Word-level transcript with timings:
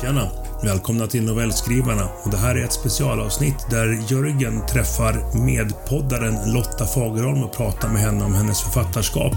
Tjena! 0.00 0.28
Välkomna 0.64 1.06
till 1.06 1.24
Novellskrivarna 1.24 2.08
och 2.24 2.30
det 2.30 2.36
här 2.36 2.54
är 2.54 2.64
ett 2.64 2.72
specialavsnitt 2.72 3.70
där 3.70 4.12
Jörgen 4.12 4.66
träffar 4.66 5.38
medpoddaren 5.44 6.52
Lotta 6.52 6.86
Fagerholm 6.86 7.42
och 7.44 7.52
pratar 7.56 7.88
med 7.88 8.02
henne 8.02 8.24
om 8.24 8.34
hennes 8.34 8.62
författarskap 8.62 9.34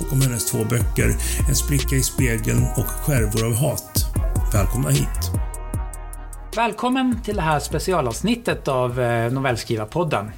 och 0.00 0.12
om 0.12 0.20
hennes 0.20 0.46
två 0.50 0.58
böcker 0.64 1.16
En 1.48 1.54
spricka 1.54 1.96
i 1.96 2.02
spegeln 2.02 2.66
och 2.76 2.86
Skärvor 2.86 3.46
av 3.46 3.54
hat. 3.54 4.06
Välkomna 4.52 4.88
hit! 4.90 5.30
Välkommen 6.56 7.20
till 7.24 7.36
det 7.36 7.42
här 7.42 7.60
specialavsnittet 7.60 8.68
av 8.68 9.00
eh, 9.00 9.32
Novellskrivarpodden. 9.32 10.30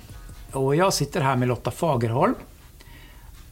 Och 0.53 0.77
jag 0.77 0.93
sitter 0.95 1.21
här 1.21 1.37
med 1.37 1.49
Lotta 1.49 1.71
Fagerholm. 1.71 2.35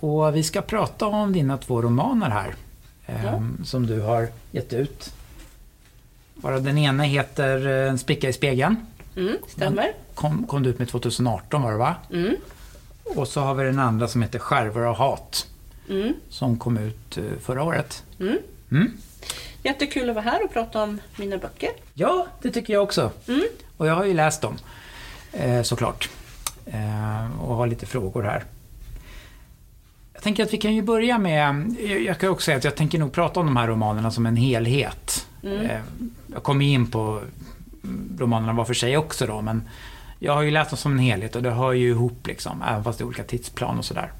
Och 0.00 0.36
vi 0.36 0.42
ska 0.42 0.62
prata 0.62 1.06
om 1.06 1.32
dina 1.32 1.58
två 1.58 1.82
romaner 1.82 2.30
här. 2.30 2.54
eh, 3.06 3.40
Som 3.64 3.86
du 3.86 4.00
har 4.00 4.28
gett 4.50 4.72
ut. 4.72 5.12
Varav 6.36 6.62
den 6.62 6.78
ena 6.78 7.02
heter 7.02 7.66
eh, 7.84 7.90
En 7.90 7.98
spricka 7.98 8.28
i 8.28 8.32
spegeln. 8.32 8.76
Mm, 9.16 9.36
stämmer. 9.48 9.92
Kom, 10.14 10.46
kom 10.46 10.62
du 10.62 10.70
ut 10.70 10.78
med 10.78 10.88
2018 10.88 11.62
var 11.62 11.72
det 11.72 11.78
va? 11.78 11.94
Mm, 12.12 12.36
Och 13.04 13.28
så 13.28 13.40
har 13.40 13.54
vi 13.54 13.64
den 13.64 13.78
andra 13.78 14.08
som 14.08 14.22
heter 14.22 14.38
Skärvor 14.38 14.82
av 14.84 14.96
hat. 14.96 15.46
mm, 15.88 16.12
Som 16.28 16.58
kom 16.58 16.76
ut 16.78 17.18
eh, 17.18 17.24
förra 17.40 17.62
året. 17.62 18.02
mm. 18.20 18.38
Mm. 18.70 18.92
Jättekul 19.62 20.08
att 20.10 20.14
vara 20.16 20.24
här 20.24 20.44
och 20.44 20.52
prata 20.52 20.82
om 20.82 21.00
mina 21.16 21.38
böcker. 21.38 21.70
Ja, 21.94 22.26
det 22.42 22.50
tycker 22.50 22.72
jag 22.72 22.82
också. 22.82 23.10
Mm. 23.28 23.42
Och 23.76 23.86
jag 23.86 23.94
har 23.94 24.04
ju 24.04 24.14
läst 24.14 24.42
dem, 24.42 24.56
eh, 25.32 25.62
såklart. 25.62 26.08
Och 27.40 27.54
har 27.56 27.66
lite 27.66 27.86
frågor 27.86 28.22
här. 28.22 28.44
Jag 30.12 30.22
tänker 30.22 30.42
att 30.42 30.52
vi 30.52 30.56
kan 30.58 30.74
ju 30.74 30.82
börja 30.82 31.18
med, 31.18 31.74
jag- 31.80 32.00
jag 32.02 32.18
kan 32.18 32.28
också 32.30 32.44
säga 32.44 32.56
att 32.56 32.64
jag 32.64 32.74
tänker 32.76 32.98
nog 32.98 33.12
prata 33.12 33.40
om 33.40 33.46
de 33.46 33.56
här 33.56 33.66
romanerna 33.68 34.10
som 34.10 34.26
en 34.26 34.36
helhet. 34.36 35.26
Mm. 35.46 35.66
Eh, 35.66 35.80
jag 36.32 36.42
kommer 36.42 36.64
in 36.64 36.90
på 36.90 37.20
romanerna 38.18 38.52
var 38.52 38.64
för 38.64 38.74
sig 38.74 38.96
också 38.96 39.26
då, 39.26 39.40
men 39.42 39.68
jag 40.18 40.32
har 40.34 40.42
ju 40.42 40.50
läst 40.50 40.70
dem 40.70 40.76
som 40.76 40.92
en 40.92 40.98
helhet 40.98 41.36
och 41.36 41.42
det 41.42 41.50
hör 41.50 41.72
ju 41.72 41.88
ihop 41.88 42.26
liksom, 42.26 42.62
även 42.68 42.84
fast 42.84 42.98
det 42.98 43.02
är 43.02 43.06
olika 43.06 43.22
tidsplan 43.24 43.78
och 43.78 43.84
sådär. 43.84 44.12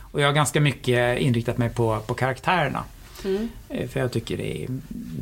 Och 0.00 0.20
jag 0.20 0.26
har 0.26 0.32
ganska 0.32 0.60
mycket 0.60 1.18
inriktat 1.18 1.58
mig 1.58 1.70
på, 1.70 1.98
på 2.06 2.14
karaktärerna. 2.14 2.84
Mm, 3.24 3.48
Eh, 3.68 3.88
För 3.88 4.00
jag 4.00 4.12
tycker 4.12 4.36
det 4.36 4.62
är 4.64 4.68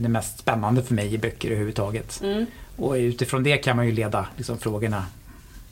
det 0.01 0.09
mest 0.09 0.39
spännande 0.39 0.83
för 0.83 0.95
mig 0.95 1.15
i 1.15 1.19
böcker 1.19 1.49
överhuvudtaget. 1.49 2.21
mm. 2.23 2.47
Och 2.77 2.93
utifrån 2.93 3.43
det 3.43 3.57
kan 3.57 3.77
man 3.77 3.87
ju 3.87 3.93
leda 3.93 4.27
liksom, 4.37 4.59
frågorna 4.59 5.07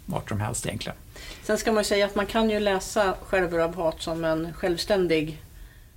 vart 0.06 0.28
som 0.28 0.40
helst 0.40 0.66
egentligen. 0.66 0.96
Sen 1.42 1.58
ska 1.58 1.72
man 1.72 1.84
säga 1.84 2.06
att 2.06 2.14
man 2.14 2.26
kan 2.26 2.50
ju 2.50 2.60
läsa 2.60 3.14
Skärvor 3.26 3.60
av 3.60 3.76
hat 3.76 4.02
som 4.02 4.24
en 4.24 4.52
självständig 4.52 5.40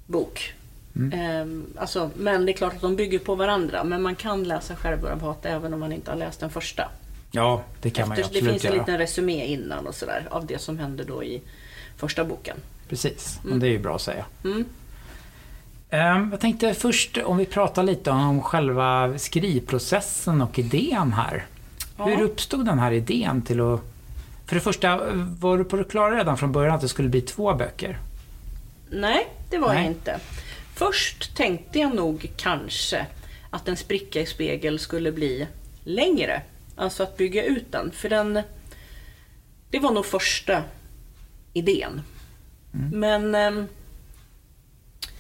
bok. 0.06 0.54
Mm. 0.96 1.20
Ehm, 1.20 1.66
alltså, 1.78 2.12
men 2.16 2.46
det 2.46 2.52
är 2.52 2.54
klart 2.54 2.74
att 2.76 2.82
de 2.82 2.96
bygger 2.96 3.20
på 3.20 3.36
varandra. 3.36 3.84
Men 3.84 4.02
man 4.02 4.16
kan 4.16 4.44
läsa 4.44 4.76
Skärvor 4.76 5.10
av 5.10 5.22
hat 5.22 5.46
även 5.46 5.74
om 5.74 5.80
man 5.80 5.92
inte 5.92 6.12
har 6.12 6.18
läst 6.18 6.40
den 6.40 6.50
första. 6.50 6.90
Ja, 7.32 7.64
det 7.82 7.90
kan 7.90 8.08
man 8.08 8.18
ju 8.18 8.22
Efter, 8.24 8.34
det 8.34 8.40
absolut 8.40 8.54
finns 8.62 8.66
en 8.66 8.72
göra. 8.78 8.82
liten 8.86 8.98
resumé 8.98 9.46
innan 9.46 9.88
och 9.88 9.96
sådär 9.96 10.28
av 10.32 10.46
det 10.46 10.62
som 10.62 10.80
hände 10.80 11.04
då 11.04 11.24
i 11.24 11.42
första 11.98 12.24
boken. 12.26 12.58
Precis, 12.90 13.40
Mm. 13.44 13.54
och 13.54 13.60
det 13.60 13.68
är 13.68 13.72
ju 13.72 13.80
bra 13.80 13.96
att 13.96 14.02
säga. 14.02 14.26
Mm. 14.44 14.66
Ehm, 15.90 16.28
Jag 16.32 16.40
tänkte 16.40 16.74
först 16.74 17.18
om 17.18 17.38
vi 17.38 17.46
pratar 17.46 17.84
lite 17.84 18.12
om 18.12 18.42
själva 18.42 19.18
skrivprocessen 19.18 20.42
och 20.42 20.60
idén 20.60 21.14
här. 21.14 21.46
Ja. 21.98 22.06
Hur 22.06 22.22
uppstod 22.22 22.66
den 22.66 22.80
här 22.80 22.92
idén 22.92 23.42
till 23.42 23.62
att... 23.62 23.82
För 24.46 24.56
det 24.56 24.62
första, 24.62 25.00
var 25.40 25.58
du 25.58 25.64
på 25.64 25.76
det 25.76 25.84
klara 25.84 26.16
redan 26.18 26.38
från 26.38 26.52
början 26.52 26.76
att 26.76 26.82
det 26.82 26.88
skulle 26.90 27.10
bli 27.10 27.22
två 27.22 27.54
böcker? 27.54 27.98
Nej, 28.92 29.28
det 29.50 29.58
var 29.58 29.68
Nej. 29.74 29.78
jag 29.78 29.86
inte. 29.92 30.20
Först 30.80 31.36
tänkte 31.36 31.80
jag 31.80 31.96
nog 31.96 32.32
kanske 32.38 33.06
att 33.50 33.68
en 33.68 33.78
spricka 33.78 34.22
i 34.22 34.26
spegel 34.26 34.80
skulle 34.80 35.12
bli 35.12 35.48
längre. 35.84 36.42
Alltså 36.76 37.04
att 37.04 37.18
bygga 37.18 37.44
ut 37.44 37.72
den. 37.72 37.92
För 37.92 38.10
den... 38.10 38.42
Det 39.70 39.80
var 39.80 39.92
nog 39.92 40.06
första 40.06 40.64
idén. 41.54 42.02
Men 42.94 43.36
ehm, 43.36 43.68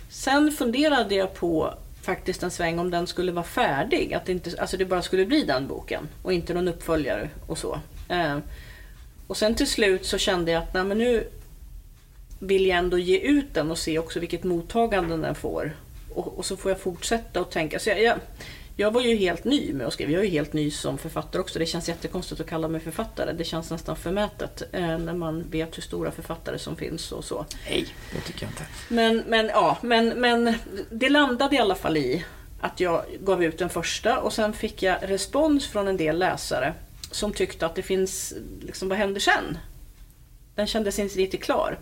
sen 0.10 0.52
funderade 0.52 1.16
jag 1.16 1.34
på 1.34 1.74
faktiskt 2.02 2.44
en 2.44 2.52
sväng 2.52 2.80
om 2.80 2.92
den 2.92 3.08
skulle 3.08 3.32
vara 3.32 3.46
färdig. 3.46 4.14
Att 4.14 4.26
det, 4.26 4.32
inte, 4.32 4.62
alltså 4.62 4.78
det 4.78 4.86
bara 4.86 5.02
skulle 5.02 5.26
bli 5.26 5.44
den 5.44 5.68
boken 5.68 6.08
och 6.24 6.34
inte 6.34 6.54
någon 6.54 6.68
uppföljare 6.68 7.30
och 7.48 7.58
så. 7.58 7.80
Ehm, 8.10 8.42
och 9.28 9.38
sen 9.38 9.56
till 9.56 9.68
slut 9.68 10.06
så 10.06 10.18
kände 10.18 10.52
jag 10.52 10.64
att 10.64 10.74
nej, 10.74 10.84
men 10.84 10.98
nu 10.98 11.28
vill 12.40 12.66
jag 12.66 12.78
ändå 12.78 12.98
ge 12.98 13.18
ut 13.18 13.54
den 13.54 13.72
och 13.72 13.78
se 13.78 14.00
också 14.00 14.20
vilket 14.20 14.44
mottagande 14.44 15.18
den 15.18 15.36
får. 15.36 15.76
Och, 16.14 16.38
och 16.38 16.46
så 16.46 16.58
får 16.58 16.72
jag 16.72 16.80
fortsätta 16.80 17.42
och 17.42 17.50
tänka. 17.50 17.80
Så 17.80 17.90
jag, 17.90 18.02
jag, 18.02 18.18
jag 18.76 18.92
var 18.92 19.02
ju 19.02 19.16
helt 19.16 19.44
ny 19.44 19.74
med 19.74 19.88
att 19.88 19.94
skriva. 19.94 20.12
Jag 20.12 20.20
är 20.22 20.26
ju 20.26 20.32
helt 20.32 20.54
ny 20.54 20.72
som 20.72 20.98
författare 20.98 21.42
också. 21.42 21.60
Det 21.60 21.66
känns 21.66 21.90
jättekonstigt 21.90 22.42
att 22.42 22.48
kalla 22.48 22.68
mig 22.68 22.82
författare. 22.82 23.34
Det 23.34 23.44
känns 23.44 23.72
nästan 23.72 23.96
förmätet 23.96 24.64
eh, 24.72 24.98
när 24.98 25.14
man 25.14 25.44
vet 25.50 25.78
hur 25.78 25.82
stora 25.82 26.12
författare 26.12 26.60
som 26.60 26.76
finns 26.76 27.12
och 27.12 27.26
så. 27.26 27.46
Nej, 27.70 27.86
det 28.14 28.22
tycker 28.22 28.44
jag 28.44 28.52
inte. 28.52 28.64
Men, 28.90 29.24
men, 29.28 29.48
ja, 29.48 29.78
men, 29.82 30.08
men 30.10 30.54
det 30.92 31.10
landade 31.10 31.56
i 31.56 31.60
alla 31.60 31.76
fall 31.76 31.98
i 31.98 32.26
att 32.62 32.80
jag 32.80 33.06
gav 33.20 33.44
ut 33.44 33.58
den 33.58 33.70
första 33.70 34.20
och 34.20 34.34
sen 34.34 34.54
fick 34.54 34.84
jag 34.84 34.98
respons 35.02 35.68
från 35.68 35.88
en 35.88 35.98
del 35.98 36.20
läsare 36.20 36.74
som 37.12 37.34
tyckte 37.34 37.66
att 37.66 37.76
det 37.76 37.82
finns, 37.82 38.34
liksom, 38.62 38.90
vad 38.90 38.98
händer 38.98 39.20
sen? 39.20 39.58
Den 40.56 40.68
kändes 40.68 41.00
inte 41.00 41.16
riktigt 41.16 41.44
klar. 41.44 41.80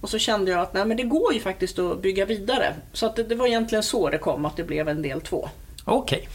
Och 0.00 0.10
så 0.10 0.18
kände 0.18 0.50
jag 0.50 0.60
att 0.60 0.74
nej, 0.74 0.84
men 0.84 0.96
det 0.96 1.02
går 1.02 1.34
ju 1.34 1.40
faktiskt 1.40 1.78
att 1.78 2.02
bygga 2.02 2.24
vidare. 2.24 2.74
Så 2.92 3.06
att 3.06 3.16
det, 3.16 3.22
det 3.22 3.34
var 3.34 3.46
egentligen 3.46 3.82
så 3.82 4.10
det 4.10 4.18
kom, 4.18 4.44
att 4.44 4.56
det 4.56 4.64
blev 4.64 4.88
en 4.88 5.02
del 5.02 5.20
två. 5.20 5.48
Okej. 5.84 6.28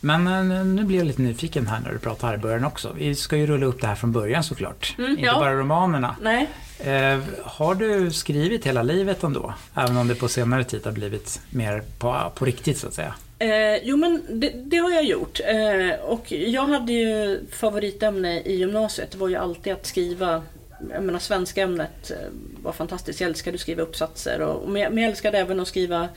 Men 0.00 0.26
eh, 0.26 0.64
nu 0.64 0.84
blir 0.84 0.98
jag 0.98 1.06
lite 1.06 1.22
nyfiken 1.22 1.66
här 1.66 1.80
när 1.80 1.92
du 1.92 1.98
pratar 1.98 2.28
här 2.28 2.34
i 2.34 2.38
början 2.38 2.64
också. 2.64 2.92
Vi 2.98 3.14
ska 3.14 3.36
ju 3.36 3.46
rulla 3.46 3.66
upp 3.66 3.80
det 3.80 3.86
här 3.86 3.94
från 3.94 4.12
början 4.12 4.44
såklart. 4.44 4.94
Mm, 4.98 5.10
Inte 5.10 5.22
ja. 5.22 5.34
bara 5.40 5.54
romanerna. 5.54 6.16
Nej, 6.22 6.48
Eh, 6.80 7.18
har 7.42 7.74
du 7.74 8.10
skrivit 8.10 8.66
hela 8.66 8.82
livet 8.82 9.22
ändå? 9.22 9.54
Även 9.74 9.96
om 9.96 10.08
det 10.08 10.14
på 10.14 10.28
senare 10.28 10.64
tid 10.64 10.84
har 10.84 10.92
blivit 10.92 11.40
mer 11.50 11.82
på, 11.98 12.32
på 12.34 12.44
riktigt 12.44 12.78
så 12.78 12.86
att 12.86 12.94
säga. 12.94 13.14
Eh, 13.38 13.76
jo 13.82 13.96
men 13.96 14.22
det, 14.28 14.52
det 14.56 14.76
har 14.76 14.90
jag 14.90 15.04
gjort. 15.04 15.40
Eh, 15.40 16.00
och 16.04 16.32
jag 16.32 16.66
hade 16.66 16.92
ju 16.92 17.40
favoritämne 17.52 18.40
i 18.40 18.56
gymnasiet. 18.56 19.10
Det 19.10 19.18
var 19.18 19.28
ju 19.28 19.36
alltid 19.36 19.72
att 19.72 19.86
skriva. 19.86 20.42
Jag 20.90 21.02
menar 21.02 21.18
svenska 21.18 21.62
ämnet 21.62 22.10
eh, 22.10 22.16
var 22.62 22.72
fantastiskt. 22.72 23.20
Jag 23.20 23.28
älskade 23.28 23.54
att 23.54 23.60
skriva 23.60 23.82
uppsatser. 23.82 24.40
Och, 24.40 24.68
men, 24.70 24.82
jag, 24.82 24.98
älskade 24.98 25.38
även 25.38 25.60
att 25.60 25.68
skriva 25.68 26.08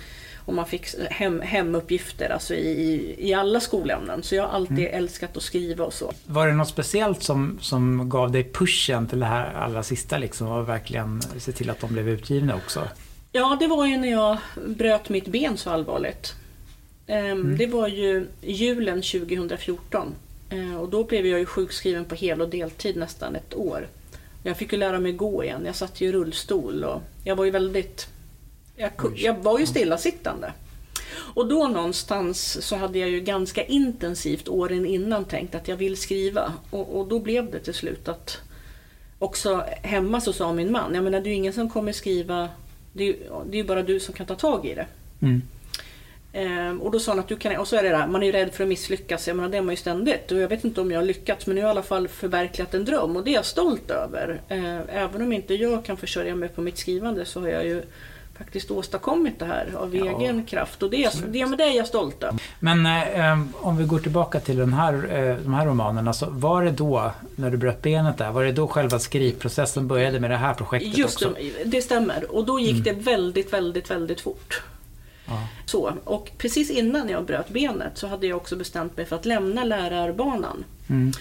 om 0.46 0.56
man 0.56 0.66
fick 0.66 0.86
hem, 1.10 1.42
hemuppgifter 1.42 2.30
alltså 2.30 2.54
i, 2.54 3.16
i, 3.18 3.34
alla 3.34 3.60
skolämnen. 3.60 4.24
Så 4.24 4.36
jag 4.36 4.44
har 4.44 4.50
alltid 4.50 4.88
älskat 4.92 5.38
att 5.38 5.44
skriva 5.44 5.86
och 5.86 5.94
så. 5.94 6.14
Var 6.26 6.48
det 6.48 6.54
något 6.54 6.68
speciellt 6.70 7.24
som, 7.24 7.58
som 7.62 8.10
gav 8.10 8.32
dig 8.32 8.44
pushen 8.54 9.08
till 9.08 9.20
det 9.20 9.26
här 9.26 9.54
allra 9.54 9.84
sista 9.84 10.18
liksom 10.18 10.48
och 10.48 10.70
verkligen 10.70 11.22
se 11.40 11.52
till 11.52 11.70
att 11.70 11.80
de 11.80 11.94
blev 11.94 12.10
utgivna 12.10 12.56
också? 12.56 12.88
Ja, 13.32 13.58
det 13.60 13.68
var 13.68 13.86
ju 13.86 13.98
när 13.98 14.12
jag 14.12 14.38
bröt 14.68 15.10
mitt 15.10 15.28
ben 15.28 15.58
så 15.58 15.70
allvarligt. 15.70 16.36
Ehm, 17.08 17.58
Det 17.58 17.68
var 17.68 17.88
ju 17.88 18.28
julen 18.42 19.02
2014. 19.02 20.16
Eh, 20.50 20.76
Och 20.82 20.90
då 20.90 21.04
blev 21.04 21.26
jag 21.26 21.40
ju 21.40 21.46
sjukskriven 21.46 22.06
på 22.06 22.16
hel 22.16 22.42
och 22.42 22.50
deltid 22.50 22.96
nästan 22.98 23.36
ett 23.36 23.56
år. 23.56 23.88
Jag 24.44 24.57
fick 24.57 24.72
ju 24.72 24.79
lära 24.79 25.00
mig 25.00 25.12
gå 25.12 25.44
igen. 25.44 25.66
Jag 25.66 25.75
satt 25.75 26.02
ju 26.02 26.07
i 26.07 26.12
rullstol 26.12 26.84
och 26.84 27.02
jag 27.24 27.35
var 27.35 27.46
ju 27.46 27.52
väldigt... 27.52 28.07
Jag, 28.75 28.91
jag 29.16 29.44
var 29.44 29.59
ju 29.59 29.66
stillasittande. 29.66 30.53
Och 31.13 31.47
då 31.47 31.68
någonstans 31.68 32.68
så 32.68 32.75
hade 32.75 33.00
jag 33.00 33.09
ju 33.09 33.22
ganska 33.22 33.63
intensivt 33.63 34.47
åren 34.47 34.85
innan 34.85 35.25
tänkt 35.25 35.56
att 35.56 35.68
jag 35.68 35.75
vill 35.78 35.97
skriva. 35.97 36.53
Och, 36.69 37.00
och 37.00 37.07
då 37.07 37.19
blev 37.19 37.52
det 37.52 37.59
till 37.59 37.74
slut 37.74 38.07
att 38.07 38.38
också 39.19 39.63
hemma 39.81 40.22
så 40.22 40.34
sa 40.34 40.53
min 40.53 40.72
man, 40.72 40.96
jag 40.96 41.03
menar 41.03 41.22
det 41.22 41.29
är 41.29 41.31
ju 41.31 41.38
ingen 41.38 41.53
som 41.53 41.69
kommer 41.69 41.91
skriva, 41.91 42.50
det 42.94 43.03
är 43.03 43.08
ju, 43.08 43.18
det 43.46 43.58
är 43.58 43.62
ju 43.62 43.68
bara 43.68 43.84
du 43.84 44.00
som 44.00 44.13
kan 44.13 44.25
ta 44.25 44.35
tag 44.35 44.66
i 44.66 44.75
det. 44.75 44.88
Mm. 45.22 45.41
Ehm, 46.34 46.82
och 46.82 46.92
då 46.92 47.00
sa 47.00 47.12
han 47.12 47.20
att 47.20 47.28
du 47.28 47.36
kan, 47.36 47.58
och 47.58 47.68
så 47.68 47.76
är 47.76 47.84
det 47.84 47.90
där, 47.90 48.08
man 48.08 48.22
är 48.22 48.26
ju 48.26 48.32
rädd 48.32 48.54
för 48.54 48.64
att 48.64 48.70
misslyckas, 48.70 49.28
jag 49.28 49.36
menar 49.38 49.50
det 49.50 49.58
är 49.58 49.62
man 49.62 49.74
ju 49.74 49.78
ständigt. 49.78 50.32
Och 50.32 50.38
jag 50.40 50.48
vet 50.50 50.64
inte 50.64 50.82
om 50.82 50.92
jag 50.92 51.00
har 51.00 51.06
lyckats 51.06 51.48
men 51.48 51.56
nu 51.56 51.62
har 51.62 51.68
jag 51.68 51.74
i 51.76 51.78
alla 51.78 51.84
fall 51.88 52.08
förverkligat 52.08 52.74
en 52.74 52.86
dröm 52.86 53.16
och 53.16 53.24
det 53.24 53.32
är 53.32 53.36
jag 53.36 53.46
stolt 53.46 53.92
över. 53.92 54.42
Ehm, 54.50 54.82
även 54.90 55.22
om 55.22 55.34
inte 55.34 55.54
jag 55.54 55.86
kan 55.86 55.98
försörja 55.98 56.36
mig 56.36 56.50
på 56.50 56.62
mitt 56.62 56.78
skrivande 56.78 57.26
så 57.26 57.42
har 57.42 57.48
jag 57.48 57.66
ju 57.66 57.82
faktiskt 58.38 58.72
åstadkommit 58.72 59.40
det 59.40 59.46
här 59.46 59.68
av 59.78 59.96
Ja, 59.96 60.20
egen 60.22 60.44
kraft 60.46 60.84
och 60.84 60.90
det, 60.90 61.04
är- 61.06 61.12
det, 61.28 61.46
men 61.46 61.58
det 61.58 61.64
är 61.64 61.78
jag 61.78 61.88
stolt 61.88 62.24
över. 62.24 62.40
Men 62.60 62.86
eh, 62.86 63.40
om 63.66 63.78
vi 63.78 63.84
går 63.84 64.00
tillbaka 64.00 64.40
till 64.40 64.58
den 64.58 64.74
här, 64.74 64.94
eh, 64.94 65.36
de 65.44 65.54
här 65.54 65.66
romanerna. 65.66 66.14
Så 66.14 66.26
var 66.30 66.64
det 66.64 66.72
då, 66.72 67.12
när 67.36 67.50
du 67.50 67.58
bröt 67.58 67.82
benet 67.82 68.18
där, 68.18 68.32
var 68.32 68.44
det 68.44 68.52
då 68.52 68.68
själva 68.68 69.00
skrivprocessen 69.00 69.88
började 69.88 70.20
med 70.20 70.30
det 70.32 70.38
här 70.38 70.54
projektet 70.54 70.98
Just 70.98 71.16
också? 71.26 71.36
det, 71.40 71.64
det 71.64 71.82
stämmer. 71.82 72.36
Och 72.36 72.46
då 72.46 72.60
gick 72.60 72.84
det 72.84 72.92
väldigt, 72.94 73.54
väldigt, 73.54 73.92
väldigt 73.92 74.22
fort. 74.22 74.62
Ja. 75.32 75.48
Så, 75.66 75.94
och 76.04 76.32
precis 76.38 76.70
innan 76.70 77.10
jag 77.10 77.26
bröt 77.26 77.50
benet 77.50 77.98
så 77.98 78.08
hade 78.08 78.28
jag 78.28 78.38
också 78.38 78.56
bestämt 78.56 78.98
mig 78.98 79.06
för 79.06 79.16
att 79.16 79.26
lämna 79.26 79.64
lärarbanan. 79.64 80.64
Mm. 80.90 81.12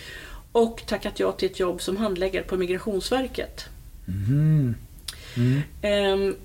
Och 0.53 0.83
tackat 0.87 1.21
ja 1.21 1.33
till 1.33 1.51
ett 1.51 1.61
jobb 1.61 1.83
som 1.83 1.97
handläggare 1.97 2.45
på 2.45 2.57
Migrationsverket. 2.57 3.65
Mhm. 4.05 4.75
Mm. 5.37 5.63
Ehm, 5.83 6.37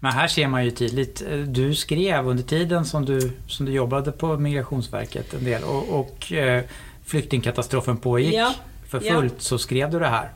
Men 0.00 0.12
här 0.12 0.28
ser 0.28 0.46
man 0.48 0.64
ju 0.64 0.70
tydligt, 0.70 1.22
eh, 1.30 1.38
du 1.38 1.74
skrev 1.74 2.28
under 2.28 2.42
tiden 2.42 2.84
som 2.84 3.04
du, 3.04 3.30
som 3.48 3.66
du 3.66 3.72
jobbade 3.72 4.12
på 4.12 4.36
Migrationsverket 4.38 5.34
en 5.34 5.44
del 5.44 5.62
och, 5.64 5.88
och 6.00 6.32
eh, 6.32 6.64
flyktingkatastrofen 7.04 7.96
pågick 7.96 8.34
Ja, 8.34 8.54
för 8.88 9.00
fullt 9.00 9.42
så 9.42 9.58
skrev 9.58 9.90
du 9.90 9.98
det 9.98 10.06
här. 10.08 10.30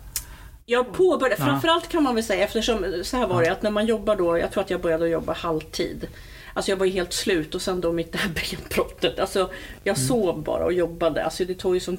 Jag 0.67 0.93
påbörjade, 0.93 1.37
Ja. 1.43 1.47
framförallt 1.47 1.89
kan 1.89 2.03
man 2.03 2.15
väl 2.15 2.25
säga 2.25 2.45
eftersom 2.45 3.01
så 3.03 3.17
här 3.17 3.27
var 3.27 3.43
det 3.43 3.53
att 3.53 3.63
när 3.63 3.71
man 3.71 3.87
jobbar 3.87 4.17
då, 4.17 4.39
jag 4.39 4.53
tror 4.53 4.63
att 4.63 4.71
jag 4.71 4.81
började 4.81 5.09
jobba 5.09 5.33
halvtid. 5.33 6.07
Alltså 6.57 6.71
jag 6.73 6.77
var 6.77 6.87
ju 6.87 6.93
helt 6.93 7.13
slut 7.13 7.55
och 7.55 7.63
sen 7.63 7.81
då 7.81 7.93
mitt 7.93 8.13
det 8.13 8.19
här 8.19 8.31
benbrottet. 8.31 9.19
Alltså 9.19 9.51
jag 9.85 9.99
sov 9.99 10.43
bara 10.43 10.65
och 10.65 10.73
jobbade. 10.73 11.25
Alltså 11.25 11.45
det 11.45 11.55
tog 11.55 11.75
ju 11.75 11.81
som 11.81 11.99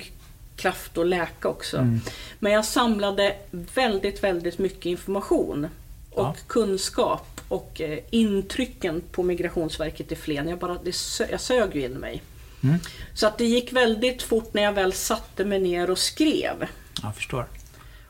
kraft 0.55 0.97
att 0.97 1.07
läka 1.07 1.47
också. 1.47 1.77
Mm. 1.77 2.01
Men 2.39 2.51
jag 2.51 2.65
samlade 2.65 3.35
väldigt, 3.51 4.23
väldigt 4.23 4.57
mycket 4.57 4.85
information 4.85 5.67
och 6.11 6.23
Ja. 6.23 6.35
kunskap 6.47 7.41
och 7.47 7.81
eh, 7.81 7.99
intrycken 8.09 9.01
på 9.11 9.23
Migrationsverket 9.23 10.11
i 10.11 10.15
Flen. 10.15 10.47
Jag, 10.47 10.59
bara, 10.59 10.77
det 10.83 10.95
jag 11.31 11.41
sög 11.41 11.75
ju 11.75 11.85
in 11.85 11.93
mig. 11.93 12.21
Mm. 12.63 12.75
Så 13.13 13.27
att 13.27 13.37
det 13.37 13.45
gick 13.45 13.73
väldigt 13.73 14.21
fort 14.23 14.53
när 14.53 14.63
jag 14.63 14.73
väl 14.73 14.93
satte 14.93 15.45
mig 15.45 15.59
ner 15.59 15.89
och 15.89 15.97
skrev. 15.99 16.67
Jag 17.03 17.15
förstår. 17.15 17.45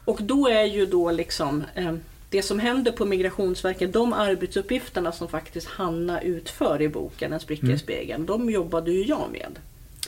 Och 0.05 0.21
då 0.21 0.47
är 0.47 0.63
ju 0.63 0.85
då 0.85 1.11
liksom 1.11 1.63
eh, 1.75 1.93
det 2.29 2.41
som 2.41 2.59
händer 2.59 2.91
på 2.91 3.05
Migrationsverket, 3.05 3.93
de 3.93 4.13
arbetsuppgifterna 4.13 5.11
som 5.11 5.27
faktiskt 5.27 5.67
Hanna 5.67 6.21
utför 6.21 6.81
i 6.81 6.89
boken 6.89 7.33
En 7.33 7.39
spricka 7.39 7.65
Mm. 7.65 7.75
i 7.75 7.79
spegeln, 7.79 8.25
de 8.25 8.49
jobbade 8.49 8.91
ju 8.91 9.03
jag 9.05 9.31
med. 9.31 9.59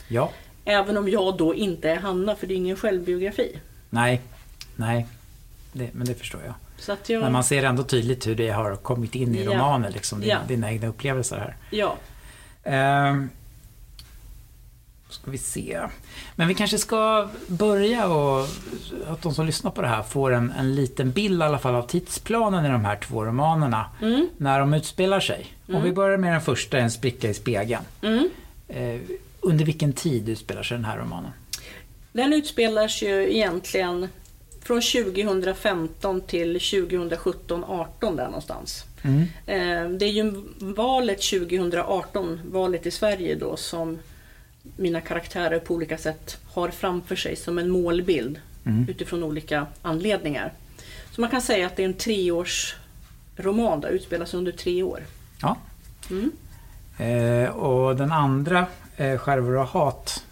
Ja. 0.08 0.30
Även 0.64 0.96
om 0.96 1.08
jag 1.08 1.36
då 1.36 1.54
inte 1.54 1.90
är 1.90 1.96
Hanna, 1.96 2.36
för 2.36 2.46
det 2.46 2.54
är 2.54 2.56
ingen 2.56 2.76
självbiografi. 2.76 3.56
Nej. 3.90 4.20
Nej. 4.76 5.06
Det, 5.72 5.88
men 5.94 6.06
det 6.06 6.14
förstår 6.14 6.40
jag. 6.46 6.54
Jag, 7.06 7.20
Men 7.22 7.32
man 7.32 7.44
ser 7.44 7.62
ändå 7.62 7.82
tydligt 7.82 8.26
hur 8.26 8.34
det 8.34 8.48
har 8.50 8.76
kommit 8.76 9.14
in 9.14 9.34
i 9.34 9.44
Ja. 9.44 9.50
romanen, 9.52 9.92
liksom, 9.92 10.20
dina, 10.20 10.32
Ja. 10.32 10.38
dina 10.48 10.72
egna 10.72 10.86
upplevelser 10.88 11.36
här. 11.38 11.56
ja, 11.70 11.96
Ehm, 12.62 13.30
ska 15.10 15.30
vi 15.30 15.38
se. 15.38 15.80
Men 16.36 16.48
vi 16.48 16.54
kanske 16.54 16.78
ska 16.78 17.28
börja 17.46 18.08
och 18.08 18.46
att 19.08 19.22
de 19.22 19.34
som 19.34 19.46
lyssnar 19.46 19.70
på 19.70 19.82
det 19.82 19.88
här 19.88 20.02
får 20.02 20.32
en, 20.32 20.50
en 20.58 20.74
liten 20.74 21.10
bild 21.12 21.40
i 21.40 21.44
alla 21.44 21.58
fall 21.58 21.74
av 21.74 21.86
tidsplanen 21.86 22.64
i 22.66 22.68
de 22.68 22.84
här 22.84 22.96
två 22.96 23.24
romanerna. 23.24 23.86
mm, 24.02 24.28
När 24.36 24.60
de 24.60 24.74
utspelar 24.74 25.20
sig. 25.20 25.46
Om 25.68 25.74
Mm. 25.74 25.84
vi 25.86 25.92
börjar 25.92 26.18
med 26.18 26.32
den 26.32 26.40
första, 26.40 26.78
En 26.78 26.90
spricka 26.90 27.28
i 27.28 27.34
spegeln. 27.34 27.82
mm. 28.02 28.30
Eh, 28.68 29.00
under 29.40 29.64
vilken 29.64 29.92
tid 29.92 30.28
utspelar 30.28 30.62
sig 30.62 30.76
den 30.76 30.84
här 30.84 30.98
romanen? 30.98 31.30
Den 32.12 32.32
utspelas 32.32 33.02
ju 33.02 33.32
egentligen 33.36 34.08
från 34.62 34.80
2015 34.82 36.20
till 36.20 36.58
2017-18 36.60 38.16
där 38.16 38.24
någonstans. 38.26 38.84
Mm. 39.02 39.20
Eh, 39.46 39.90
Det 39.98 40.04
är 40.04 40.10
ju 40.12 40.42
valet 40.58 41.22
2018, 41.22 42.40
valet 42.52 42.86
i 42.86 42.90
Sverige 42.90 43.34
då, 43.34 43.56
som 43.56 43.98
mina 44.76 45.00
karaktärer 45.00 45.58
på 45.58 45.74
olika 45.74 45.98
sätt 45.98 46.38
har 46.52 46.68
framför 46.68 47.16
sig 47.16 47.36
som 47.36 47.58
en 47.58 47.70
målbild 47.70 48.40
Mm. 48.66 48.86
utifrån 48.88 49.22
olika 49.22 49.66
anledningar. 49.82 50.52
Så 51.14 51.20
man 51.20 51.30
kan 51.30 51.42
säga 51.42 51.66
att 51.66 51.76
det 51.76 51.82
är 51.82 51.86
en 51.86 51.94
treårsroman, 51.94 53.80
där 53.80 53.88
utspelas 53.88 54.34
under 54.34 54.52
tre 54.52 54.82
år. 54.82 55.00
Ja. 55.42 55.56
Mm. 56.10 56.32
Eh, 56.98 57.50
och 57.50 57.96
den 57.96 58.12
andra, 58.12 58.66
eh, 58.96 59.18
Skärvor 59.18 59.56
och 59.56 59.66
hat. 59.66 60.24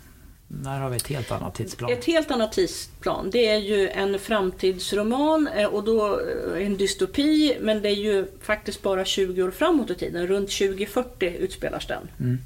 Där 0.49 0.79
har 0.79 0.91
vi 0.91 0.97
ett 0.97 1.07
helt 1.07 1.31
annat 1.33 1.55
tidsplan. 1.55 1.93
Ett 1.93 2.05
helt 2.05 2.31
annat 2.31 2.53
tidsplan. 2.53 3.31
Det 3.31 3.49
är 3.49 3.59
ju 3.59 3.89
en 3.89 4.19
framtidsroman 4.19 5.49
eh, 5.49 5.67
och 5.67 5.85
då 5.85 6.21
eh, 6.57 6.67
en 6.67 6.77
dystopi, 6.77 7.57
men 7.61 7.83
det 7.83 7.89
är 7.89 7.97
ju 7.97 8.27
faktiskt 8.43 8.83
bara 8.83 9.05
20 9.05 9.43
år 9.43 9.51
framåt 9.51 9.91
i 9.91 9.95
tiden. 9.95 10.27
Runt 10.27 10.51
2040 10.51 11.37
utspelas 11.39 11.87
den. 11.87 12.09
Mm. 12.21 12.39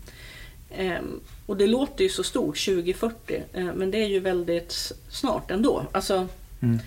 Och 1.47 1.57
det 1.57 1.67
låter 1.67 2.05
ju 2.05 2.11
så 2.11 2.23
stort, 2.23 2.65
2040, 2.65 3.43
eh, 3.53 3.75
men 3.75 3.91
det 3.91 3.99
är 3.99 4.09
ju 4.09 4.21
väldigt 4.21 4.93
snart 5.11 5.51
ändå. 5.51 5.87
Alltså, 5.93 6.29
Mm. 6.63 6.79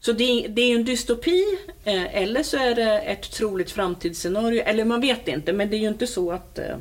Så 0.00 0.12
det, 0.12 0.46
det 0.48 0.62
är 0.62 0.68
ju 0.68 0.74
en 0.74 0.84
dystopi, 0.84 1.44
eh, 1.84 2.16
eller 2.16 2.42
så 2.42 2.56
är 2.56 2.74
det 2.74 2.98
ett 2.98 3.30
troligt 3.30 3.70
framtidsscenario, 3.70 4.62
eller 4.62 4.84
man 4.84 5.00
vet 5.00 5.28
inte, 5.28 5.52
men 5.52 5.70
det 5.70 5.76
är 5.76 5.78
ju 5.78 5.88
inte 5.88 6.06
så 6.06 6.32
att 6.32 6.58
eh, 6.58 6.76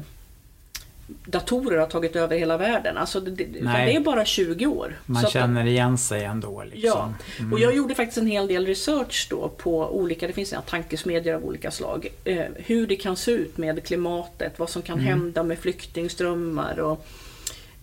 datorer 1.26 1.78
har 1.78 1.88
tagit 1.88 2.16
över 2.16 2.38
hela 2.38 2.58
världen. 2.58 2.98
Alltså 2.98 3.20
det, 3.20 3.32
det, 3.32 3.60
är 3.96 4.00
bara 4.00 4.26
20 4.26 4.66
år. 4.66 4.96
Man 5.06 5.22
Så 5.22 5.28
att- 5.28 5.34
känner 5.34 5.66
igen 5.68 5.98
sig 5.98 6.24
ändå. 6.24 6.64
Liksom. 6.64 6.82
Ja, 6.90 7.14
Mm. 7.40 7.54
och 7.54 7.60
jag 7.60 7.76
gjorde 7.76 7.96
faktiskt 7.96 8.18
en 8.18 8.28
hel 8.28 8.48
del 8.48 8.66
research 8.66 9.28
då 9.30 9.50
på 9.58 9.96
olika, 9.98 10.28
det 10.28 10.34
finns 10.34 10.54
tankesmedjor 10.70 11.34
av 11.36 11.46
olika 11.46 11.72
slag, 11.72 12.08
eh, 12.24 12.44
hur 12.56 12.88
det 12.88 12.96
kan 12.96 13.16
se 13.16 13.32
ut 13.32 13.58
med 13.58 13.84
klimatet, 13.84 14.60
vad 14.60 14.70
som 14.70 14.82
kan 14.82 15.00
Mm. 15.00 15.08
hända 15.08 15.44
med 15.44 15.60
flyktingströmmar 15.60 16.80
och 16.80 17.06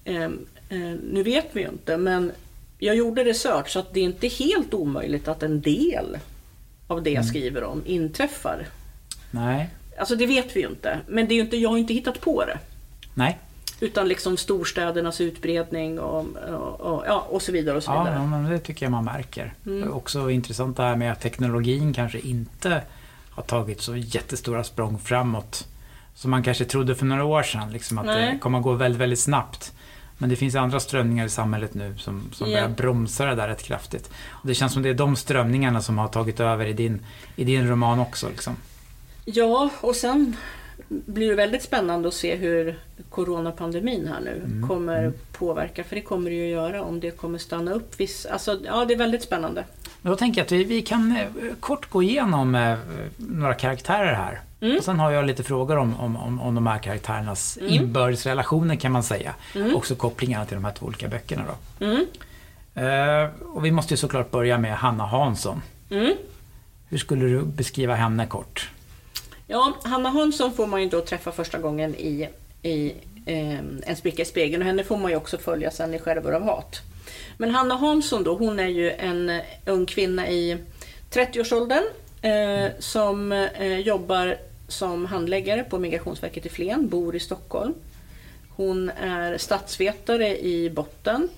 eh, 0.04 0.22
eh, 0.22 0.30
nu 1.12 1.22
vet 1.22 1.46
vi 1.52 1.60
ju 1.60 1.68
inte, 1.68 1.96
men 1.96 2.32
jag 2.78 2.96
gjorde 2.96 3.24
research 3.24 3.68
så 3.70 3.78
att 3.78 3.94
det 3.94 4.00
är 4.00 4.04
inte 4.04 4.28
helt 4.28 4.74
omöjligt 4.74 5.28
att 5.28 5.42
en 5.42 5.60
del 5.60 6.18
av 6.86 7.02
det 7.02 7.10
Mm. 7.10 7.20
jag 7.22 7.26
skriver 7.26 7.64
om 7.64 7.82
inträffar. 7.86 8.66
Nej. 9.30 9.68
Alltså 9.98 10.16
det 10.16 10.26
vet 10.26 10.56
vi 10.56 10.60
ju 10.60 10.66
inte, 10.68 10.98
men 11.08 11.28
det 11.28 11.34
är 11.34 11.40
inte, 11.40 11.56
jag 11.56 11.70
har 11.70 11.78
inte 11.78 11.94
hittat 11.94 12.20
på 12.20 12.44
det. 12.44 12.58
Nej. 13.14 13.38
Utan 13.80 14.08
liksom 14.08 14.36
storstädernas 14.36 15.20
utbredning 15.20 15.98
och, 15.98 16.26
och, 16.36 16.80
och, 16.80 17.04
ja, 17.06 17.26
och 17.30 17.42
så 17.42 17.52
vidare. 17.52 17.76
Och 17.76 17.82
så 17.82 17.90
vidare. 17.92 18.14
ja, 18.14 18.26
men 18.26 18.50
det 18.50 18.58
tycker 18.58 18.86
jag 18.86 18.90
man 18.90 19.04
märker. 19.04 19.54
Mm. 19.66 19.92
Också 19.92 20.30
intressant 20.30 20.76
det 20.76 20.82
här 20.82 20.96
med 20.96 21.12
att 21.12 21.20
teknologin 21.20 21.92
kanske 21.92 22.18
inte 22.18 22.82
har 23.30 23.42
tagit 23.42 23.80
så 23.82 23.96
jättestora 23.96 24.64
språng 24.64 24.98
framåt. 24.98 25.68
Som 26.14 26.30
man 26.30 26.42
kanske 26.42 26.64
trodde 26.64 26.94
för 26.94 27.06
några 27.06 27.24
år 27.24 27.42
sedan. 27.42 27.72
Liksom 27.72 27.98
att 27.98 28.06
Nej. 28.06 28.32
det 28.32 28.38
kommer 28.38 28.58
att 28.58 28.64
gå 28.64 28.72
väldigt, 28.72 29.00
väldigt 29.00 29.18
snabbt. 29.18 29.72
Men 30.18 30.30
det 30.30 30.36
finns 30.36 30.54
andra 30.54 30.80
strömningar 30.80 31.26
i 31.26 31.28
samhället 31.28 31.74
nu 31.74 31.94
som, 31.98 32.22
som 32.32 32.50
Ja. 32.50 32.56
börjar 32.56 32.68
bromsa 32.68 33.24
det 33.26 33.34
där 33.34 33.48
rätt 33.48 33.62
kraftigt. 33.62 34.10
Och 34.30 34.46
det 34.48 34.54
känns 34.54 34.72
som 34.72 34.82
det 34.82 34.88
är 34.88 34.94
de 34.94 35.16
strömningarna 35.16 35.82
som 35.82 35.98
har 35.98 36.08
tagit 36.08 36.40
över 36.40 36.66
i 36.66 36.72
din, 36.72 37.00
i 37.36 37.44
din 37.44 37.68
roman 37.68 37.98
också. 38.00 38.28
Liksom. 38.28 38.56
Ja, 39.24 39.70
och 39.80 39.96
sen 39.96 40.36
blir 40.88 41.28
det 41.28 41.34
väldigt 41.34 41.62
spännande 41.62 42.08
att 42.08 42.14
se 42.14 42.34
hur 42.36 42.78
coronapandemin 43.10 44.08
här 44.08 44.20
nu 44.20 44.42
Mm, 44.46 44.68
kommer 44.68 44.98
mm. 44.98 45.12
påverka. 45.32 45.84
För 45.84 45.96
det 45.96 46.02
kommer 46.02 46.30
det 46.30 46.36
ju 46.36 46.48
göra 46.48 46.82
om 46.82 47.00
det 47.00 47.10
kommer 47.10 47.38
stanna 47.38 47.72
upp 47.72 48.00
viss... 48.00 48.26
Alltså, 48.26 48.58
ja, 48.64 48.84
det 48.84 48.94
är 48.94 48.98
väldigt 48.98 49.22
spännande. 49.22 49.64
Då 50.02 50.16
tänker 50.16 50.40
jag 50.40 50.44
att 50.46 50.52
vi, 50.52 50.64
vi 50.64 50.82
kan 50.82 51.16
eh, 51.16 51.26
kort 51.60 51.90
gå 51.90 52.02
igenom 52.02 52.54
eh, 52.54 52.78
några 53.16 53.54
karaktärer 53.54 54.12
här. 54.14 54.40
Mm. 54.60 54.76
Och 54.76 54.84
sen 54.84 54.98
har 55.00 55.10
jag 55.10 55.24
lite 55.26 55.42
frågor 55.42 55.76
om, 55.76 56.00
om, 56.00 56.16
om, 56.16 56.40
om 56.40 56.54
de 56.54 56.66
här 56.66 56.78
karaktärernas 56.78 57.58
Mm. 57.60 57.72
inbördes 57.72 58.26
relationer 58.26 58.76
kan 58.76 58.92
man 58.92 59.02
säga. 59.02 59.34
Mm. 59.54 59.76
Också 59.76 59.94
kopplingarna 59.94 60.44
till 60.46 60.54
de 60.54 60.64
här 60.64 60.72
två 60.72 60.86
olika 60.86 61.08
böckerna 61.08 61.42
då. 61.46 61.84
Mm. 61.86 62.06
Eh, 62.74 63.30
och 63.46 63.64
vi 63.64 63.70
måste 63.70 63.92
ju 63.94 63.98
såklart 63.98 64.30
börja 64.30 64.58
med 64.58 64.76
Hanna 64.76 65.06
Hansson. 65.06 65.62
Mm. 65.90 66.12
Hur 66.88 66.98
skulle 66.98 67.24
du 67.26 67.42
beskriva 67.42 67.94
henne 67.94 68.26
kort? 68.26 68.70
Ja, 69.46 69.76
Hanna 69.82 70.08
Hansson 70.08 70.52
får 70.52 70.66
man 70.66 70.82
ju 70.82 70.88
då 70.88 71.00
träffa 71.00 71.32
första 71.32 71.58
gången 71.58 71.94
i, 71.94 72.28
i 72.62 72.94
eh, 73.26 73.58
En 73.58 73.96
spricka 73.96 74.22
i 74.22 74.24
spegeln 74.24 74.62
och 74.62 74.66
henne 74.66 74.84
får 74.84 74.96
man 74.96 75.10
ju 75.10 75.16
också 75.16 75.38
följa 75.38 75.70
sen 75.70 75.94
i 75.94 75.98
Skärvor 75.98 76.34
av 76.34 76.42
hat. 76.42 76.80
Men 77.36 77.50
Hanna 77.50 77.74
Hansson 77.74 78.24
då, 78.24 78.36
hon 78.36 78.60
är 78.60 78.68
ju 78.68 78.90
en 78.90 79.40
ung 79.66 79.86
kvinna 79.86 80.28
i 80.28 80.58
30-årsåldern 81.10 81.84
eh, 82.22 82.70
som 82.78 83.32
eh, 83.32 83.78
jobbar 83.78 84.36
som 84.68 85.06
handläggare 85.06 85.64
på 85.64 85.78
Migrationsverket 85.78 86.46
i 86.46 86.48
Flen, 86.48 86.88
bor 86.88 87.16
i 87.16 87.20
Stockholm. 87.20 87.74
Hon 88.48 88.90
är 88.90 89.38
statsvetare 89.38 90.38
i 90.38 90.70
botten. 90.70 91.28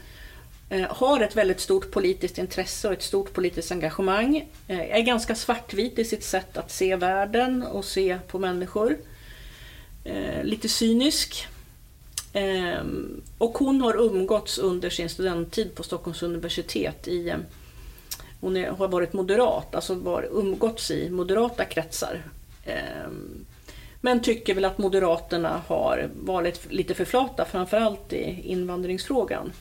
Eh, 0.69 0.87
har 0.91 1.21
ett 1.21 1.37
väldigt 1.37 1.61
stort 1.61 1.91
politiskt 1.91 2.39
intresse 2.39 2.89
och 2.89 2.95
ett 2.95 3.03
stort 3.03 3.33
politiskt 3.33 3.73
engagemang. 3.73 4.49
Eh, 4.69 4.97
är 4.97 5.01
ganska 5.01 5.35
svartvit 5.35 5.99
i 5.99 6.05
sitt 6.05 6.25
sätt 6.25 6.57
att 6.57 6.71
se 6.71 6.97
världen 6.97 7.63
och 7.63 7.85
se 7.85 8.19
på 8.29 8.39
människor. 8.39 8.99
Eh, 10.05 10.45
lite 10.45 10.69
cynisk. 10.69 11.47
Ehm, 12.33 13.23
och 13.39 13.59
hon 13.59 13.81
har 13.81 13.97
umgåtts 13.97 14.59
under 14.59 14.91
sin 14.91 15.09
studenttid 15.09 15.75
på 15.75 15.83
Stockholms 15.83 16.23
universitet 16.23 17.09
i 17.09 17.35
hon 18.41 18.57
är, 18.57 18.69
har 18.69 18.89
varit 18.89 19.13
moderat, 19.13 19.75
alltså 19.75 19.95
var, 19.95 20.29
umgåtts 20.33 20.91
i 20.91 21.11
moderata 21.11 21.65
kretsar. 21.65 22.23
Ehm, 22.65 23.45
men 24.01 24.23
tycker 24.23 24.55
väl 24.55 24.65
att 24.65 24.79
Moderaterna 24.79 25.63
har 25.67 26.09
varit 26.15 26.73
lite 26.73 26.95
för 26.95 27.05
flata, 27.05 27.45
framförallt 27.45 28.13
i 28.13 28.43
invandringsfrågan. 28.45 29.53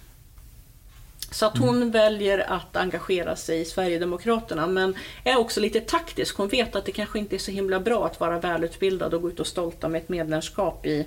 Så 1.36 1.46
att 1.46 1.58
hon 1.58 1.92
väljer 1.92 2.52
att 2.52 2.76
engagera 2.76 3.36
sig 3.36 3.62
i 3.62 3.66
Sverigedemokraterna 3.66 4.68
men 4.68 4.96
är 5.24 5.38
också 5.38 5.60
lite 5.60 5.80
taktisk. 5.82 6.38
Hon 6.38 6.48
vet 6.48 6.76
att 6.76 6.86
det 6.86 6.92
kanske 6.92 7.20
inte 7.20 7.36
är 7.36 7.40
så 7.40 7.52
himla 7.52 7.80
bra 7.80 8.06
att 8.06 8.20
vara 8.20 8.40
välutbildad 8.40 9.14
och 9.14 9.22
gå 9.22 9.30
ut 9.30 9.40
och 9.40 9.48
stolta 9.48 9.88
med 9.88 10.02
ett 10.02 10.10
medlemskap 10.10 10.86
i 10.86 11.06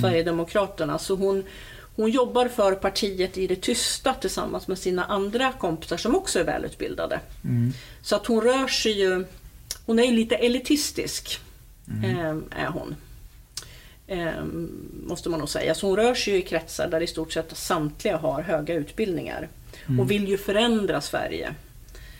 Sverigedemokraterna. 0.00 0.98
Så 0.98 1.14
hon, 1.14 1.44
hon 1.96 2.10
jobbar 2.10 2.48
för 2.48 2.74
partiet 2.74 3.38
i 3.38 3.46
det 3.46 3.56
tysta 3.56 4.14
tillsammans 4.14 4.68
med 4.68 4.78
sina 4.78 5.04
andra 5.04 5.52
kompisar 5.52 5.96
som 5.96 6.16
också 6.16 6.40
är 6.40 6.44
välutbildade. 6.44 7.20
Mm. 7.44 7.72
Så 8.02 8.16
att 8.16 8.26
hon 8.26 8.40
rör 8.40 8.68
sig 8.68 9.00
ju, 9.00 9.24
hon 9.86 9.98
är 9.98 10.04
ju 10.04 10.12
lite 10.12 10.36
elitistisk. 10.36 11.40
mm. 12.04 12.44
är 12.56 12.66
hon. 12.66 12.94
Måste 15.06 15.28
man 15.28 15.38
nog 15.38 15.48
säga. 15.48 15.74
Så 15.74 15.86
hon 15.86 15.96
rör 15.96 16.14
sig 16.14 16.32
ju 16.32 16.38
i 16.38 16.42
kretsar 16.42 16.88
där 16.88 17.00
i 17.00 17.06
stort 17.06 17.32
sett 17.32 17.56
samtliga 17.56 18.16
har 18.16 18.42
höga 18.42 18.74
utbildningar. 18.74 19.48
Mm. 19.86 20.00
Och 20.00 20.10
vill 20.10 20.28
ju 20.28 20.38
förändra 20.38 21.00
Sverige. 21.00 21.54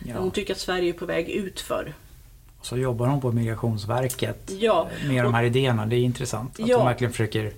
Ja. 0.04 0.14
Hon 0.19 0.31
tycker 0.31 0.54
att 0.54 0.61
Sverige 0.61 0.88
är 0.88 0.92
på 0.92 1.07
väg 1.07 1.28
utför. 1.28 1.95
Och 2.59 2.66
så 2.66 2.76
jobbar 2.76 3.07
hon 3.07 3.21
på 3.21 3.33
Migrationsverket 3.33 4.50
ja. 4.61 4.88
med 5.09 5.25
de 5.25 5.35
här 5.35 5.45
idéerna. 5.45 5.87
Det 5.87 5.97
är 5.97 6.00
intressant 6.00 6.61
att 6.61 6.69
ja. 6.69 6.76
hon 6.76 6.87
verkligen 6.87 7.12
försöker 7.12 7.52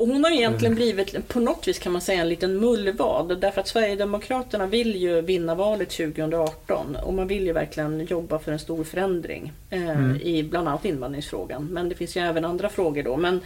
och 0.00 0.06
hon 0.06 0.24
har 0.24 0.30
egentligen 0.30 0.74
blivit 0.74 1.28
på 1.28 1.40
något 1.40 1.68
vis 1.68 1.78
kan 1.78 1.92
man 1.92 2.00
säga 2.00 2.20
en 2.20 2.28
liten 2.28 2.60
mullvad 2.60 3.40
därför 3.40 3.60
att 3.60 3.68
Sverigedemokraterna 3.68 4.66
vill 4.66 4.96
ju 4.96 5.20
vinna 5.20 5.54
valet 5.54 5.90
2018 5.90 6.96
och 6.96 7.14
man 7.14 7.26
vill 7.26 7.46
ju 7.46 7.52
verkligen 7.52 8.06
jobba 8.06 8.38
för 8.38 8.52
en 8.52 8.58
stor 8.58 8.84
förändring 8.84 9.52
eh, 9.70 9.88
mm. 9.88 10.16
i 10.16 10.42
bland 10.42 10.68
annat 10.68 10.84
invandringsfrågan. 10.84 11.64
Men 11.64 11.88
det 11.88 11.94
finns 11.94 12.16
ju 12.16 12.20
även 12.20 12.44
andra 12.44 12.68
frågor 12.68 13.02
då. 13.02 13.16
Men 13.16 13.40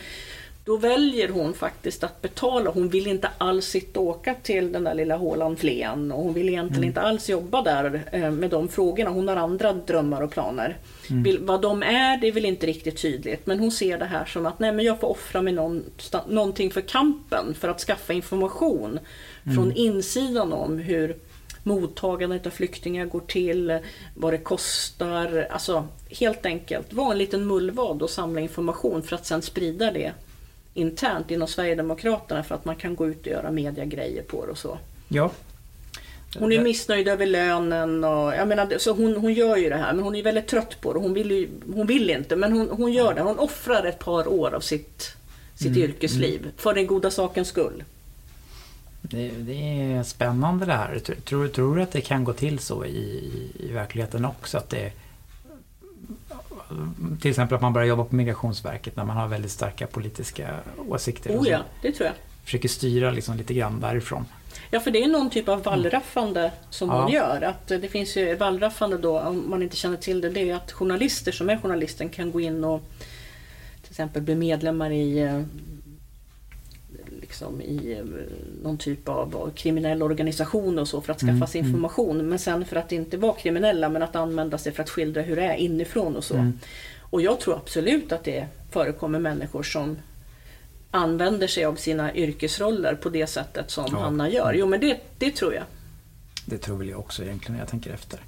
då 0.65 0.77
väljer 0.77 1.29
hon 1.29 1.55
faktiskt 1.55 2.05
att 2.05 2.23
betala. 2.23 2.71
Hon 2.71 2.89
vill 2.89 3.07
inte 3.07 3.31
alls 3.39 3.67
sitta 3.67 4.01
och 4.01 4.07
åka 4.07 4.35
till 4.35 4.73
den 4.73 4.85
där 4.85 4.95
lilla 4.95 5.17
hålan 5.17 5.57
Flen 5.57 6.13
och 6.13 6.23
hon 6.23 6.35
vill 6.35 6.49
egentligen 6.49 6.83
mm. 6.83 6.89
inte 6.89 7.01
alls 7.01 7.29
jobba 7.29 7.63
där 7.63 8.03
eh, 8.13 8.31
med 8.31 8.51
de 8.51 8.69
frågorna. 8.69 9.11
Hon 9.11 9.29
har 9.29 9.37
andra 9.37 9.73
drömmar 9.73 10.21
och 10.23 10.31
planer. 10.31 10.77
Mm. 11.11 11.23
Vill, 11.23 11.39
vad 11.39 11.63
de 11.63 11.83
är, 11.83 12.17
det 12.17 12.29
är 12.29 12.33
väl 12.33 12.45
inte 12.45 12.67
riktigt 12.67 13.03
tydligt. 13.03 13.47
Men 13.47 13.59
hon 13.59 13.73
ser 13.73 13.99
det 13.99 14.05
här 14.05 14.25
som 14.25 14.47
att 14.47 14.59
nej, 14.59 14.73
men 14.73 14.85
jag 14.85 15.01
får 15.01 15.09
offra 15.09 15.43
mig 15.43 15.53
någon, 15.53 15.85
någonting 16.29 16.71
för 16.71 16.81
kampen 16.81 17.55
för 17.55 17.69
att 17.69 17.81
skaffa 17.81 18.13
information 18.13 18.99
mm. 19.45 19.57
från 19.57 19.73
insidan 19.73 20.53
om 20.53 20.79
hur 20.79 21.17
mottagandet 21.63 22.47
av 22.47 22.51
flyktingar 22.51 23.07
går 23.07 23.21
till, 23.21 23.79
vad 24.15 24.33
det 24.33 24.39
kostar. 24.39 25.49
Alltså 25.51 25.89
helt 26.11 26.47
enkelt 26.47 26.93
vara 26.93 27.13
en 27.13 27.19
liten 27.19 27.47
mullvad 27.47 28.03
och 28.03 28.11
samla 28.11 28.41
information 28.41 29.03
för 29.03 29.17
att 29.17 29.27
sen 29.27 29.43
sprida 29.43 29.91
det 29.91 30.13
internt 30.75 31.31
inom 31.31 31.49
Sverigedemokraterna 31.49 32.43
för 32.43 32.55
att 32.55 32.65
man 32.65 32.77
kan 32.77 32.97
gå 32.97 33.09
ut 33.09 33.21
och 33.21 33.27
göra 33.27 33.51
mediagrejer 33.51 34.23
på 34.23 34.47
det 34.47 34.53
och 34.53 34.59
så. 34.59 34.79
Ja. 35.09 35.31
Hon 36.39 36.53
är 36.53 36.61
missnöjd 36.61 37.09
över 37.09 37.27
lönen 37.27 38.05
och 38.05 38.35
jag 38.35 38.49
menar, 38.49 38.79
så 38.79 38.93
hon, 38.93 39.17
hon 39.17 39.33
gör 39.33 39.57
ju 39.57 39.69
det 39.69 39.77
här 39.77 39.93
men 39.93 40.05
hon 40.05 40.15
är 40.15 40.23
väldigt 40.23 40.47
trött 40.47 40.81
på 40.81 40.93
det. 40.93 40.99
Hon 40.99 41.15
vill, 41.15 41.31
ju, 41.31 41.49
hon 41.75 41.87
vill 41.87 42.11
inte 42.11 42.37
men 42.37 42.53
hon, 42.53 42.69
hon 42.71 42.93
gör 42.93 43.15
det. 43.15 43.23
Hon 43.23 43.39
offrar 43.39 43.85
ett 43.85 43.99
par 43.99 44.29
år 44.29 44.55
av 44.55 44.61
sitt, 44.61 45.17
sitt 45.55 45.67
mm, 45.67 45.83
yrkesliv 45.83 46.41
mm. 46.41 46.53
för 46.57 46.75
den 46.75 46.87
goda 46.87 47.11
sakens 47.11 47.49
skull. 47.49 47.85
Det, 49.03 49.31
det, 49.39 49.83
är 49.93 50.03
spännande 50.03 50.67
det 50.67 50.73
här. 50.73 50.99
Tror, 50.99 51.49
tror 51.49 51.77
du 51.77 51.83
att 51.83 51.93
det 51.93 52.01
kan 52.01 52.25
gå 52.25 52.33
till 52.33 52.59
så 52.59 52.85
i, 52.85 53.31
i 53.59 53.73
verkligheten 53.73 54.25
också? 54.25 54.59
Att 54.59 54.71
det 54.71 54.93
till 57.21 57.31
exempel 57.31 57.55
att 57.57 57.63
man 57.63 57.73
börjar 57.73 57.89
jobba 57.89 58.05
på 58.05 58.15
Migrationsverket 58.15 58.97
när 58.97 59.05
man 59.05 59.17
har 59.17 59.29
väldigt 59.29 59.51
starka 59.51 59.87
politiska 59.87 60.49
åsikter. 60.89 61.31
Oh 61.31 61.49
ja, 61.49 61.59
det 61.83 61.93
tror 61.93 62.07
jag. 62.07 62.15
Försöker 62.45 62.69
styra 62.69 63.11
liksom 63.11 63.37
lite 63.37 63.55
grann 63.55 63.81
därifrån. 63.81 64.25
Ja, 64.71 64.81
för 64.81 64.91
det 64.91 65.05
är 65.05 65.09
någon 65.09 65.31
typ 65.31 65.49
av 65.49 65.63
wallraffande 65.63 66.53
som 66.71 66.89
ja. 66.89 67.03
hon 67.03 67.13
gör. 67.13 67.43
Att 67.43 67.67
det 67.67 67.89
finns 67.89 68.17
ju 68.17 68.37
wallraffande 68.37 68.99
då, 68.99 69.21
om 69.21 69.51
man 69.51 69.63
inte 69.63 69.77
känner 69.77 69.97
till 69.97 70.21
det, 70.21 70.29
det 70.29 70.51
är 70.51 70.55
att 70.55 70.73
journalister 70.73 71.33
som 71.33 71.51
är 71.51 71.59
journalisten 71.59 72.09
kan 72.09 72.33
gå 72.33 72.41
in 72.41 72.65
och 72.65 72.83
till 73.83 73.91
exempel 73.91 74.23
bli 74.23 74.35
medlemmar 74.35 74.91
i 74.91 75.19
eh, 75.19 75.43
liksom 77.25 77.61
i 77.61 77.99
eh, 77.99 78.05
någon 78.63 78.79
typ 78.79 79.09
av 79.09 79.51
kriminell 79.55 80.03
organisation 80.03 80.79
och 80.79 80.89
så 80.89 81.01
för 81.01 81.13
att 81.13 81.21
skaffa 81.21 81.31
mm, 81.31 81.47
sig 81.47 81.61
mm. 81.61 81.71
information. 81.71 82.17
Mm. 82.17 82.29
Men 82.29 82.39
sen 82.39 82.65
för 82.65 82.77
att 82.77 82.93
inte 82.93 83.17
vara 83.17 83.35
kriminella 83.35 83.89
men 83.89 84.03
att 84.03 84.17
använda 84.17 84.59
sig 84.59 84.73
för 84.73 84.83
att 84.83 84.91
skildra 84.91 85.23
hur 85.23 85.37
det 85.37 85.43
är 85.43 85.57
inifrån 85.57 86.17
och 86.17 86.25
så. 86.25 86.35
Mm. 86.35 86.59
Och 87.01 87.23
jag 87.23 87.41
tror 87.41 87.57
absolut 87.57 88.13
att 88.13 88.25
det 88.25 88.47
förekommer 88.71 89.19
människor 89.19 89.63
som 89.63 89.97
använder 90.91 91.47
sig 91.47 91.65
av 91.65 91.75
sina 91.75 92.15
yrkesroller 92.15 92.95
på 92.95 93.09
det 93.09 93.27
sättet 93.27 93.71
som 93.71 93.87
ja. 93.93 93.99
Hanna 93.99 94.31
gör. 94.31 94.53
Jo 94.55 94.67
men 94.67 94.81
det, 94.81 95.01
det 95.19 95.31
tror 95.31 95.55
jag. 95.55 95.65
Det 96.47 96.59
tror 96.59 96.79
väl 96.79 96.89
jag 96.89 96.99
också 96.99 97.23
egentligen 97.23 97.53
när 97.53 97.61
jag 97.61 97.69
tänker 97.69 97.93
efter. 97.93 98.21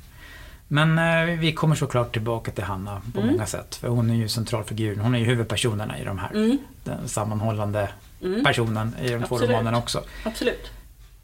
Men 0.69 0.99
eh, 0.99 1.39
vi 1.39 1.53
kommer 1.53 1.75
såklart 1.75 2.13
tillbaka 2.13 2.51
till 2.51 2.65
Hanna 2.65 3.03
på 3.15 3.21
mm. 3.21 3.33
många 3.33 3.47
sätt. 3.47 3.75
För 3.75 3.89
hon 3.89 4.11
är 4.11 4.15
ju 4.15 4.29
centralfiguren, 4.29 5.01
hon 5.01 5.15
är 5.15 5.19
ju 5.19 5.25
huvudpersonerna 5.25 5.99
i 5.99 6.05
de 6.05 6.19
här. 6.19 6.31
Mm. 6.35 6.59
Den 6.85 7.09
sammanhållande 7.09 7.89
mm. 8.23 8.45
personen 8.45 8.95
i 9.03 9.09
de 9.09 9.15
Absolut. 9.15 9.29
två 9.29 9.37
romanerna 9.37 9.79
också. 9.79 10.03
Absolut. 10.25 10.71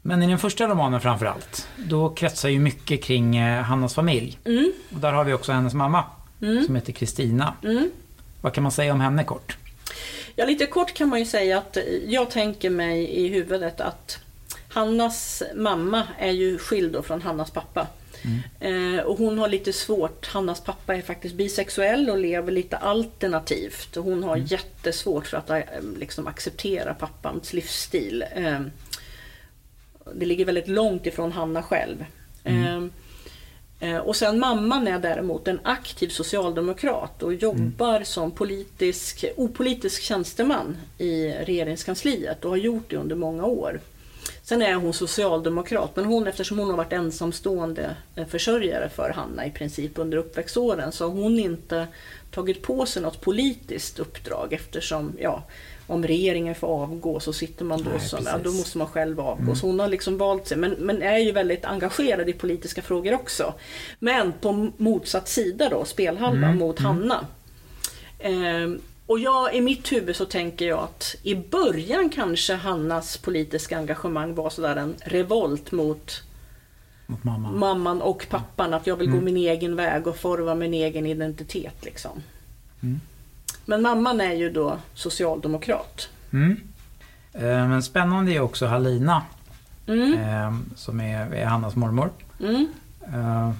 Men 0.01 0.23
i 0.23 0.27
den 0.27 0.39
första 0.39 0.67
romanen 0.67 1.01
framförallt, 1.01 1.67
då 1.77 2.09
kretsar 2.09 2.49
ju 2.49 2.59
mycket 2.59 3.03
kring 3.03 3.37
eh, 3.37 3.63
Hannas 3.63 3.95
familj. 3.95 4.39
Mm. 4.45 4.73
Och 4.93 4.99
där 4.99 5.11
har 5.11 5.23
vi 5.23 5.33
också 5.33 5.51
hennes 5.51 5.73
mamma, 5.73 6.03
mm. 6.41 6.65
som 6.65 6.75
heter 6.75 6.93
Kristina. 6.93 7.53
Mm. 7.63 7.91
Vad 8.41 8.53
kan 8.53 8.63
man 8.63 8.71
säga 8.71 8.93
om 8.93 9.01
henne 9.01 9.23
kort? 9.23 9.57
Ja, 10.35 10.45
lite 10.45 10.65
kort 10.65 10.93
kan 10.93 11.09
man 11.09 11.19
ju 11.19 11.25
säga 11.25 11.57
att 11.57 11.77
jag 12.07 12.31
tänker 12.31 12.69
mig 12.69 13.09
i 13.09 13.27
huvudet 13.27 13.81
att 13.81 14.19
Hannas 14.69 15.43
mamma 15.55 16.03
är 16.19 16.31
ju 16.31 16.57
skild 16.57 17.05
från 17.05 17.21
Hannas 17.21 17.51
pappa. 17.51 17.87
Mm. 18.25 18.97
Eh, 18.97 19.03
och 19.03 19.17
hon 19.17 19.37
har 19.37 19.47
lite 19.47 19.73
svårt, 19.73 20.27
Hannas 20.27 20.61
pappa 20.61 20.95
är 20.95 21.01
faktiskt 21.01 21.35
bisexuell 21.35 22.09
och 22.09 22.17
lever 22.17 22.51
lite 22.51 22.77
alternativt. 22.77 23.97
Och 23.97 24.03
hon 24.03 24.23
har 24.23 24.35
mm. 24.35 24.47
jättesvårt 24.47 25.27
för 25.27 25.37
att 25.37 25.49
eh, 25.49 25.59
liksom, 25.97 26.27
acceptera 26.27 26.93
pappans 26.93 27.53
livsstil. 27.53 28.25
Eh, 28.35 28.61
det 30.15 30.25
ligger 30.25 30.45
väldigt 30.45 30.67
långt 30.67 31.05
ifrån 31.05 31.31
Hanna 31.31 31.63
själv. 31.63 32.05
Mm. 32.43 32.91
Eh, 33.79 33.97
och 33.97 34.15
sen 34.15 34.39
mamman 34.39 34.87
är 34.87 34.99
däremot 34.99 35.47
en 35.47 35.59
aktiv 35.63 36.07
socialdemokrat 36.07 37.23
och 37.23 37.33
jobbar 37.33 37.95
mm. 37.95 38.05
som 38.05 38.31
politisk, 38.31 39.25
opolitisk 39.35 40.01
tjänsteman 40.01 40.77
i 40.97 41.31
regeringskansliet 41.31 42.45
och 42.45 42.51
har 42.51 42.57
gjort 42.57 42.89
det 42.89 42.97
under 42.97 43.15
många 43.15 43.45
år. 43.45 43.79
Sen 44.43 44.61
är 44.61 44.73
hon 44.73 44.93
socialdemokrat, 44.93 45.95
men 45.95 46.05
hon, 46.05 46.27
eftersom 46.27 46.59
hon 46.59 46.69
har 46.69 46.77
varit 46.77 46.93
ensamstående 46.93 47.95
eh, 48.15 48.25
försörjare 48.25 48.89
för 48.89 49.09
Hanna 49.09 49.45
i 49.45 49.51
princip 49.51 49.91
under 49.95 50.17
uppväxtåren 50.17 50.91
så 50.91 51.09
har 51.09 51.11
hon 51.11 51.39
inte 51.39 51.87
tagit 52.31 52.61
på 52.61 52.85
sig 52.85 53.01
något 53.01 53.21
politiskt 53.21 53.99
uppdrag 53.99 54.53
eftersom, 54.53 55.13
ja, 55.19 55.43
om 55.87 56.03
regeringen 56.03 56.55
får 56.55 56.67
avgå 56.67 57.19
så 57.19 57.33
sitter 57.33 57.65
man 57.65 57.83
då 57.83 57.89
Nej, 57.89 57.99
som, 57.99 58.19
ja, 58.25 58.37
då 58.43 58.51
måste 58.51 58.77
man 58.77 58.87
själv 58.87 59.19
avgå. 59.19 59.43
Mm. 59.43 59.55
Så 59.55 59.67
hon 59.67 59.79
har 59.79 59.87
liksom 59.87 60.17
valt 60.17 60.47
sig, 60.47 60.57
men, 60.57 60.71
men 60.71 61.01
är 61.01 61.17
ju 61.17 61.31
väldigt 61.31 61.65
engagerad 61.65 62.29
i 62.29 62.33
politiska 62.33 62.81
frågor 62.81 63.13
också. 63.13 63.53
Men 63.99 64.33
på 64.41 64.71
motsatt 64.77 65.27
sida 65.29 65.69
då, 65.69 65.85
spelhalva 65.85 66.47
mm. 66.47 66.57
mot 66.57 66.79
mm. 66.79 66.91
Hanna. 66.91 67.25
Eh, 68.19 68.79
och 69.07 69.19
jag, 69.19 69.55
i 69.55 69.61
mitt 69.61 69.91
huvud 69.91 70.15
så 70.15 70.25
tänker 70.25 70.65
jag 70.65 70.79
att 70.79 71.15
i 71.23 71.35
början 71.35 72.09
kanske 72.09 72.55
Hannas 72.55 73.17
politiska 73.17 73.77
engagemang 73.77 74.35
var 74.35 74.49
sådär 74.49 74.75
en 74.75 74.95
revolt 75.05 75.71
mot, 75.71 76.23
mot 77.07 77.23
mamma. 77.23 77.51
mamman 77.51 78.01
och 78.01 78.25
pappan. 78.29 78.73
Att 78.73 78.87
jag 78.87 78.95
vill 78.95 79.07
mm. 79.07 79.19
gå 79.19 79.25
min 79.25 79.37
egen 79.37 79.75
väg 79.75 80.07
och 80.07 80.17
forma 80.17 80.55
min 80.55 80.73
egen 80.73 81.05
identitet. 81.05 81.85
Liksom. 81.85 82.23
Mm. 82.83 82.99
Men 83.65 83.81
mamman 83.81 84.21
är 84.21 84.33
ju 84.33 84.49
då 84.49 84.77
socialdemokrat. 84.93 86.09
Mm. 86.31 86.59
Eh, 87.33 87.41
men 87.41 87.83
spännande 87.83 88.31
är 88.31 88.39
också 88.39 88.65
Halina. 88.65 89.21
Mm. 89.87 90.13
Eh, 90.13 90.75
som 90.75 90.99
är, 90.99 91.33
är 91.33 91.45
Hannas 91.45 91.75
mormor. 91.75 92.09
Mm. 92.39 92.67
Eh, 93.07 93.51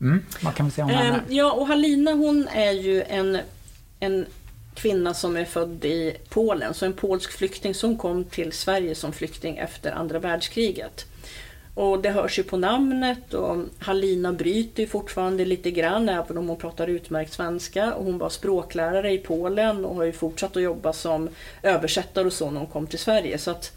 mm. 0.00 0.24
Vad 0.42 0.54
kan 0.54 0.66
vi 0.66 0.72
säga 0.72 0.84
om 0.84 0.90
henne? 0.90 1.20
Ja, 1.28 1.52
och 1.52 1.66
Halina 1.66 2.12
hon 2.12 2.48
är 2.48 2.72
ju 2.72 3.02
en, 3.02 3.38
en 4.00 4.26
kvinna 4.74 5.14
som 5.14 5.36
är 5.36 5.44
född 5.44 5.84
i 5.84 6.16
Polen, 6.28 6.74
så 6.74 6.86
en 6.86 6.92
polsk 6.92 7.32
flykting 7.32 7.74
som 7.74 7.98
kom 7.98 8.24
till 8.24 8.52
Sverige 8.52 8.94
som 8.94 9.12
flykting 9.12 9.58
efter 9.58 9.92
andra 9.92 10.18
världskriget. 10.18 11.06
Och 11.74 12.02
det 12.02 12.10
hörs 12.10 12.38
ju 12.38 12.42
på 12.42 12.56
namnet 12.56 13.34
och 13.34 13.64
Halina 13.78 14.32
bryter 14.32 14.86
fortfarande 14.86 15.44
lite 15.44 15.70
grann 15.70 16.08
även 16.08 16.38
om 16.38 16.48
hon 16.48 16.56
pratar 16.56 16.86
utmärkt 16.86 17.32
svenska. 17.32 17.94
Och 17.94 18.04
hon 18.04 18.18
var 18.18 18.28
språklärare 18.28 19.12
i 19.12 19.18
Polen 19.18 19.84
och 19.84 19.96
har 19.96 20.04
ju 20.04 20.12
fortsatt 20.12 20.56
att 20.56 20.62
jobba 20.62 20.92
som 20.92 21.28
översättare 21.62 22.26
och 22.26 22.32
så 22.32 22.50
när 22.50 22.60
hon 22.60 22.68
kom 22.68 22.86
till 22.86 22.98
Sverige. 22.98 23.38
Så 23.38 23.50
att, 23.50 23.72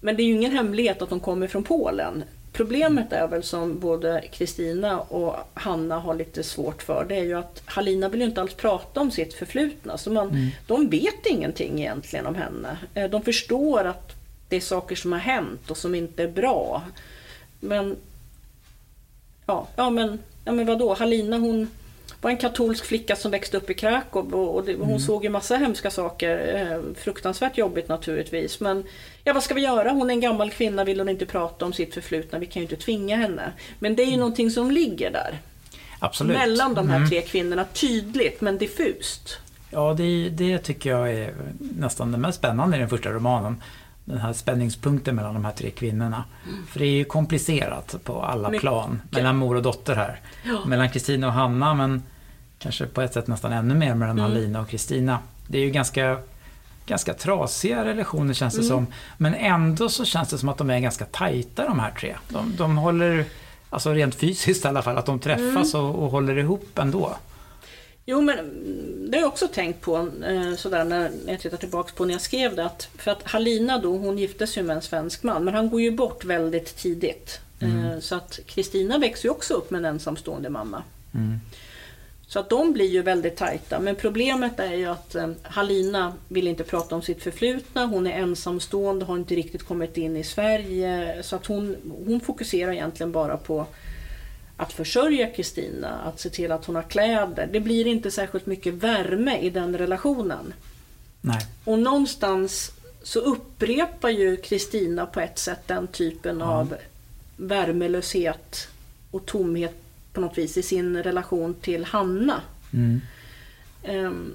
men 0.00 0.16
det 0.16 0.22
är 0.22 0.24
ju 0.24 0.34
ingen 0.34 0.52
hemlighet 0.52 1.02
att 1.02 1.10
hon 1.10 1.20
kommer 1.20 1.46
från 1.46 1.64
Polen. 1.64 2.24
Problemet 2.54 3.12
är 3.12 3.28
väl 3.28 3.42
som 3.42 3.78
både 3.78 4.24
Kristina 4.32 5.00
och 5.00 5.36
Hanna 5.54 5.98
har 5.98 6.14
lite 6.14 6.42
svårt 6.42 6.82
för, 6.82 7.04
det 7.08 7.16
är 7.16 7.24
ju 7.24 7.34
att 7.34 7.62
Halina 7.64 8.08
vill 8.08 8.20
ju 8.20 8.26
inte 8.26 8.40
alls 8.40 8.54
prata 8.54 9.00
om 9.00 9.10
sitt 9.10 9.34
förflutna. 9.34 9.98
Så 9.98 10.10
man, 10.10 10.28
mm. 10.28 10.48
De 10.66 10.88
vet 10.88 11.26
ingenting 11.26 11.80
egentligen 11.80 12.26
om 12.26 12.34
henne. 12.34 12.78
Eh, 12.94 13.10
de 13.10 13.22
förstår 13.22 13.84
att 13.84 14.12
det 14.48 14.56
är 14.56 14.60
saker 14.60 14.96
som 14.96 15.12
har 15.12 15.18
hänt 15.18 15.70
och 15.70 15.76
som 15.76 15.94
inte 15.94 16.22
är 16.22 16.28
bra. 16.28 16.82
Men... 17.60 17.96
Ja, 19.46 19.68
ja 19.76 19.90
men, 19.90 20.18
ja, 20.44 20.52
men 20.52 20.66
vadå, 20.66 20.94
Halina 20.94 21.38
hon 21.38 21.68
var 22.20 22.30
en 22.30 22.36
katolsk 22.36 22.84
flicka 22.84 23.16
som 23.16 23.30
växte 23.30 23.56
upp 23.56 23.70
i 23.70 23.74
Krakow 23.74 24.34
och, 24.34 24.54
och 24.54 24.64
det, 24.64 24.74
hon 24.74 24.88
mm. 24.88 24.98
såg 24.98 25.24
ju 25.24 25.30
massa 25.30 25.56
hemska 25.56 25.90
saker. 25.90 26.56
Eh, 26.56 26.94
fruktansvärt 27.02 27.58
jobbigt 27.58 27.88
naturligtvis. 27.88 28.60
Men 28.60 28.84
ja, 29.24 29.32
vad 29.32 29.42
ska 29.42 29.54
vi 29.54 29.60
göra? 29.60 29.90
Hon 29.90 30.10
är 30.10 30.14
en 30.14 30.20
gammal 30.20 30.50
kvinna, 30.50 30.84
vill 30.84 31.00
hon 31.00 31.08
inte 31.08 31.26
prata 31.26 31.64
om 31.64 31.72
sitt 31.72 31.94
förflutna. 31.94 32.38
Vi 32.38 32.46
kan 32.46 32.62
ju 32.62 32.64
inte 32.64 32.84
tvinga 32.84 33.16
henne. 33.16 33.52
Men 33.78 33.96
det 33.96 34.02
är 34.02 34.06
ju 34.06 34.08
mm. 34.08 34.20
någonting 34.20 34.50
som 34.50 34.70
ligger 34.70 35.10
där. 35.10 35.38
Absolut. 35.98 36.36
mellan 36.36 36.74
de 36.74 36.88
här 36.88 36.96
Mm. 36.96 37.08
tre 37.08 37.22
kvinnorna. 37.22 37.64
Tydligt 37.64 38.40
men 38.40 38.58
diffust. 38.58 39.38
Ja, 39.70 39.94
det, 39.94 40.28
det 40.28 40.58
tycker 40.58 40.90
jag 40.90 41.12
är 41.12 41.34
nästan 41.58 42.12
det 42.12 42.18
mest 42.18 42.38
spännande 42.38 42.76
i 42.76 42.80
den 42.80 42.88
första 42.88 43.10
romanen. 43.10 43.62
Den 44.04 44.18
här 44.18 44.32
spänningspunkten 44.32 45.14
mellan 45.16 45.34
de 45.34 45.44
här 45.44 45.52
tre 45.52 45.70
kvinnorna. 45.70 46.24
För 46.68 46.78
det 46.80 46.86
är 46.86 46.90
ju 46.90 47.04
komplicerat 47.04 47.94
på 48.04 48.22
alla 48.22 48.48
Mycket. 48.48 48.60
plan. 48.60 49.02
Mellan 49.10 49.36
mor 49.36 49.54
och 49.56 49.62
dotter 49.62 49.94
här. 49.96 50.20
Ja. 50.44 50.64
Mellan 50.66 50.90
Kristina 50.90 51.26
och 51.26 51.32
Hanna, 51.32 51.74
men 51.74 52.02
kanske 52.58 52.86
på 52.86 53.00
ett 53.02 53.12
sätt 53.14 53.26
nästan 53.26 53.52
ännu 53.52 53.74
mer 53.74 53.94
mellan 53.94 54.18
Mm. 54.18 54.30
Halina 54.30 54.60
och 54.60 54.68
Kristina. 54.68 55.18
Det 55.48 55.58
är 55.58 55.62
ju 55.62 55.70
ganska, 55.70 56.18
ganska 56.86 57.14
trasiga 57.14 57.84
relationer 57.84 58.34
känns 58.34 58.54
det 58.54 58.60
Mm. 58.60 58.68
som. 58.70 58.86
Men 59.16 59.34
ändå 59.34 59.88
så 59.88 60.04
känns 60.04 60.28
det 60.28 60.38
som 60.38 60.48
att 60.48 60.58
de 60.58 60.70
är 60.70 60.78
ganska 60.80 61.04
tajta 61.04 61.64
de 61.68 61.78
här 61.78 61.90
tre. 62.00 62.16
De, 62.28 62.56
de 62.56 62.76
håller, 62.76 63.24
alltså 63.70 63.92
rent 63.92 64.14
fysiskt 64.14 64.64
i 64.64 64.68
alla 64.68 64.82
fall, 64.82 64.98
att 64.98 65.06
de 65.06 65.18
träffas 65.18 65.74
Mm. 65.74 65.86
och, 65.86 66.04
och 66.04 66.10
håller 66.10 66.38
ihop 66.38 66.78
ändå. 66.78 67.16
Jo, 68.06 68.20
men 68.20 68.38
mm, 68.38 69.10
det 69.10 69.16
har 69.16 69.22
jag 69.22 69.32
också 69.32 69.48
tänkt 69.48 69.80
på 69.80 70.08
eh, 70.26 70.54
sådär 70.56 70.84
när 70.84 71.10
jag 71.26 71.40
tittar 71.40 71.56
tillbaks 71.56 71.92
på 71.92 72.04
när 72.04 72.14
jag 72.14 72.20
skrev 72.20 72.56
det. 72.56 72.64
Att, 72.64 72.88
för 72.98 73.10
att 73.10 73.22
Halina 73.22 73.78
då, 73.78 73.96
hon 73.96 74.18
gifte 74.18 74.46
sig 74.46 74.62
med 74.62 74.76
en 74.76 74.82
svensk 74.82 75.22
man, 75.22 75.44
men 75.44 75.54
han 75.54 75.70
går 75.70 75.80
ju 75.80 75.90
bort 75.90 76.24
väldigt 76.24 76.76
tidigt. 76.76 77.40
Eh, 77.60 77.98
så 78.00 78.14
att 78.14 78.40
Kristina 78.46 78.98
växer 78.98 79.28
ju 79.28 79.30
också 79.30 79.54
upp 79.54 79.70
med 79.70 79.78
en 79.78 79.84
ensamstående 79.84 80.50
mamma. 80.50 80.82
Mm. 81.14 81.40
Så 82.26 82.38
att 82.38 82.50
de 82.50 82.72
blir 82.72 82.88
ju 82.90 83.02
väldigt 83.02 83.36
tajta. 83.36 83.80
Men 83.80 83.96
problemet 83.96 84.60
är 84.60 84.74
ju 84.74 84.86
att 84.86 85.14
eh, 85.14 85.30
Halina 85.42 86.12
vill 86.28 86.48
inte 86.48 86.64
prata 86.64 86.94
om 86.94 87.02
sitt 87.02 87.22
förflutna. 87.22 87.86
Hon 87.86 88.06
är 88.06 88.18
ensamstående, 88.18 89.04
har 89.04 89.16
inte 89.16 89.34
riktigt 89.34 89.62
kommit 89.62 89.96
in 89.96 90.16
i 90.16 90.24
Sverige. 90.24 91.22
Så 91.22 91.36
att 91.36 91.46
hon, 91.46 91.76
hon 92.06 92.20
fokuserar 92.20 92.72
egentligen 92.72 93.12
bara 93.12 93.36
på 93.36 93.66
att 94.56 94.72
försörja 94.72 95.30
Kristina, 95.30 96.00
att 96.00 96.20
se 96.20 96.30
till 96.30 96.52
att 96.52 96.64
hon 96.64 96.76
har 96.76 96.82
kläder. 96.82 97.48
Det 97.52 97.60
blir 97.60 97.86
inte 97.86 98.10
särskilt 98.10 98.46
mycket 98.46 98.74
värme 98.74 99.38
i 99.38 99.50
den 99.50 99.78
relationen. 99.78 100.54
Nej. 101.20 101.46
Och 101.64 101.78
någonstans 101.78 102.72
så 103.02 103.20
upprepar 103.20 104.08
ju 104.10 104.36
Kristina 104.36 105.06
på 105.06 105.20
ett 105.20 105.38
sätt 105.38 105.60
den 105.66 105.86
typen 105.86 106.38
Ja. 106.40 106.46
av 106.46 106.74
värmelöshet 107.36 108.68
och 109.10 109.26
tomhet 109.26 109.74
på 110.12 110.20
något 110.20 110.38
vis 110.38 110.56
i 110.56 110.62
sin 110.62 111.02
relation 111.02 111.54
till 111.54 111.84
Hanna. 111.84 112.40
Mm. 112.72 113.00
Ehm, 113.82 114.32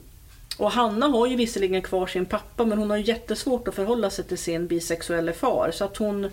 och 0.57 0.71
Hanna 0.71 1.07
har 1.07 1.27
ju 1.27 1.35
visserligen 1.35 1.81
kvar 1.81 2.07
sin 2.07 2.25
pappa 2.25 2.65
men 2.65 2.77
hon 2.77 2.89
har 2.89 2.97
ju 2.97 3.03
jättesvårt 3.03 3.67
att 3.67 3.75
förhålla 3.75 4.09
sig 4.09 4.25
till 4.25 4.37
sin 4.37 4.67
bisexuelle 4.67 5.33
far. 5.33 5.71
Så 5.73 5.85
att 5.85 5.97
hon, 5.97 6.29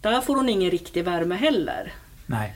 där 0.00 0.20
får 0.20 0.36
hon 0.36 0.48
ingen 0.48 0.70
riktig 0.70 1.04
värme 1.04 1.34
heller. 1.34 1.92
Nej. 2.26 2.54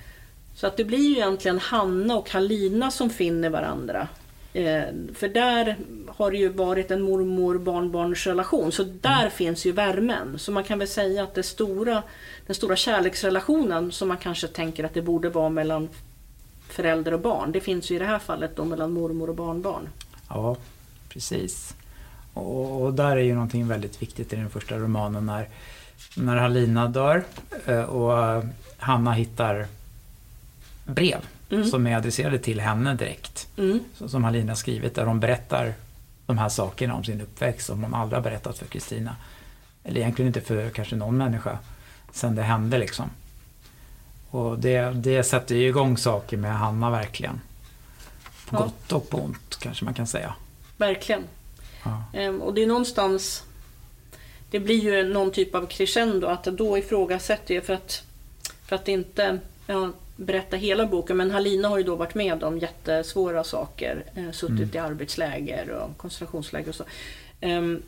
Så 0.54 0.66
att 0.66 0.76
det 0.76 0.84
blir 0.84 1.08
ju 1.08 1.12
egentligen 1.12 1.58
Hanna 1.58 2.16
och 2.16 2.30
Halina 2.30 2.90
som 2.90 3.10
finner 3.10 3.50
varandra. 3.50 4.08
Eh, 4.52 4.82
för 5.14 5.28
där 5.28 5.76
har 6.08 6.30
det 6.30 6.36
ju 6.36 6.48
varit 6.48 6.90
en 6.90 7.02
mormor-barnbarnsrelation, 7.02 8.72
så 8.72 8.82
där 8.82 9.28
finns 9.28 9.66
ju 9.66 9.72
värmen. 9.72 10.38
Så 10.38 10.52
man 10.52 10.64
kan 10.64 10.78
väl 10.78 10.88
säga 10.88 11.22
att 11.22 11.34
det 11.34 11.42
stora, 11.42 12.02
den 12.46 12.54
stora 12.54 12.76
kärleksrelationen 12.76 13.92
som 13.92 14.08
man 14.08 14.16
kanske 14.16 14.48
tänker 14.48 14.84
att 14.84 14.94
det 14.94 15.02
borde 15.02 15.28
vara 15.28 15.48
mellan 15.48 15.88
förälder 16.68 17.14
och 17.14 17.20
barn, 17.20 17.52
det 17.52 17.60
finns 17.60 17.90
ju 17.90 17.96
i 17.96 17.98
det 17.98 18.04
här 18.04 18.18
fallet 18.18 18.56
då 18.56 18.64
mellan 18.64 18.92
mormor 18.92 19.28
och 19.28 19.36
barnbarn. 19.36 19.88
Ja, 20.28 20.56
precis. 21.08 21.74
Och, 22.34 22.82
och 22.82 22.94
där 22.94 23.16
är 23.16 23.22
ju 23.22 23.34
någonting 23.34 23.68
väldigt 23.68 24.02
viktigt 24.02 24.32
i 24.32 24.36
den 24.36 24.50
första 24.50 24.78
romanen 24.78 25.26
när, 25.26 25.48
när 26.16 26.36
Halina 26.36 26.88
dör 26.88 27.24
eh, 27.66 27.82
och 27.82 28.44
Hanna 28.78 29.12
hittar 29.12 29.66
brev 30.84 31.20
Mm. 31.50 31.66
som 31.70 31.86
är 31.86 31.96
adresserade 31.96 32.38
till 32.38 32.60
henne 32.60 32.94
direkt. 32.94 33.48
Mm. 33.56 33.80
Som 34.06 34.24
Halina 34.24 34.56
skrivit 34.56 34.94
där 34.94 35.06
hon 35.06 35.20
berättar 35.20 35.74
de 36.26 36.38
här 36.38 36.48
sakerna 36.48 36.94
om 36.94 37.04
sin 37.04 37.20
uppväxt 37.20 37.66
som 37.66 37.82
hon 37.84 37.94
aldrig 37.94 38.16
har 38.16 38.22
berättat 38.22 38.58
för 38.58 38.66
Kristina. 38.66 39.16
Eller 39.84 40.00
egentligen 40.00 40.26
inte 40.26 40.40
för 40.40 40.70
kanske 40.70 40.96
någon 40.96 41.16
människa 41.16 41.58
sen 42.12 42.34
det 42.34 42.42
hände 42.42 42.78
liksom. 42.78 43.10
Och 44.30 44.58
det, 44.58 44.80
det 44.94 45.22
sätter 45.22 45.54
ju 45.54 45.68
igång 45.68 45.96
saker 45.98 46.36
med 46.36 46.58
Hanna 46.58 46.90
verkligen. 46.90 47.40
På 48.48 48.56
Ja. 48.56 48.62
gott 48.62 48.92
och 48.92 49.10
på 49.10 49.18
ont 49.18 49.56
kanske 49.60 49.84
man 49.84 49.94
kan 49.94 50.06
säga. 50.06 50.34
Verkligen. 50.76 51.22
Ja. 51.84 52.04
Ehm, 52.12 52.42
Och 52.42 52.54
det 52.54 52.62
är 52.62 52.66
någonstans... 52.66 53.42
Det 54.50 54.60
blir 54.60 54.80
ju 54.84 55.12
någon 55.12 55.30
typ 55.32 55.54
av 55.54 55.66
crescendo 55.66 56.26
att 56.26 56.44
då 56.44 56.78
ifrågasätter 56.78 57.54
jag 57.54 57.64
för 57.64 57.74
att, 57.74 58.02
för 58.66 58.76
att 58.76 58.88
inte 58.88 59.38
ja, 59.66 59.90
berätta 60.16 60.56
hela 60.56 60.86
boken. 60.86 61.16
Men 61.16 61.30
Halina 61.30 61.68
har 61.68 61.78
ju 61.78 61.84
då 61.84 61.96
varit 61.96 62.14
med 62.14 62.44
om 62.44 62.58
jättesvåra 62.58 63.44
saker. 63.44 64.04
Eh, 64.14 64.30
suttit 64.32 64.50
Mm. 64.58 64.70
i 64.74 64.78
arbetsläger 64.78 65.70
och 65.70 65.96
koncentrationsläger 65.96 66.68
och 66.68 66.74
så. 66.74 66.84
Ehm, 67.40 67.82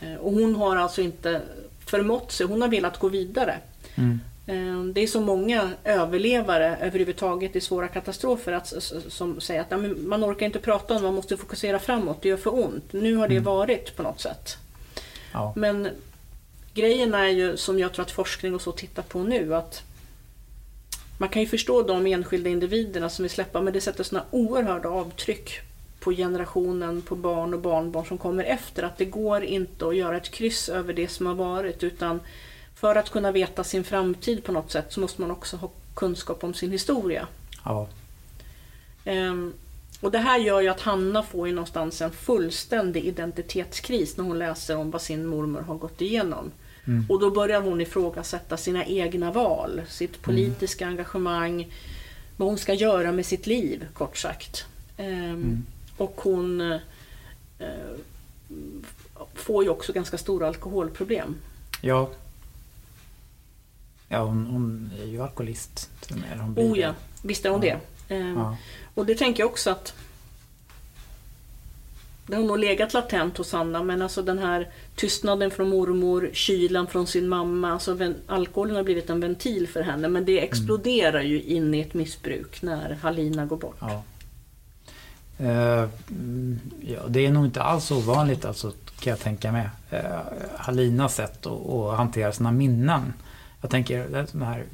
eh, 0.00 0.14
och 0.14 0.32
hon 0.32 0.54
har 0.54 0.76
alltså 0.76 1.00
inte 1.02 1.42
förmått 1.86 2.32
sig. 2.32 2.46
Hon 2.46 2.60
har 2.62 2.68
velat 2.68 2.98
gå 2.98 3.08
vidare. 3.08 3.56
Mm. 3.94 4.20
Eh, 4.46 4.84
Det 4.92 5.00
är 5.00 5.06
så 5.06 5.20
många 5.20 5.70
överlevare 5.84 6.76
överhuvudtaget 6.80 7.56
i 7.56 7.60
svåra 7.60 7.88
katastrofer 7.88 8.52
att, 8.52 8.74
som 9.08 9.40
säger 9.40 9.60
att 9.60 9.66
"Ja, 9.70 9.76
men 9.76 10.08
man 10.08 10.24
orkar 10.24 10.46
inte 10.46 10.58
prata 10.58 10.94
om 10.94 11.02
man 11.02 11.14
måste 11.14 11.36
fokusera 11.36 11.78
framåt, 11.78 12.22
det 12.22 12.28
gör 12.28 12.36
för 12.36 12.54
ont. 12.54 12.92
Nu 12.92 13.14
har 13.16 13.28
det 13.28 13.34
Mm. 13.34 13.44
varit 13.44 13.96
på 13.96 14.02
något 14.02 14.20
sätt. 14.20 14.56
Ja. 15.32 15.52
Men 15.56 15.88
grejen 16.74 17.14
är 17.14 17.26
ju, 17.28 17.56
som 17.56 17.78
jag 17.78 17.92
tror 17.92 18.02
att 18.04 18.10
forskning 18.10 18.54
och 18.54 18.62
så 18.62 18.72
tittar 18.72 19.02
på 19.02 19.18
nu, 19.22 19.54
att 19.54 19.82
man 21.18 21.28
kan 21.28 21.42
ju 21.42 21.48
förstå 21.48 21.82
de 21.82 22.06
enskilda 22.06 22.50
individerna 22.50 23.08
som 23.08 23.22
vill 23.22 23.30
släppa, 23.30 23.60
men 23.60 23.72
det 23.72 23.80
sätter 23.80 24.04
såna 24.04 24.24
oerhörda 24.30 24.88
avtryck 24.88 25.60
på 26.00 26.12
generationen, 26.12 27.02
på 27.02 27.16
barn 27.16 27.54
och 27.54 27.60
barnbarn 27.60 28.06
som 28.06 28.18
kommer 28.18 28.44
efter. 28.44 28.82
Att 28.82 28.98
det 28.98 29.04
går 29.04 29.44
inte 29.44 29.88
att 29.88 29.96
göra 29.96 30.16
ett 30.16 30.30
kryss 30.30 30.68
över 30.68 30.92
det 30.92 31.08
som 31.08 31.26
har 31.26 31.34
varit, 31.34 31.82
utan 31.82 32.20
för 32.74 32.96
att 32.96 33.10
kunna 33.10 33.32
veta 33.32 33.64
sin 33.64 33.84
framtid 33.84 34.44
på 34.44 34.52
något 34.52 34.70
sätt 34.70 34.92
så 34.92 35.00
måste 35.00 35.20
man 35.20 35.30
också 35.30 35.56
ha 35.56 35.70
kunskap 35.94 36.44
om 36.44 36.54
sin 36.54 36.70
historia. 36.70 37.26
Ja. 37.64 37.88
Ehm, 39.04 39.52
och 40.00 40.10
det 40.10 40.18
här 40.18 40.38
gör 40.38 40.60
ju 40.60 40.68
att 40.68 40.80
Hanna 40.80 41.22
får 41.22 41.48
ju 41.48 41.54
någonstans 41.54 42.02
en 42.02 42.10
fullständig 42.10 43.04
identitetskris 43.04 44.16
när 44.16 44.24
hon 44.24 44.38
läser 44.38 44.76
om 44.76 44.90
vad 44.90 45.02
sin 45.02 45.26
mormor 45.26 45.60
har 45.60 45.74
gått 45.74 46.00
igenom. 46.00 46.50
Mm. 46.88 47.06
Och 47.08 47.20
då 47.20 47.30
börjar 47.30 47.60
hon 47.60 47.80
ifrågasätta 47.80 48.56
sina 48.56 48.84
egna 48.84 49.32
val, 49.32 49.82
sitt 49.88 50.22
politiska 50.22 50.86
engagemang, 50.86 51.72
vad 52.36 52.48
hon 52.48 52.58
ska 52.58 52.74
göra 52.74 53.12
med 53.12 53.26
sitt 53.26 53.46
liv, 53.46 53.86
kort 53.94 54.16
sagt. 54.16 54.66
Ehm, 54.96 55.64
Och 55.96 56.20
hon 56.22 56.60
eh, 56.60 56.78
får 59.34 59.64
ju 59.64 59.70
också 59.70 59.92
ganska 59.92 60.18
stora 60.18 60.48
alkoholproblem. 60.48 61.36
Ja. 61.82 62.10
Ja, 64.08 64.22
hon, 64.24 64.46
hon 64.46 64.90
är 65.02 65.06
ju 65.06 65.22
alkoholist 65.22 65.90
till 66.00 66.14
och 66.14 66.20
med. 66.20 66.32
eller 66.32 66.42
Hon 66.42 66.54
blir 66.54 66.64
Oh 66.72 66.78
ja, 66.78 66.94
visst 67.22 67.44
är 67.44 67.50
hon 67.50 67.62
Ja. 67.62 67.76
det. 68.08 68.14
Ehm, 68.14 68.36
Ja. 68.38 68.56
Och 68.94 69.06
det 69.06 69.14
tänker 69.14 69.42
jag 69.42 69.50
också 69.50 69.70
att 69.70 69.94
det 72.28 72.36
har 72.36 72.44
nog 72.44 72.58
legat 72.58 72.94
latent 72.94 73.38
hos 73.38 73.54
Anna, 73.54 73.82
men 73.82 74.02
alltså 74.02 74.22
den 74.22 74.38
här 74.38 74.68
tystnaden 74.94 75.50
från 75.50 75.68
mormor, 75.68 76.30
kylan 76.32 76.86
från 76.86 77.06
sin 77.06 77.28
mamma, 77.28 77.72
alltså 77.72 77.98
alkoholen 78.26 78.76
har 78.76 78.82
blivit 78.82 79.10
en 79.10 79.20
ventil 79.20 79.68
för 79.68 79.82
henne, 79.82 80.08
men 80.08 80.24
det 80.24 80.44
exploderar 80.44 81.22
ju 81.22 81.42
in 81.42 81.74
i 81.74 81.80
ett 81.80 81.94
missbruk 81.94 82.62
när 82.62 82.94
Halina 83.02 83.46
går 83.46 83.56
bort. 83.56 83.76
Ja. 83.80 84.02
Eh, 85.38 85.88
ja, 86.80 87.00
det 87.08 87.26
är 87.26 87.30
nog 87.30 87.44
inte 87.44 87.62
alls 87.62 87.90
ovanligt 87.90 88.44
alltså, 88.44 88.72
kan 89.00 89.10
jag 89.10 89.20
tänka 89.20 89.52
mig. 89.52 89.68
Uh, 89.92 89.98
Halinas 90.56 91.14
sätt 91.14 91.46
att, 91.46 91.68
att 91.68 91.96
hantera 91.96 92.32
sina 92.32 92.52
minnen. 92.52 93.12
Jag 93.60 93.70
tänker 93.70 94.08
det 94.08 94.18
är 94.18 94.26
de 94.32 94.42
här 94.42 94.64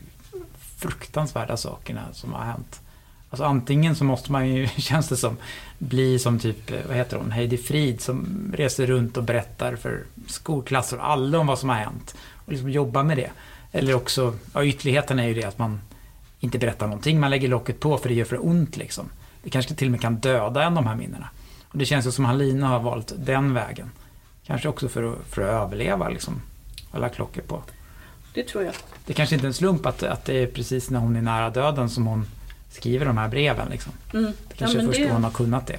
fruktansvärda 0.76 1.56
sakerna 1.56 2.02
som 2.12 2.32
har 2.32 2.44
hänt. 2.44 2.80
Alltså 3.30 3.44
antingen 3.44 3.96
så 3.96 4.04
måste 4.04 4.32
man 4.32 4.48
ju, 4.48 4.68
känns 4.76 5.08
det 5.08 5.16
som, 5.16 5.36
bli 5.84 6.18
som 6.18 6.38
typ, 6.38 6.70
eh, 6.70 6.78
vad 6.88 6.96
heter 6.96 7.16
hon, 7.16 7.30
Heidi 7.30 7.56
Frid 7.56 8.00
som 8.00 8.50
reser 8.56 8.86
runt 8.86 9.16
och 9.16 9.24
berättar 9.24 9.76
för 9.76 10.04
skolklasser 10.26 10.96
och 10.96 11.10
alla 11.10 11.38
om 11.38 11.46
vad 11.46 11.58
som 11.58 11.68
har 11.68 11.76
hänt. 11.76 12.14
Och 12.34 12.52
liksom 12.52 12.70
jobba 12.70 13.02
med 13.02 13.16
det. 13.16 13.30
Eller 13.72 13.94
också, 13.94 14.34
ja 14.54 14.64
ytterligheten 14.64 15.18
är 15.18 15.26
ju 15.26 15.34
det 15.34 15.44
att 15.44 15.58
man 15.58 15.80
inte 16.40 16.58
berättar 16.58 16.86
någonting, 16.86 17.20
man 17.20 17.30
lägger 17.30 17.48
locket 17.48 17.80
på 17.80 17.98
för 17.98 18.08
det 18.08 18.14
gör 18.14 18.24
för 18.24 18.46
ont 18.46 18.76
liksom. 18.76 19.08
Det 19.42 19.50
kanske 19.50 19.74
till 19.74 19.88
och 19.88 19.92
med 19.92 20.00
kan 20.00 20.16
döda 20.16 20.62
en 20.62 20.74
de 20.74 20.86
här 20.86 20.96
minnena. 20.96 21.28
Och 21.68 21.78
det 21.78 21.84
känns 21.84 22.06
ju 22.06 22.10
som 22.10 22.24
Halina 22.24 22.66
har 22.68 22.80
valt 22.80 23.12
den 23.16 23.54
vägen. 23.54 23.90
Kanske 24.46 24.68
också 24.68 24.88
för 24.88 25.12
att, 25.12 25.18
för 25.28 25.42
att 25.42 25.48
överleva 25.48 26.08
liksom. 26.08 26.42
Lagt 26.92 27.18
locket 27.18 27.48
på. 27.48 27.62
Det 28.34 28.42
tror 28.42 28.64
jag. 28.64 28.74
Det 29.06 29.12
kanske 29.12 29.34
inte 29.34 29.46
är 29.46 29.48
en 29.48 29.54
slump 29.54 29.86
att, 29.86 30.02
att 30.02 30.24
det 30.24 30.42
är 30.42 30.46
precis 30.46 30.90
när 30.90 31.00
hon 31.00 31.16
är 31.16 31.22
nära 31.22 31.50
döden 31.50 31.90
som 31.90 32.06
hon 32.06 32.26
skriver 32.74 33.06
de 33.06 33.18
här 33.18 33.28
breven 33.28 33.68
liksom. 33.70 33.92
Mm. 34.14 34.32
Det 34.48 34.54
kanske 34.56 34.78
ja, 34.78 34.87
först 34.87 34.98
det... 34.98 35.06
då 35.06 35.12
hon 35.12 35.24
har 35.24 35.30
kunnat 35.30 35.66
det. 35.66 35.78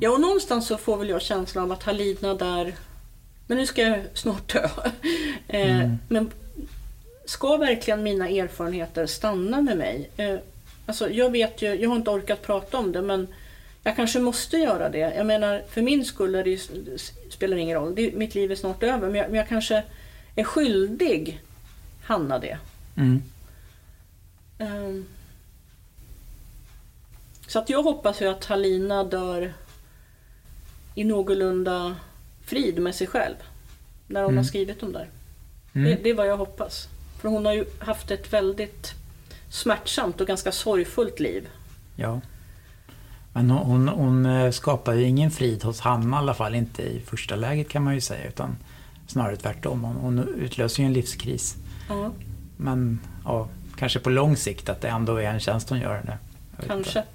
ja, 0.00 0.10
och 0.10 0.20
någonstans 0.20 0.66
så 0.66 0.76
får 0.76 0.96
väl 0.96 1.08
jag 1.08 1.22
känslan 1.22 1.64
av 1.64 1.72
att 1.72 1.82
Halina 1.82 2.34
där, 2.34 2.74
men 3.46 3.58
nu 3.58 3.66
ska 3.66 3.82
jag 3.82 4.00
snart 4.14 4.52
dö. 4.52 4.68
Eh, 5.48 5.80
Mm. 5.80 5.98
Men 6.08 6.30
ska 7.24 7.56
verkligen 7.56 8.02
mina 8.02 8.28
erfarenheter 8.28 9.06
stanna 9.06 9.60
med 9.60 9.76
mig? 9.76 10.10
Eh, 10.16 10.36
Alltså, 10.88 11.10
jag 11.10 11.30
vet 11.30 11.62
ju, 11.62 11.74
jag 11.74 11.88
har 11.88 11.96
inte 11.96 12.10
orkat 12.10 12.42
prata 12.42 12.78
om 12.78 12.92
det 12.92 13.02
men 13.02 13.26
jag 13.82 13.96
kanske 13.96 14.20
måste 14.20 14.56
göra 14.56 14.88
det. 14.88 14.98
Jag 14.98 15.26
menar, 15.26 15.62
för 15.70 15.82
min 15.82 16.04
skull 16.04 16.34
är 16.34 16.44
det 16.44 16.50
ju, 16.50 16.58
spelar 17.30 17.56
det 17.56 17.62
ingen 17.62 17.78
roll. 17.78 17.94
Det, 17.94 18.12
mitt 18.14 18.34
liv 18.34 18.52
är 18.52 18.56
snart 18.56 18.82
över. 18.82 19.06
Men 19.06 19.14
jag, 19.14 19.26
men 19.30 19.38
jag 19.38 19.48
kanske 19.48 19.82
är 20.34 20.44
skyldig 20.44 21.40
Hanna 22.02 22.38
det. 22.38 22.58
Mm. 22.96 23.22
Ehm. 24.58 25.06
Så 27.48 27.58
att 27.58 27.70
jag 27.70 27.82
hoppas 27.82 28.22
ju 28.22 28.26
att 28.28 28.44
Halina 28.44 29.04
dör 29.04 29.52
i 30.94 31.04
någorlunda 31.04 31.96
frid 32.44 32.78
med 32.78 32.94
sig 32.94 33.06
själv. 33.06 33.34
När 34.06 34.20
hon 34.20 34.28
Mm. 34.30 34.36
har 34.36 34.44
skrivit 34.44 34.80
dem 34.80 34.92
där. 34.92 35.08
Det, 35.72 35.78
Mm. 35.80 35.98
det 36.02 36.10
är 36.10 36.14
vad 36.14 36.26
jag 36.28 36.36
hoppas. 36.36 36.88
För 37.20 37.28
hon 37.28 37.46
har 37.46 37.52
ju 37.52 37.64
haft 37.78 38.10
ett 38.10 38.32
väldigt 38.32 38.94
smärtsamt 39.50 40.20
och 40.20 40.26
ganska 40.26 40.52
sorgfullt 40.52 41.20
liv. 41.20 41.48
Ja. 41.96 42.20
Men 43.32 43.50
hon, 43.50 43.88
hon, 43.88 43.88
hon 43.88 44.26
eh, 44.26 44.50
skapar 44.50 44.94
ju 44.94 45.02
ingen 45.04 45.30
frid 45.30 45.64
hos 45.64 45.80
Hanna 45.80 46.16
i 46.16 46.18
alla 46.18 46.34
fall, 46.34 46.54
inte 46.54 46.82
i 46.82 47.00
första 47.00 47.36
läget 47.36 47.68
kan 47.68 47.82
man 47.84 47.94
ju 47.94 48.00
säga. 48.00 48.28
Utan 48.28 48.56
snarare 49.06 49.36
tvärtom. 49.36 49.84
Hon, 49.84 49.96
hon 49.96 50.18
utlöser 50.34 50.82
ju 50.82 50.86
en 50.86 50.92
livskris. 50.92 51.56
Ja, 51.88 52.10
Men 52.56 53.00
ja, 53.24 53.48
kanske 53.76 53.98
på 53.98 54.10
lång 54.10 54.36
sikt 54.36 54.68
att 54.68 54.80
det 54.80 54.88
ändå 54.88 55.16
är 55.16 55.22
en 55.30 55.40
tjänst 55.40 55.68
hon 55.70 55.78
gör 55.80 56.02
det. 56.06 56.18
Vet 56.56 56.66
kanske. 56.68 56.98
inte. 56.98 57.10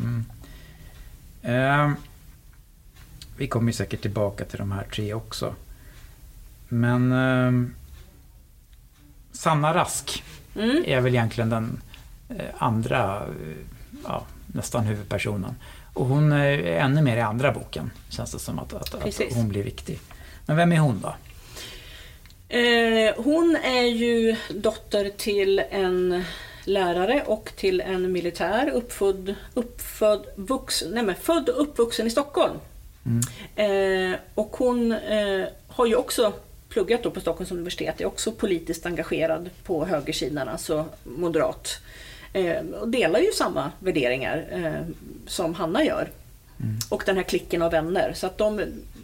Mm. 0.00 0.24
Ehm, 1.42 1.96
vi 3.36 3.46
kommer 3.46 3.66
ju 3.66 3.72
säkert 3.72 4.02
tillbaka 4.02 4.44
till 4.44 4.58
de 4.58 4.72
här 4.72 4.84
tre 4.94 5.14
också. 5.14 5.54
Men 6.68 7.12
ehm, 7.12 7.74
Sanna 9.32 9.74
Rask 9.74 10.22
Mm. 10.56 10.82
är 10.86 11.00
väl 11.00 11.14
egentligen 11.14 11.50
den 11.50 11.80
eh, 12.28 12.44
andra, 12.58 13.16
eh, 13.26 13.56
ja, 14.04 14.22
nästan 14.46 14.84
huvudpersonen. 14.84 15.54
Och 15.94 16.06
hon 16.06 16.32
är 16.32 16.58
ännu 16.58 17.02
mer 17.02 17.16
i 17.16 17.20
andra 17.20 17.52
boken, 17.52 17.90
känns 18.08 18.32
det 18.32 18.38
som 18.38 18.58
att, 18.58 18.74
att, 18.74 18.94
att 18.94 19.20
hon 19.34 19.48
blir 19.48 19.62
viktig. 19.62 19.98
Men 20.46 20.56
vem 20.56 20.72
är 20.72 20.78
hon 20.78 21.00
då? 21.00 21.14
Eh, 22.48 23.14
hon 23.24 23.56
är 23.64 23.82
ju 23.84 24.36
dotter 24.48 25.10
till 25.16 25.58
en 25.70 26.24
lärare 26.66 27.22
och 27.26 27.52
till 27.56 27.80
en 27.80 28.12
militär 28.12 28.70
uppfödd, 28.70 29.34
uppfödd 29.54 30.26
vuxen, 30.36 30.90
nej 30.90 31.02
men 31.02 31.14
född 31.14 31.48
och 31.48 31.62
uppvuxen 31.62 32.06
i 32.06 32.10
Stockholm. 32.10 32.58
Mm. 33.06 34.12
Eh, 34.12 34.18
och 34.34 34.56
hon 34.56 34.92
eh, 34.92 35.44
har 35.68 35.86
ju 35.86 35.94
också 35.94 36.32
pluggat 36.68 37.02
då 37.02 37.10
på 37.10 37.20
Stockholms 37.20 37.50
universitet, 37.50 38.00
är 38.00 38.06
också 38.06 38.32
politiskt 38.32 38.86
engagerad 38.86 39.50
på 39.64 39.84
högersidan, 39.84 40.48
alltså 40.48 40.84
moderat. 41.04 41.78
Eh, 42.32 42.64
och 42.80 42.88
delar 42.88 43.20
ju 43.20 43.32
samma 43.32 43.70
värderingar 43.78 44.44
eh, 44.50 44.94
som 45.26 45.54
Hanna 45.54 45.84
gör. 45.84 46.08
Mm. 46.62 46.78
Och 46.88 47.02
den 47.06 47.16
här 47.16 47.22
klicken 47.22 47.62
av 47.62 47.70
vänner. 47.70 48.12
Så 48.14 48.26
att 48.26 48.38
de 48.38 48.60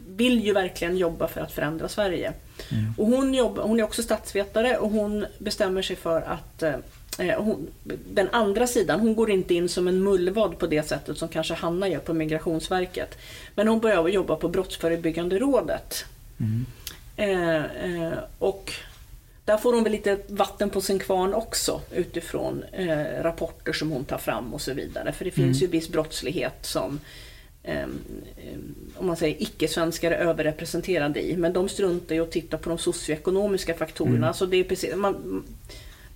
vill 0.09 0.45
ju 0.45 0.53
verkligen 0.53 0.97
jobba 0.97 1.29
för 1.29 1.41
att 1.41 1.53
förändra 1.53 1.89
Sverige. 1.89 2.33
Mm. 2.71 2.95
Och 2.99 3.07
hon, 3.07 3.35
jobbar, 3.35 3.63
hon 3.63 3.81
är 3.81 3.85
också 3.85 4.03
statsvetare 4.03 4.77
och 4.77 4.91
hon 4.91 5.27
bestämmer 5.39 5.83
sig 5.83 5.97
för 5.97 6.23
att 6.23 6.63
eh, 6.63 6.75
hon, 7.19 7.69
den 8.13 8.29
andra 8.33 8.67
sidan, 8.67 9.01
hon 9.01 9.15
går 9.15 9.31
inte 9.31 9.55
in 9.55 9.69
som 9.69 9.89
en 9.89 10.03
mullvad 10.05 10.59
på 10.59 10.67
det 10.67 10.89
sättet 10.89 11.19
som 11.19 11.29
kanske 11.29 11.55
Hanna 11.55 11.89
gör 11.89 11.99
på 11.99 12.15
Migrationsverket. 12.15 13.19
Men 13.55 13.69
hon 13.69 13.81
börjar 13.81 14.09
jobba 14.09 14.37
på 14.37 14.49
Brottsförebyggande 14.49 15.39
rådet. 15.39 16.05
Mm. 16.41 16.67
Eh, 17.17 17.65
eh, 17.65 18.19
och 18.39 18.73
där 19.45 19.57
får 19.57 19.73
hon 19.73 19.83
väl 19.85 19.93
lite 19.93 20.19
vatten 20.29 20.71
på 20.71 20.81
sin 20.81 20.99
kvarn 20.99 21.35
också 21.35 21.81
utifrån 21.93 22.65
eh, 22.73 23.23
rapporter 23.23 23.73
som 23.73 23.91
hon 23.91 24.05
tar 24.05 24.19
fram 24.19 24.55
och 24.55 24.61
så 24.61 24.73
vidare. 24.73 25.13
För 25.13 25.25
det 25.25 25.31
finns 25.31 25.63
Mm. 25.63 25.73
ju 25.73 25.79
viss 25.79 25.89
brottslighet 25.89 26.59
som 26.61 27.01
eh, 27.63 27.81
eh, 27.81 27.87
om 28.97 29.07
man 29.07 29.17
säger 29.17 29.43
icke-svenskar 29.43 30.11
är 30.11 30.17
överrepresenterade 30.17 31.23
i. 31.23 31.37
Men 31.37 31.53
de 31.53 31.69
struntar 31.69 32.15
ju 32.15 32.23
att 32.23 32.31
titta 32.31 32.59
på 32.59 32.69
de 32.69 32.79
socioekonomiska 32.79 33.75
faktorerna. 33.75 34.17
Mm. 34.17 34.35
Så 34.35 34.47
det 34.47 34.57
är 34.57 34.65
precis, 34.65 34.97
man, 34.97 35.45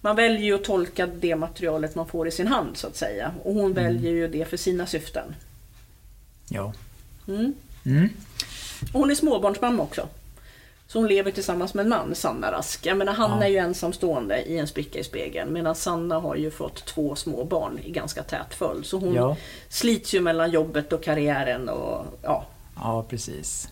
man 0.07 0.17
väljer 0.17 0.41
ju 0.41 0.55
att 0.55 0.65
tolka 0.65 1.07
det 1.07 1.37
materialet 1.37 1.95
man 1.95 2.07
får 2.07 2.29
i 2.29 2.31
sin 2.31 2.47
hand 2.47 2.77
så 2.77 2.87
att 2.87 2.97
säga. 2.97 3.33
Och 3.43 3.55
hon 3.55 3.71
Mm. 3.73 3.75
väljer 3.85 4.13
ju 4.13 4.29
det 4.29 4.45
för 4.45 4.57
sina 4.57 4.87
syften. 4.87 5.35
Ja. 6.49 6.73
Mm. 7.29 7.55
Mm. 7.87 8.09
Och 8.93 9.01
hon 9.01 9.11
är 9.11 9.15
småbarnsmamma 9.15 9.83
också. 9.83 10.09
Så 10.89 10.99
hon 10.99 11.09
lever 11.09 11.31
tillsammans 11.31 11.75
med 11.75 11.83
en 11.83 11.89
man, 11.89 12.15
Sanna 12.15 12.53
Rask. 12.53 12.87
Jag 12.87 12.97
menar, 12.99 13.13
han 13.13 13.31
Ja. 13.41 13.45
är 13.45 13.49
ju 13.51 13.57
ensamstående 13.57 14.43
i 14.43 14.59
en 14.59 14.67
spricka 14.67 14.99
i 14.99 15.05
spegeln 15.05 15.53
medan 15.53 15.75
Sanna 15.75 16.19
har 16.19 16.37
ju 16.37 16.51
fått 16.51 16.85
två 16.87 17.17
små 17.17 17.45
barn 17.45 17.79
i 17.85 17.91
ganska 17.91 18.23
tät 18.23 18.55
följd. 18.55 18.87
Så 18.87 18.99
hon 18.99 19.15
ja. 19.15 19.37
slits 19.69 20.15
ju 20.15 20.21
mellan 20.21 20.51
jobbet 20.51 20.93
och 20.93 21.03
karriären 21.03 21.69
och 21.69 22.07
ja. 22.23 22.47
Ja, 22.77 23.03
precis. 23.09 23.69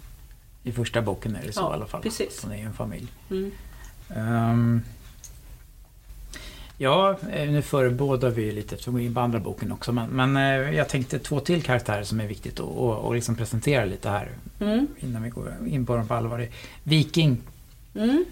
I 0.62 0.72
första 0.72 1.02
boken 1.02 1.36
är 1.36 1.46
det 1.46 1.52
så 1.52 1.60
Ja, 1.60 1.70
i 1.70 1.74
alla 1.74 1.86
fall. 1.86 2.02
precis. 2.02 2.42
Hon 2.42 2.52
är 2.52 2.56
ju 2.56 2.62
en 2.64 2.74
familj. 2.74 3.06
Mm. 3.30 3.50
Ehm, 4.16 4.82
ja, 6.78 7.16
eh, 7.32 7.50
nu 7.50 7.62
förebådar 7.62 8.30
vi 8.30 8.52
lite 8.52 8.74
eftersom 8.74 8.94
vi 8.94 9.00
går 9.02 9.08
in 9.08 9.14
på 9.14 9.20
andra 9.20 9.38
boken 9.38 9.72
också. 9.72 9.92
Men, 9.92 10.10
men 10.10 10.36
eh, 10.36 10.76
jag 10.76 10.88
tänkte 10.88 11.18
två 11.18 11.40
till 11.40 11.62
karaktärer 11.62 12.04
som 12.04 12.20
är 12.20 12.26
viktigt 12.26 12.52
att 12.60 12.66
och, 12.66 12.98
och 12.98 13.14
liksom 13.14 13.36
presentera 13.36 13.84
lite 13.84 14.08
här 14.08 14.28
Mm. 14.60 14.86
innan 15.00 15.22
vi 15.22 15.30
går 15.30 15.54
in 15.66 15.86
på 15.86 15.96
dem 15.96 16.08
på 16.08 16.14
allvar. 16.14 16.48
Viking. 16.82 17.38
Mm. 17.94 18.24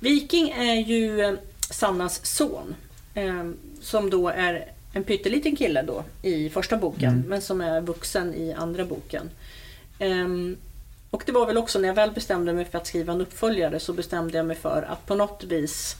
Viking 0.00 0.50
är 0.50 0.74
ju 0.74 1.20
eh, 1.20 1.34
Sannas 1.70 2.26
son. 2.26 2.74
Eh, 3.14 3.50
som 3.80 4.10
då 4.10 4.28
är 4.28 4.64
en 4.92 5.04
pytteliten 5.04 5.56
kille 5.56 5.82
då 5.82 6.04
i 6.22 6.50
första 6.50 6.76
boken 6.76 7.12
Mm. 7.14 7.28
men 7.28 7.42
som 7.42 7.60
är 7.60 7.80
vuxen 7.80 8.34
i 8.34 8.52
andra 8.52 8.84
boken. 8.84 9.30
Ehm, 9.98 10.56
och 11.10 11.22
det 11.26 11.32
var 11.32 11.46
väl 11.46 11.56
också 11.56 11.78
när 11.78 11.88
jag 11.88 11.94
väl 11.94 12.10
bestämde 12.10 12.52
mig 12.52 12.64
för 12.64 12.78
att 12.78 12.86
skriva 12.86 13.12
en 13.12 13.20
uppföljare 13.20 13.80
så 13.80 13.92
bestämde 13.92 14.36
jag 14.36 14.46
mig 14.46 14.56
för 14.56 14.82
att 14.88 15.06
på 15.06 15.14
något 15.14 15.44
vis 15.44 15.96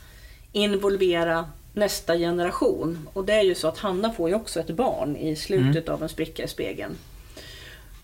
involvera 0.54 1.48
nästa 1.72 2.16
generation. 2.16 3.08
Och 3.12 3.24
det 3.24 3.32
är 3.32 3.42
ju 3.42 3.54
så 3.54 3.68
att 3.68 3.78
Hanna 3.78 4.12
får 4.12 4.28
ju 4.28 4.34
också 4.34 4.60
ett 4.60 4.70
barn 4.70 5.16
i 5.16 5.36
slutet 5.36 5.88
av 5.88 6.02
en 6.02 6.08
spricka 6.08 6.44
i 6.44 6.48
spegeln. 6.48 6.96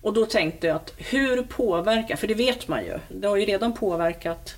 Och 0.03 0.13
då 0.13 0.27
tänkte 0.27 0.67
jag 0.67 0.77
att 0.77 0.95
hur 0.97 1.43
påverkar, 1.43 2.17
för 2.17 2.27
det 2.27 2.35
vet 2.35 2.69
man 2.69 2.85
ju, 2.85 2.99
det 3.09 3.29
har 3.29 3.37
ju 3.37 3.45
redan 3.45 3.73
påverkat 3.73 4.55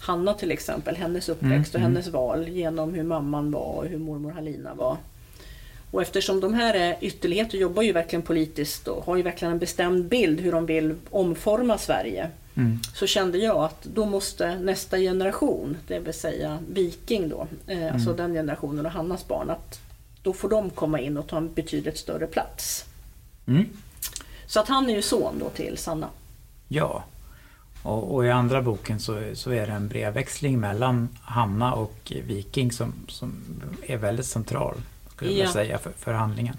Hanna 0.00 0.34
till 0.34 0.50
exempel, 0.50 0.96
hennes 0.96 1.28
uppväxt 1.28 1.74
och 1.74 1.80
Mm, 1.80 1.86
mm. 1.86 1.96
hennes 1.96 2.08
val 2.08 2.48
genom 2.48 2.94
hur 2.94 3.02
mamman 3.02 3.50
var 3.50 3.72
och 3.72 3.86
hur 3.86 3.98
mormor 3.98 4.30
Halina 4.30 4.74
var. 4.74 4.96
Och 5.90 6.02
eftersom 6.02 6.40
de 6.40 6.54
här 6.54 6.74
är 6.74 6.96
ytterligheter 7.00 7.58
jobbar 7.58 7.82
ju 7.82 7.92
verkligen 7.92 8.22
politiskt 8.22 8.88
och 8.88 9.04
har 9.04 9.16
ju 9.16 9.22
verkligen 9.22 9.52
en 9.52 9.58
bestämd 9.58 10.04
bild 10.04 10.40
hur 10.40 10.52
de 10.52 10.66
vill 10.66 10.94
omforma 11.10 11.78
Sverige. 11.78 12.30
Mm. 12.56 12.78
Så 12.94 13.06
kände 13.06 13.38
jag 13.38 13.56
att 13.64 13.82
då 13.82 14.06
måste 14.06 14.58
nästa 14.58 14.98
generation, 14.98 15.76
det 15.86 15.98
vill 15.98 16.14
säga 16.14 16.58
Viking 16.68 17.28
då, 17.28 17.46
eh, 17.66 17.94
alltså 17.94 18.12
den 18.12 18.34
generationen 18.34 18.86
och 18.86 18.92
Hannas 18.92 19.28
barn, 19.28 19.50
att 19.50 19.80
då 20.22 20.32
får 20.32 20.48
de 20.48 20.70
komma 20.70 21.00
in 21.00 21.16
och 21.16 21.26
ta 21.26 21.36
en 21.36 21.54
betydligt 21.54 21.98
större 21.98 22.26
plats. 22.26 22.84
Mm. 23.46 23.64
Så 24.46 24.60
att 24.60 24.68
han 24.68 24.90
är 24.90 24.94
ju 24.94 25.02
son 25.02 25.38
då 25.38 25.48
till 25.50 25.78
Sanna. 25.78 26.08
Ja. 26.68 27.04
Och, 27.82 28.14
och 28.14 28.26
i 28.26 28.30
andra 28.30 28.62
boken 28.62 29.00
så, 29.00 29.22
så 29.34 29.50
är 29.50 29.66
det 29.66 29.72
en 29.72 29.88
brevväxling 29.88 30.60
mellan 30.60 31.08
Hanna 31.22 31.74
och 31.74 32.12
Viking 32.26 32.72
som, 32.72 32.92
som 33.08 33.32
är 33.82 33.96
väldigt 33.96 34.26
central, 34.26 34.74
skulle 35.14 35.30
jag 35.32 35.46
Ja. 35.48 35.52
säga, 35.52 35.78
för, 35.78 35.90
för 35.90 36.12
handlingen. 36.12 36.56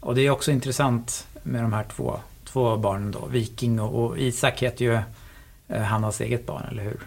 Och 0.00 0.14
det 0.14 0.20
är 0.26 0.30
också 0.30 0.50
intressant 0.50 1.26
med 1.42 1.62
de 1.62 1.72
här 1.72 1.84
två, 1.96 2.20
två 2.48 2.76
barnen 2.76 3.10
då, 3.10 3.26
Viking 3.26 3.80
och, 3.80 4.04
och 4.04 4.18
Isak 4.18 4.62
heter 4.62 4.84
ju 4.84 4.98
eh, 5.68 5.82
Hannas 5.82 6.20
eget 6.20 6.46
barn, 6.46 6.62
eller 6.70 6.82
hur? 6.82 7.00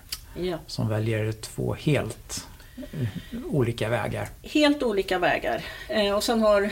Ja. 0.46 0.58
Som 0.68 0.90
väljer 0.90 1.32
två 1.32 1.74
helt 1.74 2.46
olika 3.46 3.90
vägar. 3.90 4.30
Helt 4.44 4.84
olika 4.84 5.20
vägar. 5.20 5.62
Eh, 5.88 6.16
och 6.16 6.24
sen 6.24 6.42
har 6.42 6.70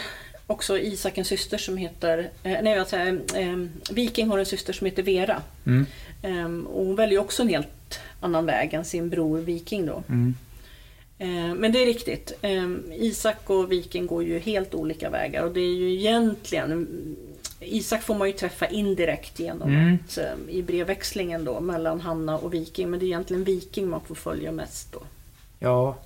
också 0.48 0.80
Isak 0.80 1.18
en 1.18 1.26
syster 1.26 1.58
som 1.58 1.78
heter, 1.78 2.30
eh, 2.44 2.58
nej 2.62 2.86
säger, 2.88 3.22
eh, 3.36 3.58
Viking 3.92 4.30
har 4.30 4.38
en 4.38 4.46
syster 4.46 4.74
som 4.74 4.86
heter 4.86 5.04
Vera. 5.04 5.42
Mm. 5.66 5.86
Eh, 6.22 6.68
och 6.68 6.86
hon 6.86 6.96
väljer 6.96 7.20
också 7.20 7.42
en 7.42 7.50
helt 7.50 8.00
annan 8.20 8.46
väg 8.46 8.74
än 8.74 8.86
sin 8.86 9.10
bror 9.10 9.40
Viking 9.40 9.86
då. 9.86 10.04
Mm. 10.10 10.36
Eh, 11.18 11.56
Men 11.56 11.72
det 11.72 11.82
är 11.82 11.86
riktigt. 11.86 12.32
Eh, 12.42 12.70
Isak 12.92 13.50
och 13.50 13.72
Viking 13.72 14.08
går 14.08 14.24
ju 14.24 14.40
helt 14.40 14.74
olika 14.74 15.10
vägar 15.10 15.44
och 15.44 15.54
det 15.54 15.62
är 15.62 15.76
ju 15.76 15.94
egentligen 15.94 16.88
Isak 17.60 18.04
får 18.04 18.16
man 18.16 18.28
ju 18.28 18.34
träffa 18.34 18.68
indirekt 18.68 19.40
genom 19.40 19.70
Mm. 19.70 19.98
att, 20.06 20.18
eh, 20.18 20.34
i 20.50 20.62
brevväxlingen 20.64 21.46
då 21.46 21.60
mellan 21.60 22.02
Hanna 22.02 22.38
och 22.38 22.54
Viking. 22.54 22.90
Men 22.90 23.00
det 23.00 23.06
är 23.06 23.08
egentligen 23.08 23.44
Viking 23.44 23.90
man 23.90 24.02
får 24.02 24.16
följa 24.16 24.52
mest 24.52 24.92
då. 24.94 25.02
Ja, 25.60 25.98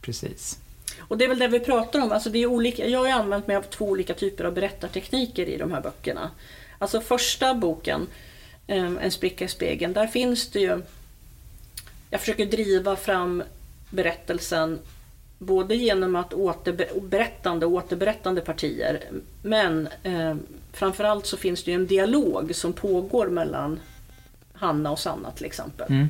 precis. 0.00 0.58
Och 1.00 1.18
det 1.18 1.24
är 1.24 1.28
väl 1.28 1.38
det 1.38 1.48
vi 1.48 1.60
pratar 1.60 2.00
om. 2.00 2.12
Alltså 2.12 2.30
det 2.30 2.38
är 2.38 2.46
olika, 2.46 2.86
jag 2.88 2.98
har 2.98 3.08
använt 3.20 3.46
mig 3.46 3.56
av 3.56 3.62
två 3.62 3.84
olika 3.84 4.14
typer 4.14 4.44
av 4.44 4.54
berättartekniker 4.54 5.46
i 5.46 5.56
de 5.56 5.72
här 5.72 5.80
böckerna. 5.80 6.30
Alltså 6.78 7.00
första 7.00 7.54
boken, 7.54 8.06
eh, 8.66 8.84
En 9.00 9.10
spricka 9.10 9.44
i 9.44 9.48
spegeln, 9.48 9.92
där 9.92 10.06
finns 10.06 10.50
det 10.50 10.60
ju... 10.60 10.82
Jag 12.10 12.20
försöker 12.20 12.46
driva 12.46 12.96
fram 12.96 13.42
berättelsen 13.90 14.78
både 15.38 15.74
genom 15.76 16.16
att 16.16 16.32
återbe- 16.32 17.00
berättande 17.08 17.66
och 17.66 17.72
återberättande 17.72 18.40
partier. 18.40 19.00
Men 19.42 19.88
eh, 20.02 20.34
framförallt 20.72 21.26
så 21.26 21.36
finns 21.36 21.64
det 21.64 21.70
ju 21.70 21.74
en 21.74 21.86
dialog 21.86 22.54
som 22.54 22.72
pågår 22.72 23.26
mellan 23.28 23.80
Hanna 24.52 24.90
och 24.90 24.98
Sanna 24.98 25.30
till 25.30 25.46
exempel. 25.46 25.86
Mm. 25.92 26.08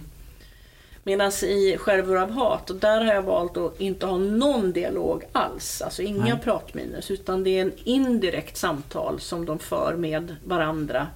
Medan 1.05 1.33
i 1.43 1.77
Skärvor 1.79 2.19
av 2.19 2.31
hat, 2.31 2.71
där 2.81 3.05
har 3.05 3.15
jag 3.15 3.23
valt 3.23 3.57
att 3.57 3.81
inte 3.81 4.07
ha 4.07 4.19
någon 4.19 4.73
dialog 4.73 5.25
alls. 5.33 5.83
Alltså 5.83 6.03
inga 6.03 6.25
Nej. 6.25 6.39
pratminus. 6.45 7.11
Utan 7.11 7.45
det 7.45 7.51
är 7.51 7.63
en 7.63 7.73
indirekt 7.85 8.57
samtal 8.57 9.21
som 9.21 9.47
de 9.47 9.59
för 9.59 9.97
med 9.97 10.37
varandra 10.45 11.07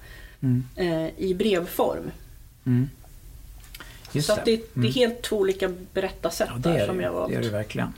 Mm. 0.41 0.63
eh, 0.75 1.09
i 1.17 1.33
brevform. 1.35 2.11
Mm. 2.65 2.89
Just 4.11 4.27
Så 4.27 4.33
att 4.33 4.45
det, 4.45 4.55
det 4.55 4.61
är 4.73 4.77
Mm. 4.77 4.91
helt 4.93 5.21
två 5.21 5.37
olika 5.37 5.71
berättarsätt 5.93 6.47
Ja, 6.51 6.57
det 6.57 6.69
där 6.69 6.79
är 6.79 6.85
som 6.87 6.97
det, 6.97 7.03
jag 7.03 7.11
valt. 7.13 7.31
det 7.31 7.37
är 7.37 7.41
det 7.41 7.49
verkligen. 7.49 7.93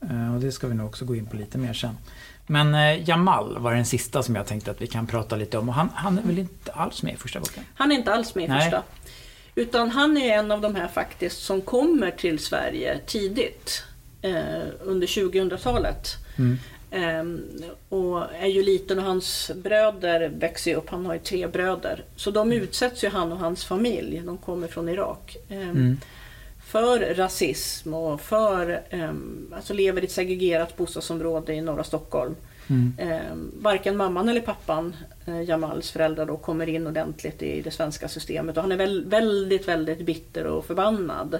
Eh, 0.00 0.34
Och 0.34 0.40
det 0.40 0.52
ska 0.52 0.66
vi 0.68 0.74
nog 0.74 0.86
också 0.86 1.04
gå 1.04 1.16
in 1.16 1.26
på 1.26 1.36
lite 1.36 1.58
mer 1.58 1.72
sen. 1.72 1.96
Men 2.46 2.74
eh, 2.74 3.08
Jamal 3.08 3.58
var 3.58 3.74
den 3.74 3.84
sista 3.86 4.22
som 4.22 4.34
jag 4.34 4.46
tänkte 4.46 4.70
att 4.70 4.80
vi 4.82 4.86
kan 4.86 5.06
prata 5.06 5.36
lite 5.36 5.58
om. 5.58 5.68
Och 5.68 5.74
han, 5.74 5.88
han 5.94 6.18
är 6.18 6.22
väl 6.22 6.38
inte 6.38 6.72
alls 6.72 7.02
med 7.02 7.14
i 7.14 7.16
första 7.16 7.40
boken? 7.40 7.64
Han 7.74 7.92
är 7.92 7.96
inte 7.96 8.12
alls 8.14 8.34
med 8.34 8.44
i 8.44 8.48
Nej. 8.48 8.60
första. 8.60 8.82
Utan 9.54 9.90
han 9.90 10.16
är 10.16 10.38
en 10.38 10.50
av 10.50 10.60
de 10.60 10.74
här 10.74 10.88
faktiskt 10.88 11.42
som 11.42 11.60
kommer 11.60 12.10
till 12.10 12.38
Sverige 12.38 12.98
tidigt. 13.06 13.84
Eh, 14.22 14.62
under 14.84 15.06
2000-talet. 15.06 16.08
Mm. 16.38 16.58
Ehm, 16.90 17.42
och 17.88 18.22
är 18.40 18.46
ju 18.46 18.62
liten 18.62 18.98
och 18.98 19.04
hans 19.04 19.50
bröder 19.56 20.28
växer 20.28 20.70
ju 20.70 20.76
upp. 20.76 20.90
Han 20.90 21.06
har 21.06 21.14
ju 21.14 21.20
tre 21.20 21.46
bröder. 21.46 22.04
Så 22.16 22.30
de 22.30 22.52
utsätts 22.52 23.04
ju 23.04 23.08
han 23.08 23.32
och 23.32 23.38
hans 23.38 23.64
familj. 23.64 24.22
De 24.26 24.38
kommer 24.38 24.68
från 24.68 24.88
Irak. 24.88 25.36
Ehm, 25.48 25.60
Mm. 25.62 26.00
För 26.72 27.14
rasism 27.14 27.94
och 27.94 28.20
för, 28.20 28.82
ehm, 28.90 29.52
alltså 29.56 29.74
lever 29.74 30.02
i 30.02 30.04
ett 30.04 30.10
segregerat 30.10 30.76
bostadsområde 30.76 31.54
i 31.54 31.60
norra 31.60 31.84
Stockholm. 31.84 32.36
Mm. 32.70 32.94
Eh, 32.98 33.20
varken 33.62 33.96
mamman 33.96 34.28
eller 34.28 34.40
pappan, 34.40 34.96
eh, 35.26 35.42
Jamals 35.42 35.90
föräldrar, 35.90 36.26
då, 36.26 36.36
kommer 36.36 36.68
in 36.68 36.86
ordentligt 36.86 37.42
i 37.42 37.62
det 37.62 37.70
svenska 37.70 38.08
systemet. 38.08 38.56
Och 38.56 38.62
han 38.62 38.72
är 38.72 38.76
väl, 38.76 39.04
väldigt, 39.04 39.68
väldigt 39.68 40.06
bitter 40.06 40.46
och 40.46 40.64
förbannad. 40.64 41.38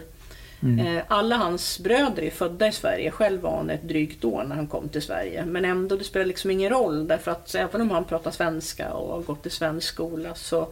Mm. 0.63 0.87
Eh, 0.87 1.03
alla 1.09 1.37
hans 1.37 1.79
bröder 1.79 2.23
är 2.23 2.31
födda 2.31 2.69
i 2.69 2.73
Sverige. 2.73 3.11
Själv 3.11 3.41
var 3.41 3.57
han 3.57 3.71
ett 3.71 3.89
drygt 3.89 4.25
år 4.25 4.45
när 4.45 4.57
han 4.57 4.67
kom 4.67 4.89
till 4.89 5.03
Sverige. 5.03 5.45
Men 5.45 5.65
ändå, 5.65 5.97
det 5.97 6.05
spelar 6.05 6.27
liksom 6.27 6.51
ingen 6.51 6.71
roll. 6.71 7.07
Därför 7.09 7.31
att 7.31 7.55
även 7.55 7.81
om 7.81 7.91
han 7.91 8.05
pratar 8.05 8.31
svenska 8.31 8.93
och 8.93 9.15
har 9.15 9.23
gått 9.23 9.47
i 9.47 9.51
svensk 9.51 9.89
skola 9.89 10.35
så 10.35 10.69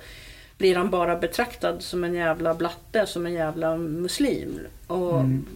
blir 0.60 0.76
han 0.76 0.90
bara 0.90 1.16
betraktad 1.16 1.82
som 1.82 2.04
en 2.04 2.14
jävla 2.14 2.54
blatte, 2.54 3.06
som 3.06 3.26
en 3.26 3.32
jävla 3.32 3.76
muslim. 3.76 4.60
Och 4.86 5.20
Mm. 5.20 5.46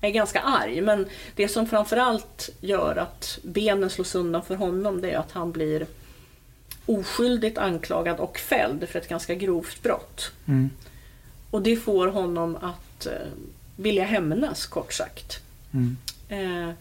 är 0.00 0.10
ganska 0.10 0.40
arg. 0.40 0.80
Men 0.80 1.06
det 1.36 1.48
som 1.48 1.66
framförallt 1.66 2.50
gör 2.60 2.96
att 2.96 3.38
benen 3.42 3.90
slås 3.90 4.14
undan 4.14 4.42
för 4.44 4.54
honom 4.54 5.00
det 5.00 5.10
är 5.10 5.18
att 5.18 5.32
han 5.32 5.52
blir 5.52 5.86
oskyldigt 6.86 7.58
anklagad 7.58 8.20
och 8.20 8.38
fälld 8.38 8.88
för 8.88 8.98
ett 8.98 9.08
ganska 9.08 9.34
grovt 9.34 9.82
brott. 9.82 10.32
Mm. 10.46 10.70
Och 11.50 11.62
det 11.62 11.76
får 11.76 12.06
honom 12.08 12.56
att 12.60 13.06
eh, 13.06 13.12
vilja 13.76 14.04
hämnas 14.04 14.66
kort 14.66 14.92
sagt. 14.92 15.40
Mm. 15.72 15.96
Eh, 16.28 16.74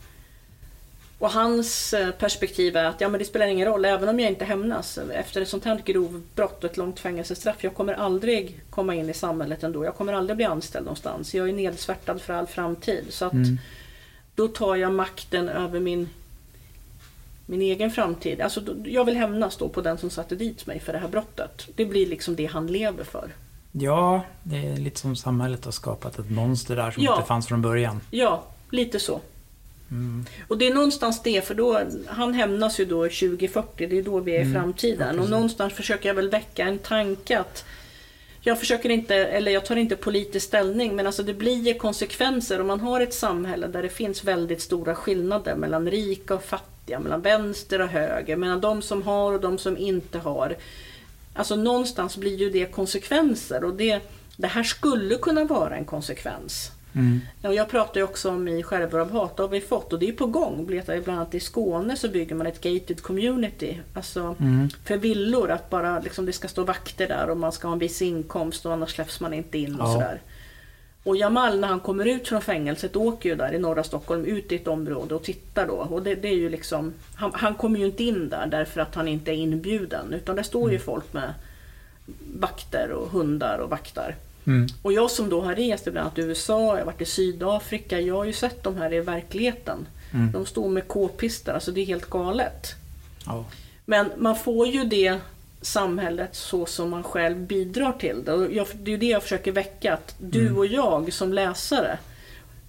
och 1.24 1.32
hans 1.32 1.94
eh, 1.94 2.12
perspektiv 2.12 2.78
är 2.78 2.84
att 2.86 3.02
ja, 3.02 3.10
men 3.10 3.20
det 3.20 3.26
spelar 3.26 3.46
ingen 3.48 3.68
roll, 3.68 3.86
även 3.86 4.10
om 4.10 4.20
jag 4.20 4.30
inte 4.32 4.46
hämnas 4.46 4.98
efter 5.14 5.42
ett 5.42 5.50
sånt 5.50 5.66
här 5.66 5.82
grovbrott 5.86 6.64
och 6.64 6.70
ett 6.72 6.78
långt 6.78 7.00
fängelsestraff. 7.00 7.64
Jag 7.64 7.74
kommer 7.76 7.94
aldrig 7.94 8.62
komma 8.70 8.96
in 8.96 9.10
i 9.10 9.14
samhället 9.14 9.64
ändå. 9.64 9.86
Jag 9.86 9.96
kommer 9.96 10.14
aldrig 10.14 10.38
bli 10.38 10.46
anställd 10.46 10.86
någonstans. 10.86 11.34
Jag 11.36 11.50
är 11.50 11.54
nedsvärtad 11.54 12.22
för 12.22 12.34
all 12.34 12.48
framtid. 12.48 13.06
Så 13.10 13.26
att 13.26 13.34
Mm. 13.34 13.58
då 14.36 14.48
tar 14.48 14.76
jag 14.76 14.94
makten 14.94 15.50
över 15.50 15.80
min, 15.80 16.10
min 17.46 17.62
egen 17.62 17.92
framtid. 17.92 18.42
Alltså, 18.42 18.62
jag 18.86 19.06
vill 19.06 19.16
hämnas 19.16 19.58
då 19.58 19.70
på 19.70 19.82
den 19.82 19.98
som 19.98 20.10
satte 20.10 20.36
dit 20.36 20.66
mig 20.66 20.80
för 20.80 20.94
det 20.94 21.00
här 21.00 21.08
brottet. 21.08 21.68
Det 21.76 21.86
blir 21.86 22.06
liksom 22.08 22.36
det 22.36 22.46
han 22.46 22.68
lever 22.68 23.04
för. 23.04 23.30
Ja, 23.72 24.22
det 24.44 24.58
är 24.68 24.78
lite 24.78 25.00
som 25.00 25.16
samhället 25.16 25.66
har 25.66 25.72
skapat 25.72 26.20
ett 26.20 26.30
monster 26.30 26.76
där 26.76 26.92
som 26.92 27.04
Ja. 27.04 27.16
inte 27.16 27.28
fanns 27.28 27.48
från 27.48 27.62
början. 27.62 28.02
Ja, 28.12 28.44
lite 28.70 29.00
så. 29.00 29.20
Mm. 29.94 30.26
Och 30.48 30.58
det 30.58 30.68
är 30.68 30.74
någonstans 30.74 31.22
det, 31.24 31.46
för 31.48 31.56
då, 31.56 31.82
han 32.08 32.34
hämnas 32.34 32.80
ju 32.80 32.86
då 32.86 33.04
2040, 33.04 33.88
det 33.88 33.98
är 33.98 34.04
då 34.04 34.20
vi 34.20 34.32
är 34.36 34.40
i 34.40 34.42
Mm, 34.42 34.54
framtiden. 34.54 35.16
ja, 35.16 35.24
och 35.24 35.30
någonstans 35.30 35.74
försöker 35.74 36.10
jag 36.10 36.14
väl 36.16 36.30
väcka 36.30 36.64
en 36.64 36.78
tanke 36.80 37.40
att 37.40 37.66
jag 38.42 38.60
försöker 38.60 38.90
inte, 38.90 39.16
eller 39.16 39.52
jag 39.52 39.66
tar 39.66 39.76
inte 39.76 39.96
politisk 39.96 40.46
ställning, 40.48 40.96
men 40.96 41.08
alltså 41.08 41.24
det 41.24 41.34
blir 41.34 41.68
ju 41.68 41.74
konsekvenser 41.74 42.62
om 42.62 42.68
man 42.68 42.80
har 42.80 43.02
ett 43.02 43.14
samhälle 43.14 43.68
där 43.68 43.84
det 43.84 43.90
finns 43.90 44.24
väldigt 44.24 44.62
stora 44.62 44.96
skillnader 44.96 45.56
mellan 45.56 45.92
rika 45.92 46.36
och 46.36 46.44
fattiga, 46.44 47.00
mellan 47.00 47.22
vänster 47.22 47.82
och 47.82 47.88
höger, 47.88 48.36
mellan 48.36 48.62
de 48.62 48.82
som 48.82 49.04
har 49.04 49.34
och 49.34 49.42
de 49.42 49.58
som 49.58 49.78
inte 49.78 50.18
har. 50.20 50.56
Alltså 51.34 51.56
någonstans 51.56 52.18
blir 52.18 52.36
ju 52.38 52.50
det 52.50 52.66
konsekvenser 52.66 53.64
och 53.64 53.74
det, 53.74 54.00
det 54.38 54.48
här 54.48 54.64
skulle 54.64 55.16
kunna 55.16 55.44
vara 55.44 55.76
en 55.76 55.86
konsekvens. 55.86 56.72
Mm. 56.96 57.22
Och 57.42 57.54
jag 57.54 57.70
pratar 57.70 58.00
ju 58.00 58.04
också 58.04 58.30
om 58.30 58.48
i 58.48 58.64
Skärvor 58.64 59.00
av 59.00 59.12
hat, 59.12 59.38
har 59.40 59.48
vi 59.48 59.62
fått 59.62 59.94
och 59.94 60.00
det 60.00 60.08
är 60.10 60.14
på 60.14 60.26
gång. 60.26 60.66
Bland 60.66 61.10
annat 61.10 61.36
i 61.36 61.40
Skåne 61.40 61.96
så 61.96 62.08
bygger 62.10 62.36
man 62.36 62.48
ett 62.48 62.62
gated 62.62 63.02
community. 63.02 63.80
Alltså 63.94 64.36
Mm. 64.40 64.70
för 64.86 64.98
villor, 64.98 65.52
att 65.52 65.70
bara 65.70 66.00
liksom, 66.00 66.26
det 66.26 66.34
ska 66.34 66.48
stå 66.48 66.64
vakter 66.64 67.08
där 67.08 67.30
och 67.30 67.38
man 67.38 67.52
ska 67.52 67.68
ha 67.68 67.74
en 67.74 67.80
viss 67.80 68.02
inkomst 68.02 68.66
och 68.66 68.74
annars 68.74 68.96
släpps 68.96 69.20
man 69.20 69.34
inte 69.34 69.58
in 69.58 69.80
och 69.80 69.88
Ja. 69.90 69.94
sådär. 69.94 70.22
Och 71.04 71.18
Jamal 71.18 71.60
när 71.60 71.68
han 71.68 71.80
kommer 71.80 72.06
ut 72.06 72.28
från 72.28 72.42
fängelset 72.42 72.96
åker 72.96 73.30
ju 73.30 73.36
där 73.36 73.54
i 73.54 73.60
norra 73.60 73.84
Stockholm 73.84 74.26
ut 74.26 74.52
i 74.52 74.56
ett 74.56 74.68
område 74.68 75.16
och 75.16 75.24
tittar 75.24 75.68
då. 75.68 75.74
Och 75.74 76.04
det, 76.04 76.16
det 76.16 76.28
är 76.28 76.36
ju 76.36 76.50
liksom, 76.50 76.94
han, 77.16 77.32
han 77.34 77.56
kommer 77.56 77.80
ju 77.80 77.86
inte 77.86 78.04
in 78.04 78.30
där 78.30 78.48
därför 78.48 78.82
att 78.82 78.96
han 78.96 79.08
inte 79.08 79.32
är 79.32 79.36
inbjuden. 79.36 80.14
Utan 80.14 80.36
där 80.36 80.44
står 80.44 80.72
ju 80.72 80.80
folk 80.80 81.14
med 81.14 81.34
vakter 82.40 82.92
och 82.92 83.10
hundar 83.12 83.58
och 83.58 83.70
vaktar. 83.70 84.16
Mm. 84.48 84.68
Och 84.82 84.94
jag 84.94 85.12
som 85.12 85.30
då 85.30 85.42
har 85.42 85.56
rest 85.56 85.84
bland 85.84 85.98
annat 85.98 86.18
i 86.18 86.22
USA, 86.22 86.72
jag 86.72 86.78
har 86.78 86.86
varit 86.86 87.02
i 87.02 87.06
Sydafrika, 87.06 88.00
jag 88.00 88.16
har 88.16 88.26
ju 88.26 88.34
sett 88.34 88.64
de 88.64 88.78
här 88.78 88.94
i 88.94 89.00
verkligheten. 89.00 89.88
Mm. 90.14 90.32
De 90.32 90.46
står 90.46 90.70
med 90.70 90.88
k-pistar, 90.88 91.54
alltså 91.54 91.72
det 91.72 91.82
är 91.82 91.86
helt 91.86 92.10
galet. 92.10 92.76
Ja. 93.26 93.46
Men 93.86 94.12
man 94.18 94.36
får 94.36 94.68
ju 94.68 94.84
det 94.84 95.20
samhället 95.62 96.36
så 96.36 96.66
som 96.66 96.90
man 96.90 97.04
själv 97.04 97.38
bidrar 97.38 97.92
till 97.92 98.24
det. 98.26 98.34
Och 98.34 98.52
jag, 98.52 98.68
det 98.74 98.92
är 98.92 98.94
ju 98.94 98.98
det 98.98 99.06
jag 99.06 99.24
försöker 99.24 99.52
väcka, 99.52 99.94
att 99.94 100.16
du 100.20 100.42
Mm. 100.42 100.58
och 100.58 100.66
jag 100.66 101.14
som 101.14 101.34
läsare, 101.34 101.98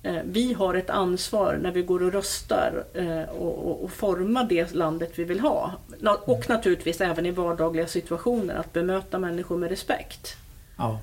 eh, 0.02 0.16
vi 0.24 0.52
har 0.52 0.74
ett 0.74 0.90
ansvar 0.90 1.58
när 1.62 1.72
vi 1.72 1.82
går 1.82 2.02
och 2.02 2.12
röstar 2.12 2.84
eh, 2.94 3.22
och, 3.22 3.70
och, 3.70 3.84
och 3.84 3.90
formar 3.90 4.44
det 4.44 4.74
landet 4.74 5.12
vi 5.14 5.24
vill 5.24 5.40
ha. 5.40 5.72
Och 6.24 6.48
naturligtvis 6.48 7.00
även 7.00 7.26
i 7.26 7.30
vardagliga 7.30 7.86
situationer, 7.86 8.54
att 8.54 8.72
bemöta 8.72 9.18
människor 9.18 9.56
med 9.56 9.70
respekt. 9.70 10.36
Ja. 10.76 11.00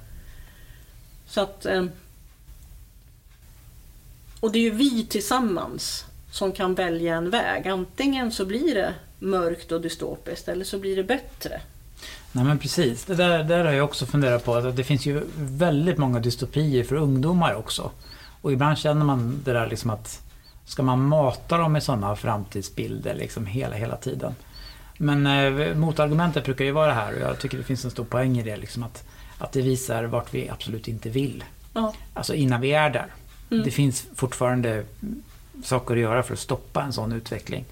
Så 1.31 1.41
att... 1.41 1.65
Eh, 1.65 1.85
och 4.39 4.51
det 4.51 4.59
är 4.59 4.63
ju 4.63 4.71
vi 4.71 5.05
tillsammans 5.05 6.05
som 6.31 6.51
kan 6.51 6.75
välja 6.75 7.15
en 7.15 7.29
väg. 7.29 7.67
Antingen 7.67 8.31
så 8.31 8.45
blir 8.45 8.75
det 8.75 8.93
mörkt 9.19 9.71
och 9.71 9.81
dystopiskt 9.81 10.47
eller 10.47 10.65
så 10.65 10.79
blir 10.79 10.95
det 10.95 11.03
bättre. 11.03 11.61
Nej 12.31 12.43
men 12.45 12.59
precis. 12.59 13.05
Det 13.05 13.15
där, 13.15 13.43
där 13.43 13.65
har 13.65 13.71
jag 13.71 13.85
också 13.85 14.05
funderat 14.05 14.45
på. 14.45 14.55
Att 14.55 14.75
det 14.75 14.83
finns 14.83 15.05
ju 15.05 15.21
väldigt 15.37 15.97
många 15.97 16.19
dystopier 16.19 16.83
för 16.83 16.95
ungdomar 16.95 17.55
också. 17.55 17.91
Och 18.41 18.51
ibland 18.51 18.77
känner 18.77 19.05
man 19.05 19.41
det 19.43 19.53
där 19.53 19.67
liksom 19.67 19.89
att 19.89 20.21
ska 20.65 20.83
man 20.83 21.01
mata 21.01 21.57
dem 21.57 21.73
med 21.73 21.83
sådana 21.83 22.15
framtidsbilder 22.15 23.15
liksom 23.15 23.45
hela, 23.45 23.75
hela 23.75 23.95
tiden. 23.95 24.35
Men 24.97 25.27
eh, 25.27 25.75
motargumentet 25.75 26.45
brukar 26.45 26.65
ju 26.65 26.71
vara 26.71 26.87
det 26.87 26.93
här 26.93 27.13
och 27.13 27.21
jag 27.21 27.39
tycker 27.39 27.57
det 27.57 27.63
finns 27.63 27.85
en 27.85 27.91
stor 27.91 28.05
poäng 28.05 28.39
i 28.39 28.43
det. 28.43 28.57
Liksom 28.57 28.83
att, 28.83 29.03
att 29.41 29.51
det 29.51 29.61
visar 29.61 30.03
vart 30.03 30.33
vi 30.33 30.49
absolut 30.49 30.87
inte 30.87 31.09
vill. 31.09 31.43
Ja. 31.73 31.93
Alltså 32.13 32.33
innan 32.33 32.61
vi 32.61 32.71
är 32.73 32.89
där. 32.89 33.05
Mm. 33.51 33.63
Det 33.63 33.71
finns 33.71 34.05
fortfarande 34.15 34.83
saker 35.63 35.93
att 35.93 35.99
göra 35.99 36.23
för 36.23 36.33
att 36.33 36.39
stoppa 36.39 36.81
en 36.83 36.93
sån 36.93 37.11
utveckling. 37.11 37.65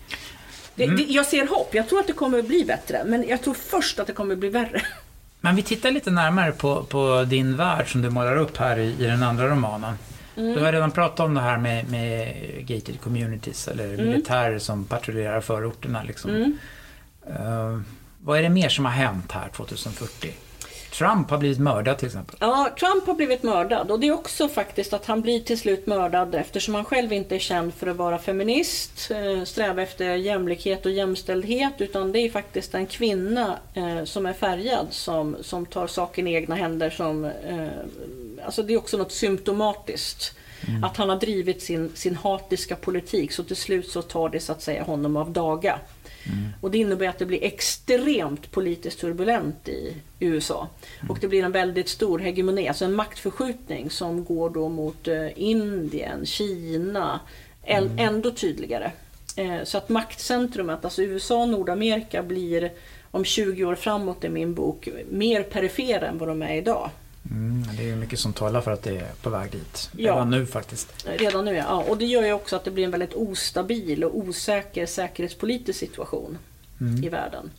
Det, 0.75 0.84
Mm. 0.84 0.97
det, 0.97 1.03
jag 1.03 1.25
ser 1.25 1.47
hopp. 1.47 1.73
Jag 1.73 1.89
tror 1.89 1.99
att 1.99 2.08
det 2.08 2.13
kommer 2.13 2.39
att 2.39 2.47
bli 2.47 2.65
bättre. 2.65 3.03
Men 3.05 3.27
jag 3.27 3.41
tror 3.41 3.53
först 3.53 3.99
att 3.99 4.08
det 4.08 4.13
kommer 4.13 4.34
att 4.34 4.39
bli 4.39 4.49
värre. 4.49 4.82
Men 5.41 5.55
vi 5.55 5.62
tittar 5.63 5.91
lite 5.91 6.12
närmare 6.12 6.51
på, 6.51 6.84
på 6.84 7.23
din 7.27 7.55
värld 7.58 7.91
som 7.91 8.01
du 8.01 8.10
målar 8.10 8.36
upp 8.38 8.58
här 8.58 8.79
i, 8.79 8.88
i 8.99 9.03
den 9.05 9.23
andra 9.23 9.47
romanen. 9.49 9.95
Du 10.36 10.60
har 10.60 10.71
redan 10.71 10.91
pratat 10.91 11.19
om 11.19 11.34
det 11.34 11.41
här 11.41 11.58
med, 11.58 11.89
med 11.89 12.36
gated 12.67 13.01
communities 13.01 13.67
eller 13.67 13.97
militärer 13.97 14.60
som 14.60 14.86
patrullerar 14.86 15.41
förorterna. 15.41 16.03
Liksom. 16.03 16.32
Mm. 16.32 16.58
Eh, 17.27 17.79
vad 18.23 18.38
är 18.39 18.43
det 18.43 18.49
mer 18.49 18.69
som 18.69 18.86
har 18.86 18.91
hänt 18.91 19.32
här 19.32 19.49
2040? 19.55 20.32
Trump 20.91 21.30
har 21.30 21.38
blivit 21.38 21.60
mördad 21.60 21.97
till 21.97 22.06
exempel. 22.06 22.36
Ja, 22.39 22.69
Trump 22.80 23.08
har 23.08 23.13
blivit 23.13 23.43
mördad 23.43 23.91
och 23.91 23.99
det 23.99 24.08
är 24.08 24.12
också 24.12 24.47
faktiskt 24.49 24.93
att 24.93 25.06
han 25.06 25.21
blir 25.21 25.39
till 25.39 25.60
slut 25.60 25.88
mördad 25.88 26.36
eftersom 26.36 26.75
han 26.75 26.86
själv 26.86 27.13
inte 27.13 27.36
är 27.36 27.39
känd 27.39 27.73
för 27.73 27.88
att 27.88 27.95
vara 27.95 28.17
feminist, 28.17 29.12
eh, 29.12 29.43
sträva 29.43 29.82
efter 29.82 30.15
jämlikhet 30.15 30.86
och 30.86 30.91
jämställdhet 30.91 31.73
utan 31.78 32.12
det 32.12 32.19
är 32.19 32.30
faktiskt 32.30 32.73
en 32.73 32.86
kvinna 32.86 33.60
eh, 33.73 34.04
som 34.04 34.25
är 34.25 34.34
färgad 34.34 34.88
som, 34.89 35.36
som 35.41 35.65
tar 35.65 35.88
saken 35.88 36.28
i 36.28 36.34
egna 36.34 36.56
händer 36.56 36.89
som, 36.89 37.25
eh, 37.25 37.67
alltså 38.45 38.63
det 38.63 38.73
är 38.73 38.78
också 38.78 38.97
något 38.97 39.12
symptomatiskt. 39.12 40.36
Mm. 40.67 40.84
Att 40.84 40.97
han 40.97 41.10
har 41.10 41.15
drivit 41.15 41.62
sin, 41.62 41.91
sin 41.95 42.15
hatiska 42.15 42.75
politik 42.75 43.32
så 43.32 43.43
till 43.43 43.56
slut 43.56 43.89
så 43.89 44.02
tar 44.02 44.30
det 44.30 44.39
så 44.39 44.52
att 44.52 44.62
säga 44.62 44.84
honom 44.84 45.17
av 45.17 45.32
daga. 45.32 45.80
Mm. 46.25 46.49
Och 46.62 46.71
det 46.71 46.77
innebär 46.77 47.08
att 47.08 47.19
det 47.19 47.25
blir 47.25 47.43
extremt 47.43 48.51
politiskt 48.51 48.99
turbulent 48.99 49.69
i 49.69 49.95
USA. 50.19 50.67
Mm. 50.99 51.12
Och 51.12 51.17
det 51.21 51.27
blir 51.27 51.43
en 51.43 51.51
väldigt 51.51 51.89
stor 51.89 52.19
hegemoni, 52.19 52.67
alltså 52.67 52.86
en 52.86 52.93
maktförskjutning 52.93 53.89
som 53.89 54.25
går 54.25 54.49
då 54.49 54.69
mot 54.69 55.08
eh, 55.08 55.27
Indien, 55.36 56.25
Kina, 56.25 57.19
mm. 57.63 57.91
ändå 57.97 58.32
tydligare. 58.32 58.91
Eh, 59.36 59.63
så 59.63 59.77
att 59.77 59.89
maktcentrumet, 59.89 60.86
alltså 60.86 61.01
USA 61.01 61.41
och 61.41 61.49
Nordamerika 61.49 62.23
blir 62.23 62.71
om 63.12 63.25
20 63.25 63.65
år 63.65 63.75
framåt 63.75 64.23
i 64.23 64.29
min 64.29 64.53
bok 64.53 64.89
mer 65.10 65.43
perifera 65.43 66.08
än 66.08 66.17
vad 66.17 66.29
de 66.29 66.41
är 66.41 66.55
idag. 66.55 66.89
Mm, 67.32 67.63
det 67.78 67.89
är 67.89 67.96
mycket 67.96 68.20
som 68.20 68.34
talar 68.34 68.62
för 68.62 68.72
att 68.72 68.84
det 68.84 68.98
är 68.98 69.12
på 69.22 69.30
väg 69.30 69.52
dit. 69.52 69.89
Ja. 69.98 70.13
Redan 70.13 70.30
nu 70.30 70.46
faktiskt. 70.46 71.06
Redan 71.06 71.46
nu 71.46 71.56
ja. 71.56 71.84
Och 71.88 71.98
det 71.98 72.06
gör 72.06 72.26
ju 72.26 72.34
också 72.34 72.56
att 72.56 72.63
det 72.63 72.72
blir 72.72 72.86
en 72.86 72.92
väldigt 72.92 73.13
ostabil 73.13 74.04
och 74.04 74.18
osäker 74.18 74.86
säkerhetspolitisk 74.86 75.80
situation 75.80 76.38
mm. 76.82 77.04
i 77.04 77.10
världen. 77.10 77.52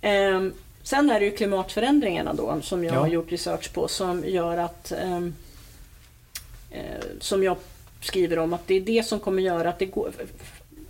Ehm, 0.00 0.52
sen 0.82 1.10
är 1.10 1.20
det 1.20 1.26
ju 1.26 1.36
klimatförändringarna 1.36 2.34
då 2.34 2.60
som 2.62 2.84
jag 2.84 2.94
ja. 2.94 3.00
har 3.00 3.08
gjort 3.08 3.32
research 3.32 3.72
på 3.72 3.88
som 3.88 4.24
gör 4.24 4.56
att 4.56 4.92
ehm, 4.92 5.34
eh, 6.70 7.04
som 7.20 7.42
jag 7.42 7.56
skriver 8.00 8.38
om 8.38 8.52
att 8.52 8.66
det 8.66 8.74
är 8.74 8.80
det 8.80 9.06
som 9.06 9.20
kommer 9.20 9.42
göra 9.42 9.68
att 9.68 9.78
det 9.78 9.86
går 9.86 10.12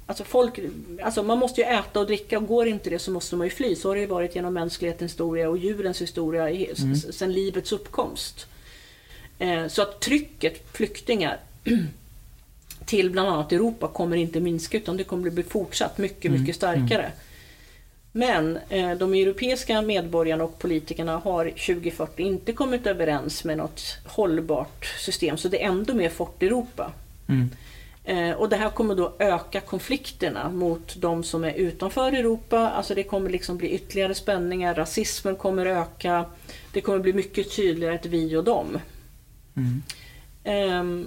Alltså, 0.08 0.24
folk, 0.24 0.58
alltså 1.02 1.22
man 1.22 1.38
måste 1.38 1.60
ju 1.60 1.66
äta 1.66 2.00
och 2.00 2.06
dricka 2.06 2.38
och 2.38 2.46
går 2.46 2.66
inte 2.66 2.90
det 2.90 2.98
så 2.98 3.10
måste 3.10 3.36
man 3.36 3.46
ju 3.46 3.50
fly. 3.50 3.76
Så 3.76 3.88
har 3.88 3.94
det 3.94 4.00
ju 4.00 4.06
varit 4.06 4.34
genom 4.34 4.54
mänsklighetens 4.54 5.12
historia 5.12 5.48
och 5.48 5.58
djurens 5.58 6.02
historia 6.02 6.50
mm. 6.50 6.96
sedan 6.96 7.32
livets 7.32 7.72
uppkomst. 7.72 8.46
Eh, 9.38 9.66
så 9.66 9.82
att 9.82 10.00
trycket, 10.00 10.76
flyktingar, 10.76 11.38
till 12.86 13.10
bland 13.10 13.28
annat 13.28 13.52
Europa 13.52 13.88
kommer 13.88 14.16
inte 14.16 14.40
minska 14.40 14.76
utan 14.76 14.96
det 14.96 15.04
kommer 15.04 15.30
bli 15.30 15.42
fortsatt 15.42 15.98
mycket, 15.98 16.24
mm. 16.24 16.40
mycket 16.40 16.56
starkare. 16.56 17.04
Mm. 17.04 17.12
Men 18.12 18.58
eh, 18.68 18.98
de 18.98 19.14
europeiska 19.14 19.82
medborgarna 19.82 20.44
och 20.44 20.58
politikerna 20.58 21.16
har 21.16 21.44
2040 21.44 22.22
inte 22.22 22.52
kommit 22.52 22.86
överens 22.86 23.44
med 23.44 23.56
något 23.56 23.82
hållbart 24.04 24.84
system 24.84 25.36
så 25.36 25.48
det 25.48 25.62
är 25.62 25.68
ändå 25.68 25.94
mer 25.94 26.08
Fort 26.08 26.42
Europa. 26.42 26.92
Mm. 27.28 27.50
Eh, 28.08 28.32
och 28.32 28.48
det 28.48 28.56
här 28.56 28.70
kommer 28.70 28.94
då 28.94 29.14
öka 29.18 29.60
konflikterna 29.60 30.50
mot 30.50 30.96
de 30.96 31.24
som 31.24 31.44
är 31.44 31.52
utanför 31.52 32.12
Europa. 32.12 32.58
Alltså 32.58 32.94
det 32.94 33.02
kommer 33.02 33.30
liksom 33.30 33.56
bli 33.56 33.70
ytterligare 33.70 34.14
spänningar, 34.14 34.74
rasismen 34.74 35.36
kommer 35.36 35.66
öka. 35.66 36.24
Det 36.72 36.80
kommer 36.80 36.98
bli 36.98 37.12
mycket 37.12 37.56
tydligare 37.56 37.94
ett 37.94 38.06
vi 38.06 38.36
och 38.36 38.44
dem. 38.44 38.78
Mm. 39.56 39.82
Eh, 40.44 41.06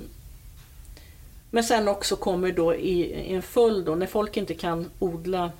men 1.49 1.63
sen 1.63 1.87
också 1.87 2.15
kommer 2.15 2.51
då 2.51 2.75
i, 2.75 3.01
i 3.01 3.33
en 3.33 3.41
följd 3.41 3.85
då, 3.85 3.95
när 3.95 4.07
folk 4.07 4.37
inte 4.37 4.53
kan 4.53 4.89
odla 4.99 5.51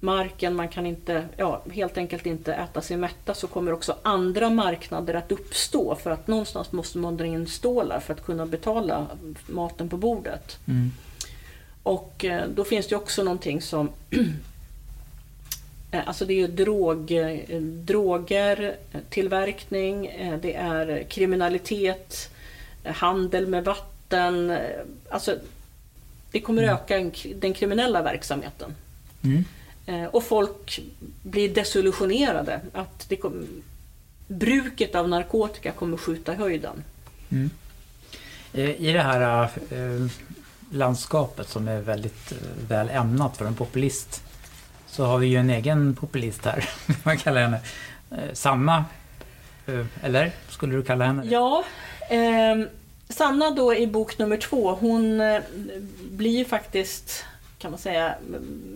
marken, 0.00 0.54
man 0.54 0.68
kan 0.68 0.86
inte, 0.86 1.28
ja, 1.36 1.62
helt 1.72 1.98
enkelt 1.98 2.26
inte 2.26 2.54
äta 2.54 2.80
sig 2.80 2.96
mätta 2.96 3.34
så 3.34 3.46
kommer 3.46 3.72
också 3.72 3.96
andra 4.02 4.50
marknader 4.50 5.14
att 5.14 5.32
uppstå 5.32 5.94
för 5.94 6.10
att 6.10 6.26
någonstans 6.26 6.72
måste 6.72 6.98
man 6.98 7.16
dra 7.16 7.26
in 7.26 7.46
stålar 7.46 8.00
för 8.00 8.14
att 8.14 8.24
kunna 8.24 8.46
betala 8.46 9.06
maten 9.46 9.88
på 9.88 9.96
bordet. 9.96 10.58
Mm. 10.66 10.92
Och 11.82 12.24
eh, 12.24 12.48
då 12.48 12.64
finns 12.64 12.86
det 12.86 12.96
också 12.96 13.22
någonting 13.22 13.62
som 13.62 13.90
eh, 15.90 16.08
Alltså 16.08 16.24
det 16.24 16.32
är 16.32 16.36
ju 16.36 16.46
drog, 16.46 17.12
eh, 17.12 17.60
droger, 17.60 18.76
tillverkning, 19.08 20.02
det 20.42 20.54
är 20.54 21.06
kriminalitet, 21.08 22.30
handel 22.84 23.46
med 23.46 23.64
vatten. 23.64 24.58
Alltså 25.10 25.38
det 26.30 26.40
kommer 26.40 26.62
mm. 26.62 26.74
öka 26.74 27.10
den 27.34 27.54
kriminella 27.54 28.02
verksamheten. 28.02 28.74
Mm. 29.24 29.44
Eh, 29.86 30.04
och 30.04 30.24
folk 30.24 30.80
blir 31.22 31.54
desillusionerade. 31.54 32.60
Att 32.72 33.08
det 33.08 33.16
kom, 33.16 33.46
bruket 34.26 34.94
av 34.94 35.08
narkotika 35.08 35.72
kommer 35.72 35.96
skjuta 35.96 36.32
i 36.32 36.36
höjden. 36.36 36.84
Mm. 37.30 37.50
Eh, 38.52 38.70
I 38.70 38.92
det 38.92 39.02
här 39.02 39.42
eh, 39.42 40.06
landskapet 40.70 41.48
som 41.48 41.68
är 41.68 41.80
väldigt 41.80 42.32
väl 42.68 42.90
ämnat 42.90 43.36
för 43.36 43.44
en 43.44 43.54
populist 43.54 44.22
så 44.86 45.04
har 45.04 45.18
vi 45.18 45.26
ju 45.26 45.36
en 45.36 45.50
egen 45.50 45.94
populist 45.94 46.44
här. 46.44 46.68
Man 47.02 47.18
kallar 47.18 47.40
henne 47.40 47.60
Sanna. 48.32 48.84
Eller 50.02 50.32
skulle 50.48 50.76
du 50.76 50.82
kalla 50.82 51.04
henne 51.04 51.22
Ja. 51.26 51.64
Eh, 52.10 52.66
Sanna 53.08 53.50
då 53.50 53.74
i 53.74 53.86
bok 53.86 54.18
nummer 54.18 54.36
två, 54.36 54.74
hon 54.74 55.22
blir 56.10 56.38
ju 56.38 56.44
faktiskt 56.44 57.24
kan 57.58 57.70
man 57.70 57.78
säga, 57.78 58.14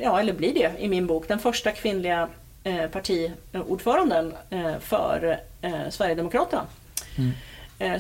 ja 0.01 0.21
eller 0.21 0.33
blir 0.33 0.55
det 0.55 0.73
i 0.79 0.89
min 0.89 1.07
bok, 1.07 1.29
den 1.29 1.39
första 1.39 1.73
kvinnliga 1.73 2.29
eh, 2.65 2.87
partiordföranden 2.87 4.35
eh, 4.51 4.79
för 4.81 5.41
eh, 5.63 5.91
Sverigedemokraterna. 5.91 6.67
Mm. 7.19 7.31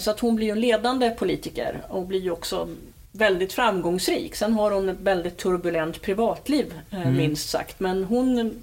Så 0.00 0.10
att 0.10 0.20
hon 0.20 0.36
blir 0.36 0.46
ju 0.46 0.52
en 0.52 0.60
ledande 0.60 1.10
politiker 1.10 1.82
och 1.88 2.06
blir 2.06 2.20
ju 2.20 2.30
också 2.30 2.68
väldigt 3.12 3.52
framgångsrik. 3.52 4.34
Sen 4.34 4.52
har 4.52 4.70
hon 4.70 4.88
ett 4.88 5.00
väldigt 5.00 5.36
turbulent 5.36 6.02
privatliv 6.02 6.74
mm. 6.90 7.16
minst 7.16 7.50
sagt. 7.50 7.80
Men 7.80 8.04
hon, 8.04 8.62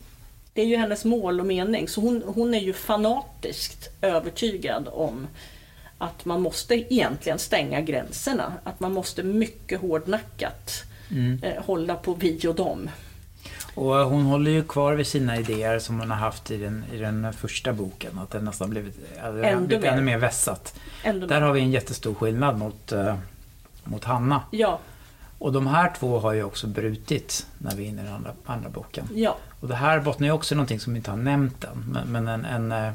det 0.54 0.62
är 0.62 0.66
ju 0.66 0.76
hennes 0.76 1.06
mål 1.06 1.40
och 1.40 1.46
mening. 1.46 1.88
Så 1.88 2.02
hon, 2.02 2.24
hon 2.26 2.54
är 2.54 2.60
ju 2.60 2.74
fanatiskt 2.74 3.90
övertygad 4.02 4.88
om 4.92 5.28
att 5.98 6.26
man 6.26 6.42
måste 6.42 6.94
egentligen 6.94 7.40
stänga 7.40 7.82
gränserna. 7.82 8.54
Att 8.64 8.80
man 8.80 8.94
måste 8.94 9.24
mycket 9.24 9.82
hårdnackat 9.82 10.84
mm. 11.12 11.40
eh, 11.44 11.64
hålla 11.64 11.96
på 11.96 12.14
vi 12.14 12.48
och 12.48 12.56
dem. 12.56 12.90
Och 13.78 13.96
hon 13.96 14.24
håller 14.24 14.52
ju 14.52 14.64
kvar 14.64 14.94
vid 14.94 15.08
sina 15.08 15.38
idéer 15.38 15.80
som 15.80 16.00
hon 16.00 16.10
har 16.10 16.18
haft 16.18 16.52
i 16.52 16.58
den, 16.58 16.84
i 16.94 16.98
den 16.98 17.34
första 17.34 17.74
boken. 17.74 18.20
Att 18.20 18.30
det 18.30 18.42
nästan 18.42 18.70
blivit, 18.70 18.96
ännu, 19.24 19.68
blivit 19.68 19.84
mer. 19.84 19.92
ännu 19.92 20.02
mer 20.02 20.18
vässat. 20.18 20.80
Ännu 21.04 21.28
Där 21.28 21.42
har 21.42 21.54
vi 21.54 21.62
en 21.62 21.72
jättestor 21.72 22.14
skillnad 22.14 22.58
mot, 22.58 22.94
uh, 22.94 23.16
mot 23.84 24.04
Hanna. 24.04 24.42
Ja. 24.52 24.80
Och 25.40 25.52
de 25.52 25.68
här 25.68 25.94
två 26.00 26.20
har 26.20 26.34
ju 26.34 26.44
också 26.44 26.68
brutit 26.68 27.48
när 27.58 27.76
vi 27.76 27.84
är 27.84 27.88
inne 27.88 28.02
i 28.02 28.06
den 28.06 28.14
andra, 28.14 28.32
andra 28.46 28.70
boken. 28.70 29.10
Ja. 29.14 29.38
Och 29.60 29.68
det 29.68 29.76
här 29.76 30.00
bottnar 30.00 30.28
ju 30.28 30.34
också 30.34 30.54
i 30.54 30.56
någonting 30.56 30.80
som 30.80 30.94
vi 30.94 30.98
inte 30.98 31.12
har 31.12 31.18
nämnt 31.18 31.64
än. 31.64 31.86
Men, 31.90 32.12
men 32.12 32.28
en, 32.28 32.46
en, 32.46 32.72
eh, 32.72 32.88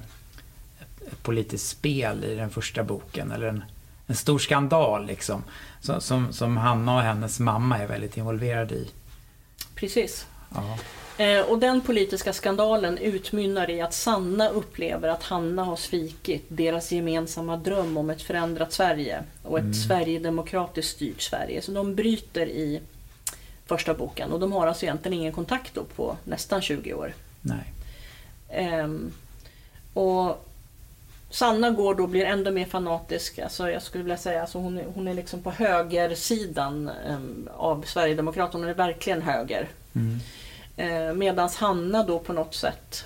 ett 1.13 1.23
politiskt 1.23 1.69
spel 1.69 2.25
i 2.25 2.35
den 2.35 2.51
första 2.51 2.83
boken. 2.83 3.33
Eller 3.33 3.47
en, 3.47 3.65
en 4.07 4.15
stor 4.15 4.39
skandal 4.39 5.07
liksom. 5.07 5.43
Som, 5.83 6.01
som, 6.01 6.33
som 6.33 6.57
Hanna 6.57 6.97
och 6.97 7.03
hennes 7.03 7.41
mamma 7.41 7.79
är 7.79 7.87
väldigt 7.87 8.17
involverade 8.17 8.75
i. 8.75 8.91
Precis. 9.75 10.27
Eh, 11.19 11.41
och 11.41 11.59
den 11.59 11.81
politiska 11.81 12.33
skandalen 12.33 12.99
utmynnar 12.99 13.71
i 13.71 13.81
att 13.81 13.95
Sanna 13.95 14.49
upplever 14.49 15.09
att 15.09 15.23
Hanna 15.23 15.65
har 15.65 15.77
svikit 15.77 16.45
deras 16.49 16.93
gemensamma 16.93 17.57
dröm 17.57 17.97
om 17.97 18.11
ett 18.11 18.23
förändrat 18.23 18.73
Sverige 18.73 19.23
och 19.43 19.59
ett 19.59 19.63
mm. 19.63 19.75
Sverigedemokratiskt 19.75 20.91
styrt 20.91 21.23
Sverige. 21.23 21.63
Så 21.63 21.73
de 21.73 21.95
bryter 21.95 22.47
i 22.47 22.81
första 23.67 23.95
boken 23.95 24.33
och 24.33 24.41
de 24.41 24.53
har 24.53 24.67
alltså 24.67 24.85
egentligen 24.85 25.19
ingen 25.19 25.33
kontakt 25.33 25.79
på 25.97 26.17
nästan 26.25 26.63
20 26.63 26.95
år. 26.95 27.15
Nej. 27.41 27.73
Eh, 28.49 28.89
och 29.95 30.49
Sanna 31.33 31.71
går 31.71 31.95
då 31.95 32.07
blir 32.07 32.25
ändå 32.25 32.51
mer 32.51 32.65
fanatisk. 32.65 33.39
Alltså 33.39 33.71
jag 33.71 33.83
skulle 33.83 34.05
vilja 34.05 34.17
säga 34.17 34.41
alltså 34.41 34.59
hon, 34.59 34.79
är, 34.79 34.85
hon 34.95 35.09
är 35.09 35.15
liksom 35.15 35.43
på 35.43 35.51
högersidan 35.51 36.91
um, 37.09 37.49
av 37.57 37.83
Sverigedemokraterna. 37.87 38.65
Hon 38.65 38.71
är 38.71 38.75
verkligen 38.75 39.23
höger. 39.23 39.69
Mm. 39.95 40.19
Eh, 40.77 41.15
Medan 41.15 41.49
Hanna 41.57 42.03
då 42.03 42.19
på 42.19 42.33
något 42.33 42.55
sätt 42.55 43.05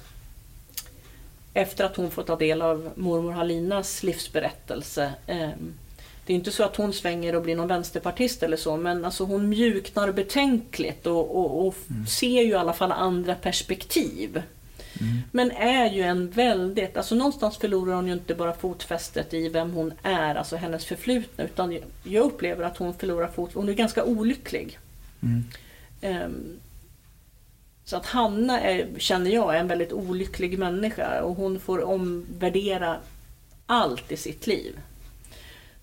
efter 1.54 1.84
att 1.84 1.96
hon 1.96 2.10
får 2.10 2.22
ta 2.22 2.36
del 2.36 2.62
av 2.62 2.90
mormor 2.94 3.32
Halinas 3.32 4.02
livsberättelse. 4.02 5.12
Eh, 5.26 5.50
det 6.26 6.32
är 6.32 6.36
inte 6.36 6.52
så 6.52 6.64
att 6.64 6.76
hon 6.76 6.92
svänger 6.92 7.36
och 7.36 7.42
blir 7.42 7.56
någon 7.56 7.68
vänsterpartist 7.68 8.42
eller 8.42 8.56
så 8.56 8.76
men 8.76 9.04
alltså 9.04 9.24
hon 9.24 9.48
mjuknar 9.48 10.12
betänkligt 10.12 11.06
och, 11.06 11.36
och, 11.36 11.66
och 11.66 11.74
mm. 11.90 12.06
ser 12.06 12.42
ju 12.42 12.50
i 12.50 12.54
alla 12.54 12.72
fall 12.72 12.92
andra 12.92 13.34
perspektiv. 13.34 14.42
Mm. 15.00 15.22
Men 15.32 15.50
är 15.50 15.90
ju 15.90 16.02
en 16.02 16.30
väldigt, 16.30 16.96
alltså 16.96 17.14
någonstans 17.14 17.56
förlorar 17.56 17.94
hon 17.94 18.06
ju 18.06 18.12
inte 18.12 18.34
bara 18.34 18.54
fotfästet 18.54 19.34
i 19.34 19.48
vem 19.48 19.72
hon 19.72 19.92
är, 20.02 20.34
alltså 20.34 20.56
hennes 20.56 20.84
förflutna, 20.84 21.44
utan 21.44 21.78
jag 22.02 22.24
upplever 22.24 22.64
att 22.64 22.76
hon 22.76 22.94
förlorar 22.94 23.28
fot, 23.28 23.50
hon 23.54 23.68
är 23.68 23.72
ganska 23.72 24.04
olycklig. 24.04 24.78
Mm. 25.22 25.44
Um, 26.24 26.60
så 27.84 27.96
att 27.96 28.06
Hanna 28.06 28.60
är, 28.60 28.88
känner 28.98 29.30
jag, 29.30 29.54
är 29.54 29.60
en 29.60 29.68
väldigt 29.68 29.92
olycklig 29.92 30.58
människa 30.58 31.22
och 31.22 31.36
hon 31.36 31.60
får 31.60 31.84
omvärdera 31.84 32.96
allt 33.66 34.12
i 34.12 34.16
sitt 34.16 34.46
liv. 34.46 34.78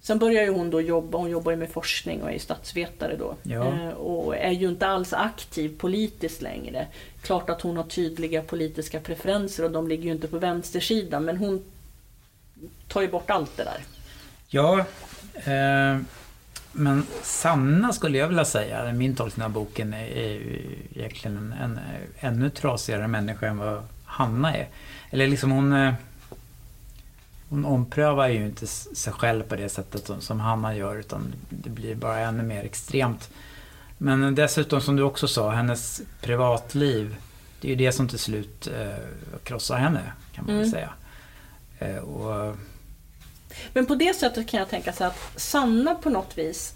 Sen 0.01 0.19
börjar 0.19 0.43
ju 0.43 0.49
hon 0.49 0.69
då 0.69 0.81
jobba, 0.81 1.17
hon 1.17 1.29
jobbar 1.29 1.51
ju 1.51 1.57
med 1.57 1.69
forskning 1.69 2.21
och 2.21 2.31
är 2.31 2.39
statsvetare 2.39 3.15
då. 3.17 3.35
Ja. 3.43 3.67
Eh, 3.67 3.89
och 3.89 4.37
är 4.37 4.51
ju 4.51 4.69
inte 4.69 4.87
alls 4.87 5.13
aktiv 5.13 5.77
politiskt 5.77 6.41
längre. 6.41 6.87
Klart 7.23 7.49
att 7.49 7.61
hon 7.61 7.77
har 7.77 7.83
tydliga 7.83 8.41
politiska 8.41 8.99
preferenser 8.99 9.63
och 9.63 9.71
de 9.71 9.87
ligger 9.87 10.03
ju 10.03 10.11
inte 10.11 10.27
på 10.27 10.37
vänstersidan 10.37 11.25
men 11.25 11.37
hon 11.37 11.63
tar 12.87 13.01
ju 13.01 13.07
bort 13.07 13.29
allt 13.29 13.57
det 13.57 13.63
där. 13.63 13.83
Ja, 14.47 14.79
eh, 15.35 15.97
Men 16.71 17.05
Sanna 17.21 17.93
skulle 17.93 18.17
jag 18.17 18.27
vilja 18.27 18.45
säga, 18.45 18.93
min 18.93 19.15
tolkning 19.15 19.45
av 19.45 19.51
boken 19.51 19.93
är, 19.93 20.05
är 20.05 20.41
egentligen 20.95 21.37
en, 21.37 21.53
en 21.61 21.79
ännu 22.19 22.49
trasigare 22.49 23.07
människa 23.07 23.47
än 23.47 23.57
vad 23.57 23.83
Hanna 24.05 24.57
är. 24.57 24.67
Eller 25.09 25.27
liksom 25.27 25.51
hon... 25.51 25.73
Eh, 25.73 25.93
hon 27.49 27.65
omprövar 27.65 28.27
ju 28.27 28.45
inte 28.45 28.67
sig 28.67 29.13
själv 29.13 29.43
på 29.43 29.55
det 29.55 29.69
sättet 29.69 30.05
som, 30.05 30.21
som 30.21 30.39
Hanna 30.39 30.75
gör 30.75 30.95
utan 30.95 31.33
det 31.49 31.69
blir 31.69 31.95
bara 31.95 32.19
ännu 32.19 32.43
mer 32.43 32.63
extremt. 32.63 33.29
Men 34.03 34.35
dessutom 34.35 34.81
som 34.81 34.95
du 34.95 35.03
också 35.03 35.27
sa, 35.27 35.49
hennes 35.49 36.01
privatliv. 36.21 37.15
Det 37.61 37.67
är 37.67 37.69
ju 37.69 37.75
det 37.75 37.91
som 37.91 38.07
till 38.07 38.19
slut 38.19 38.67
eh, 38.67 38.97
krossar 39.43 39.77
henne 39.77 40.01
kan 40.35 40.45
man 40.45 40.55
väl 40.55 40.65
Mm. 40.65 40.71
säga. 40.71 40.89
Eh, 41.79 41.97
och, 42.03 42.55
Men 43.73 43.85
på 43.85 43.95
det 43.95 44.13
sättet 44.15 44.47
kan 44.47 44.59
jag 44.59 44.69
tänka 44.69 44.93
sig 44.93 45.07
att 45.07 45.19
Sanna 45.35 45.95
på 45.95 46.09
något 46.09 46.37
vis 46.37 46.73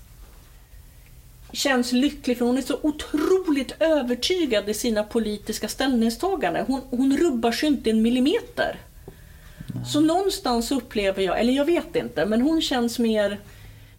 känns 1.51 1.91
lycklig 1.91 2.37
för 2.37 2.45
hon 2.45 2.57
är 2.57 2.61
så 2.61 2.79
otroligt 2.81 3.75
övertygad 3.79 4.69
i 4.69 4.73
sina 4.73 5.03
politiska 5.03 5.67
ställningstaganden. 5.67 6.65
Hon, 6.67 6.81
hon 6.89 7.17
rubbar 7.17 7.51
sig 7.51 7.67
inte 7.69 7.89
en 7.89 8.01
millimeter. 8.01 8.79
Så 9.87 9.99
någonstans 9.99 10.71
upplever 10.71 11.23
jag, 11.23 11.39
eller 11.39 11.53
jag 11.53 11.65
vet 11.65 11.95
inte, 11.95 12.25
men 12.25 12.41
hon 12.41 12.61
känns 12.61 12.99
mer... 12.99 13.39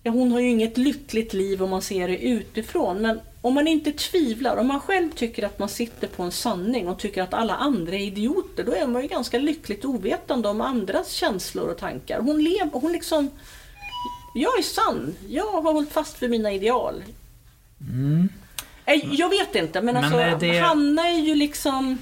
Ja, 0.03 0.11
hon 0.13 0.33
har 0.33 0.41
ju 0.41 0.51
inget 0.51 0.79
lyckligt 0.79 1.33
liv 1.33 1.63
om 1.63 1.71
man 1.71 1.83
ser 1.83 2.09
det 2.09 2.19
utifrån, 2.19 3.03
men 3.03 3.21
om 3.41 3.55
man 3.55 3.67
inte 3.69 3.93
tvivlar, 3.93 4.57
om 4.57 4.67
man 4.67 4.81
själv 4.81 5.11
tycker 5.11 5.47
att 5.47 5.59
man 5.59 5.69
sitter 5.69 6.07
på 6.07 6.23
en 6.23 6.33
sanning 6.33 6.89
och 6.89 6.99
tycker 6.99 7.23
att 7.23 7.35
alla 7.35 7.55
andra 7.57 7.95
är 7.95 7.99
idioter, 8.01 8.65
då 8.65 8.73
är 8.73 8.87
man 8.87 9.03
ju 9.03 9.09
ganska 9.09 9.39
lyckligt 9.39 9.85
ovetande 9.85 10.49
om 10.49 10.61
andras 10.61 11.11
känslor 11.13 11.69
och 11.71 11.79
tankar. 11.79 12.21
Hon 12.21 12.45
lever, 12.45 12.71
hon 12.73 12.93
liksom... 12.93 13.31
Jag 14.35 14.59
är 14.59 14.63
sann, 14.63 15.15
jag 15.29 15.47
har 15.53 15.63
hållit 15.73 15.93
fast 15.93 16.23
vid 16.23 16.31
mina 16.31 16.53
ideal. 16.53 17.03
mm. 17.81 18.29
Nej, 18.87 19.09
Jag 19.13 19.29
vet 19.29 19.55
inte, 19.55 19.81
men, 19.83 19.95
Men 19.95 20.05
alltså 20.05 20.39
det- 20.47 20.59
Hanna 20.59 21.09
är 21.09 21.19
ju 21.19 21.35
liksom... 21.35 21.99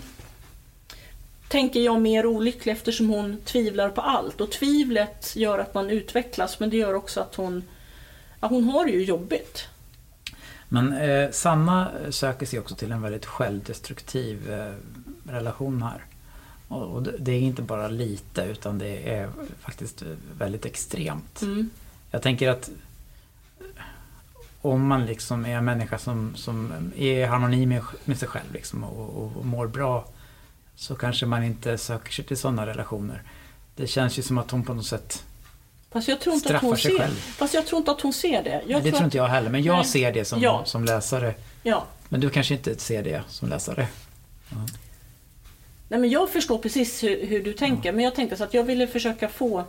Tänker 1.48 1.80
jag 1.80 2.00
mer 2.00 2.26
olycklig 2.26 2.72
eftersom 2.72 3.08
hon 3.10 3.36
tvivlar 3.44 3.88
på 3.90 4.00
allt. 4.00 4.40
Och 4.40 4.50
tvivlet 4.50 5.36
gör 5.36 5.58
att 5.58 5.74
man 5.74 5.90
utvecklas, 5.90 6.60
men 6.60 6.70
det 6.70 6.76
gör 6.76 6.94
också 6.94 7.20
att 7.20 7.34
hon... 7.34 7.64
Ja, 8.40 8.48
hon 8.48 8.64
har 8.64 8.84
det 8.84 8.90
ju 8.90 9.04
jobbigt. 9.04 9.68
Men 10.68 10.92
eh, 10.92 11.30
Sanna 11.30 11.90
söker 12.10 12.46
sig 12.46 12.58
också 12.58 12.74
till 12.74 12.92
en 12.92 13.02
väldigt 13.02 13.26
självdestruktiv 13.26 14.50
eh, 14.50 14.72
relation 15.32 15.82
här. 15.82 16.04
Och, 16.68 16.82
och 16.82 17.02
det, 17.02 17.32
är 17.32 17.40
inte 17.40 17.62
bara 17.62 17.88
lite 17.88 18.42
utan 18.42 18.78
det 18.78 19.10
är 19.10 19.30
faktiskt 19.60 20.02
eh, 20.02 20.08
väldigt 20.38 20.66
extremt. 20.66 21.42
Mm. 21.42 21.70
Jag 22.10 22.22
tänker 22.22 22.48
att 22.48 22.70
om 24.60 24.86
man 24.86 25.06
liksom 25.06 25.46
är 25.46 25.56
en 25.56 25.64
människa 25.64 25.98
som, 25.98 26.36
som 26.36 26.72
är 26.96 27.18
i 27.18 27.24
harmoni 27.24 27.66
med, 27.66 27.82
med 28.04 28.18
sig 28.18 28.28
själv 28.28 28.52
liksom 28.52 28.84
och, 28.84 29.22
och, 29.22 29.36
och 29.36 29.46
mår 29.46 29.66
bra 29.66 30.08
så 30.76 30.94
kanske 30.94 31.26
man 31.26 31.44
inte 31.44 31.78
söker 31.78 32.12
sig 32.12 32.24
till 32.24 32.36
sådana 32.36 32.66
relationer. 32.66 33.22
Det 33.76 33.86
känns 33.86 34.18
ju 34.18 34.22
som 34.22 34.38
att 34.38 34.50
hon 34.50 34.64
på 34.64 34.74
något 34.74 34.86
sätt 34.86 35.24
Fast 35.96 36.08
jag 36.08 36.20
tror 36.20 36.34
inte 36.34 36.56
att 36.56 36.62
hon 36.62 36.76
sig 36.76 36.90
ser 36.90 36.98
själv. 36.98 37.14
Fast 37.14 37.54
jag 37.54 37.66
tror 37.66 37.78
inte 37.78 37.90
att 37.90 38.00
hon 38.00 38.12
ser 38.12 38.42
det. 38.42 38.50
Jag 38.50 38.62
Nej, 38.68 38.80
det 38.82 38.90
tror 38.90 38.98
att- 38.98 39.04
inte 39.04 39.16
jag 39.16 39.26
heller, 39.26 39.50
men 39.50 39.62
jag 39.62 39.76
Nej. 39.76 39.84
ser 39.84 40.12
det 40.12 40.24
som, 40.24 40.40
Ja. 40.42 40.62
som 40.64 40.84
läsare. 40.84 41.34
Ja. 41.62 41.84
Men 42.08 42.20
du 42.20 42.30
kanske 42.30 42.54
inte 42.54 42.78
ser 42.78 43.02
det 43.02 43.22
som 43.28 43.48
läsare? 43.48 43.86
Nej, 45.88 46.00
men 46.00 46.10
jag 46.10 46.30
förstår 46.30 46.58
precis 46.58 47.02
hur, 47.04 47.26
hur 47.26 47.42
du 47.44 47.52
tänker, 47.52 47.92
men 47.92 48.04
jag 48.04 48.14
tänkte 48.14 48.36
så 48.36 48.44
att 48.44 48.54
jag 48.54 48.64
ville 48.64 48.86
försöka 48.86 49.28
få... 49.28 49.64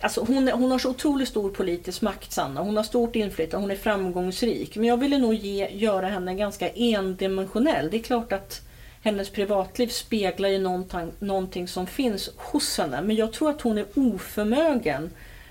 Alltså 0.00 0.24
hon, 0.28 0.48
hon 0.48 0.70
har 0.70 0.78
så 0.78 0.90
otroligt 0.90 1.28
stor 1.28 1.50
politisk 1.50 2.02
makt, 2.02 2.32
Sanna. 2.32 2.60
Hon 2.62 2.76
har 2.76 2.84
stort 2.84 3.16
inflytande, 3.16 3.64
hon 3.64 3.70
är 3.70 3.76
framgångsrik. 3.76 4.76
Men 4.76 4.84
jag 4.88 4.96
ville 4.96 5.18
nog 5.18 5.34
ge, 5.34 5.68
göra 5.68 6.08
henne 6.08 6.34
ganska 6.34 6.68
endimensionell. 6.70 7.90
Det 7.90 7.96
är 7.96 8.02
klart 8.02 8.32
att 8.32 8.60
hennes 9.04 9.30
privatliv 9.30 9.88
speglar 9.88 10.48
ju 10.48 10.58
någonting, 10.58 11.12
någonting 11.18 11.68
som 11.68 11.86
finns 11.86 12.30
hos 12.36 12.78
henne. 12.78 13.02
Men 13.02 13.16
jag 13.16 13.32
tror 13.32 13.50
att 13.50 13.60
hon 13.60 13.78
är 13.78 13.86
oförmögen 13.94 15.10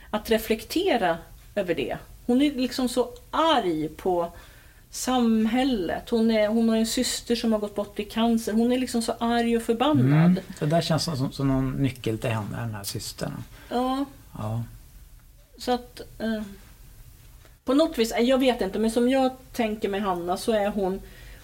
att 0.10 0.30
reflektera 0.30 1.18
över 1.56 1.76
det. 1.76 1.98
Hon 2.26 2.42
är 2.42 2.52
liksom 2.52 2.90
så 2.90 3.10
arg 3.32 3.90
på 3.90 4.32
samhället. 4.90 6.10
Hon, 6.10 6.32
är, 6.32 6.48
hon 6.48 6.70
har 6.70 6.78
en 6.78 6.88
syster 6.88 7.36
som 7.36 7.52
har 7.54 7.60
gått 7.60 7.76
bort 7.76 8.00
i 8.00 8.04
cancer. 8.06 8.54
Hon 8.54 8.72
är 8.72 8.78
liksom 8.78 9.02
så 9.02 9.14
arg 9.20 9.58
och 9.58 9.64
förbannad. 9.64 10.32
Mm. 10.32 10.44
Det 10.60 10.66
där 10.66 10.82
känns 10.82 11.04
som, 11.04 11.32
som, 11.32 11.48
någon 11.48 11.72
nyckel 11.72 12.18
till 12.18 12.30
henne, 12.30 12.58
den 12.58 12.76
här 12.76 12.84
systern. 12.84 13.44
Ja, 13.70 14.06
Ja. 14.38 14.64
så 15.58 15.72
att... 15.72 16.02
Eh, 16.20 16.42
på 17.66 17.74
något 17.74 17.98
vis, 17.98 18.14
jag 18.20 18.38
vet 18.38 18.62
inte, 18.62 18.80
men 18.80 18.92
som 18.92 19.10
jag 19.10 19.32
tänker 19.52 19.90
med 19.90 20.02
Hanna 20.02 20.38
så 20.38 20.52
är 20.52 20.70
hon 20.70 21.02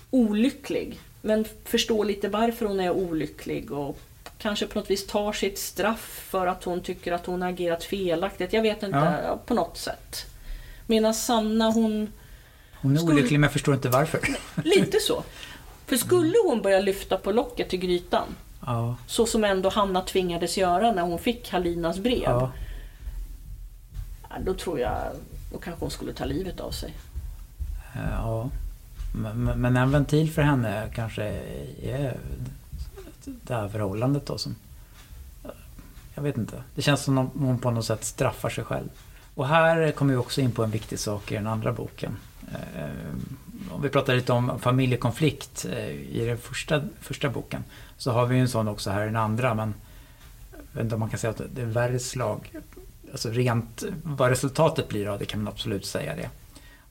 olycklig. 0.10 0.99
Men 1.22 1.45
förstår 1.65 2.05
lite 2.05 2.30
varför 2.30 2.65
hon 2.65 2.80
är 2.80 2.91
olycklig 2.91 3.72
och 3.72 3.99
kanske 4.38 4.67
på 4.67 4.80
något 4.80 4.89
vis 4.91 5.07
tar 5.07 5.34
sitt 5.34 5.59
straff 5.59 6.26
för 6.30 6.47
att 6.47 6.63
hon 6.63 6.82
tycker 6.82 7.11
att 7.11 7.26
hon 7.26 7.43
agerat 7.43 7.84
felaktigt. 7.84 8.53
Jag 8.53 8.61
vet 8.61 8.84
inte, 8.84 9.22
Ja. 9.28 9.39
på 9.45 9.53
något 9.53 9.78
sätt. 9.78 10.26
Medan 10.88 11.13
Sanna, 11.13 11.72
hon... 11.72 12.11
Hon 12.82 12.93
är 12.93 12.97
Skulle- 12.99 13.13
olycklig 13.13 13.39
men 13.39 13.49
förstår 13.49 13.76
inte 13.76 13.89
varför. 13.89 14.20
Lite 14.63 14.99
så. 14.99 15.24
För 15.86 15.97
skulle 15.97 16.34
hon 16.45 16.61
börja 16.61 16.80
lyfta 16.80 17.17
på 17.17 17.32
locket 17.32 17.70
till 17.70 17.80
grytan, 17.80 18.36
Ja. 18.65 18.95
så 19.07 19.26
som 19.26 19.43
ändå 19.43 19.70
Hanna 19.70 20.01
tvingades 20.01 20.57
göra 20.57 20.91
när 20.91 21.01
hon 21.01 21.20
fick 21.20 21.49
Halinas 21.51 21.99
brev, 21.99 22.22
ja. 22.24 22.51
då 24.45 24.53
tror 24.53 24.80
jag 24.80 24.97
då 25.51 25.57
kanske 25.59 25.82
hon 25.86 25.91
skulle 25.91 26.13
ta 26.13 26.26
livet 26.26 26.59
av 26.59 26.72
sig. 26.72 26.93
Ja. 27.95 28.49
Men, 29.12 29.62
men- 29.62 29.78
en 29.78 29.91
ventil 29.91 30.32
för 30.32 30.41
henne 30.41 30.89
kanske 30.93 31.24
är 31.84 32.18
det 33.24 33.53
här 33.53 33.70
förhållandet 33.70 34.26
då 34.26 34.38
som... 34.38 34.55
Jag 36.16 36.24
vet 36.24 36.38
inte. 36.38 36.64
Det 36.76 36.82
känns 36.82 37.01
som 37.03 37.18
om 37.18 37.30
hon 37.39 37.60
på 37.60 37.72
något 37.72 37.86
sätt 37.86 38.03
straffar 38.03 38.49
sig 38.49 38.64
själv. 38.64 38.89
Och 39.36 39.47
här 39.47 39.91
kommer 39.91 40.14
vi 40.14 40.18
också 40.18 40.41
in 40.41 40.51
på 40.51 40.64
en 40.64 40.72
viktig 40.72 40.99
sak 40.99 41.32
i 41.32 41.36
den 41.36 41.47
andra 41.47 41.74
boken. 41.74 42.18
Eh, 42.51 43.72
om 43.72 43.82
vi 43.82 43.89
pratar 43.89 44.16
lite 44.16 44.34
om 44.34 44.60
familjekonflikt 44.60 45.66
eh, 45.66 45.89
i 45.89 46.26
den 46.26 46.38
första, 46.38 46.82
första 47.01 47.30
boken 47.30 47.64
så 47.97 48.12
har 48.12 48.26
vi 48.26 48.36
ju 48.36 48.41
en 48.41 48.49
sån 48.49 48.68
också 48.68 48.91
här 48.91 49.01
i 49.01 49.05
den 49.05 49.16
andra 49.16 49.53
men 49.53 49.74
jag 50.51 50.60
vet 50.74 50.84
inte 50.84 50.95
om 50.95 50.99
man 50.99 51.10
kan 51.10 51.20
säga 51.20 51.32
att 51.32 51.41
det 51.55 51.62
är 51.62 51.66
värre 51.66 51.99
slag. 51.99 52.55
Alltså 53.12 53.30
rent 53.30 53.84
vad 54.03 54.30
resultatet 54.30 54.88
blir 54.88 55.07
av 55.07 55.20
det 55.20 55.26
kan 55.26 55.43
man 55.43 55.53
absolut 55.53 55.86
säga 55.86 56.16
det. 56.16 56.30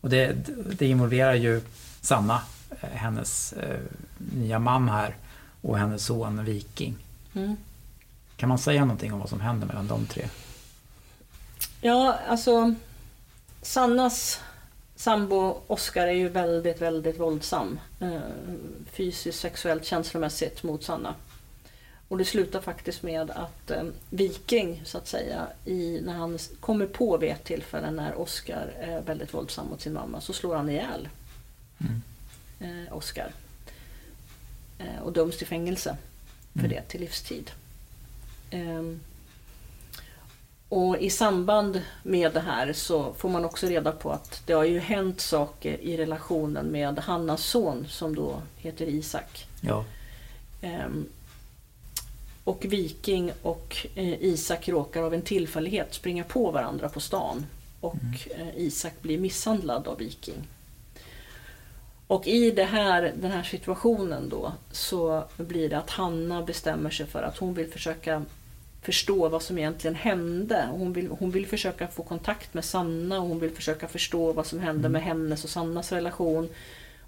Och 0.01 0.11
det, 0.11 0.37
det 0.79 0.87
involverar 0.87 1.35
ju 1.35 1.61
Sanna, 2.01 2.43
eh, 2.71 2.89
hennes 2.89 3.53
eh, 3.53 3.81
nya 4.19 4.59
man 4.59 4.89
här 4.89 5.17
och 5.63 5.79
hennes 5.79 6.07
son 6.07 6.45
Viking. 6.45 6.97
Mm. 7.35 7.57
Kan 8.37 8.49
man 8.49 8.59
säga 8.59 8.81
någonting 8.81 9.13
om 9.13 9.19
vad 9.19 9.29
som 9.29 9.41
händer 9.41 9.67
mellan 9.67 9.87
de 9.87 10.07
tre? 10.07 10.29
Ja, 11.81 12.19
alltså 12.29 12.75
Sannas 13.63 14.41
sambo 14.97 15.61
Oskar 15.67 16.07
är 16.07 16.13
ju 16.13 16.29
väldigt, 16.29 16.83
väldigt 16.83 17.21
våldsam. 17.21 17.81
Eh, 18.01 18.21
fysiskt, 18.93 19.41
sexuellt, 19.41 19.85
känslomässigt 19.85 20.63
mot 20.63 20.85
Sanna. 20.85 21.15
Och 22.09 22.19
det 22.19 22.25
slutar 22.25 22.61
faktiskt 22.61 23.03
med 23.03 23.31
att 23.31 23.71
eh, 23.71 23.83
Viking, 24.11 24.83
så 24.85 24.99
att 24.99 25.09
säga, 25.09 25.47
i, 25.65 26.01
när 26.05 26.13
han 26.13 26.39
kommer 26.61 26.87
på 26.87 27.17
vid 27.17 27.31
ett 27.31 27.45
tillfälle 27.45 27.91
när 27.91 28.21
Oskar 28.21 28.73
är 28.81 29.01
väldigt 29.01 29.35
våldsam 29.35 29.67
mot 29.67 29.81
sin 29.81 29.93
mamma, 29.93 30.21
så 30.21 30.33
slår 30.33 30.57
han 30.57 30.71
ihjäl 30.71 31.09
Mm. 31.81 32.03
eh, 32.87 32.93
Oskar. 32.97 33.33
Eh, 34.79 35.03
och 35.03 35.13
döms 35.13 35.39
till 35.39 35.47
fängelse 35.47 35.97
för 36.53 36.59
Mm. 36.61 36.71
det, 36.71 36.83
till 36.83 37.01
livstid. 37.01 37.51
Ehm, 38.51 39.01
och 40.69 40.99
i 40.99 41.11
samband 41.11 41.83
med 42.03 42.33
det 42.35 42.41
här 42.41 42.73
så 42.73 43.13
får 43.13 43.29
man 43.29 43.45
också 43.45 43.67
reda 43.67 43.93
på 43.93 44.13
att 44.13 44.43
det 44.47 44.53
har 44.53 44.65
ju 44.65 44.79
hänt 44.79 45.21
saker 45.21 45.81
i 45.81 45.97
relationen 45.97 46.67
med 46.67 46.99
Hannas 46.99 47.43
son 47.45 47.87
som 47.89 48.15
då 48.15 48.43
heter 48.57 48.87
Isak. 48.87 49.47
Ja. 49.61 49.85
Ehm, 50.63 51.07
och 52.45 52.65
Viking 52.69 53.33
och 53.43 53.87
eh, 53.95 54.23
Isak 54.23 54.69
råkar 54.69 55.03
av 55.03 55.15
en 55.15 55.23
tillfällighet 55.23 55.95
springa 55.95 56.25
på 56.25 56.51
varandra 56.51 56.89
på 56.89 57.01
stan. 57.01 57.47
Och 57.81 57.97
eh, 58.37 58.49
Isak 58.57 59.03
blir 59.03 59.19
misshandlad 59.19 59.89
av 59.89 59.99
Viking. 59.99 60.49
Och 62.09 62.27
i 62.27 62.51
det 62.51 62.65
här, 62.65 63.13
den 63.21 63.31
här 63.31 63.43
situationen 63.43 64.29
då 64.29 64.53
så 64.73 65.25
blir 65.37 65.69
det 65.69 65.79
att 65.79 65.91
Hanna 65.91 66.43
bestämmer 66.43 66.91
sig 66.91 67.07
för 67.07 67.23
att 67.23 67.39
hon 67.39 67.55
vill 67.55 67.67
försöka 67.71 68.23
förstå 68.83 69.29
vad 69.29 69.43
som 69.43 69.59
egentligen 69.59 69.95
hände. 69.95 70.69
Hon 70.71 70.93
vill, 70.93 71.09
hon 71.19 71.31
vill 71.31 71.47
försöka 71.47 71.89
få 71.89 72.03
kontakt 72.03 72.55
med 72.55 72.65
Sanna 72.65 73.21
och 73.21 73.29
hon 73.29 73.39
vill 73.41 73.51
försöka 73.51 73.89
förstå 73.89 74.33
vad 74.33 74.47
som 74.47 74.61
hände 74.61 74.89
med 74.89 75.03
hennes 75.03 75.45
och 75.45 75.51
Sannas 75.51 75.93
relation. 75.93 76.49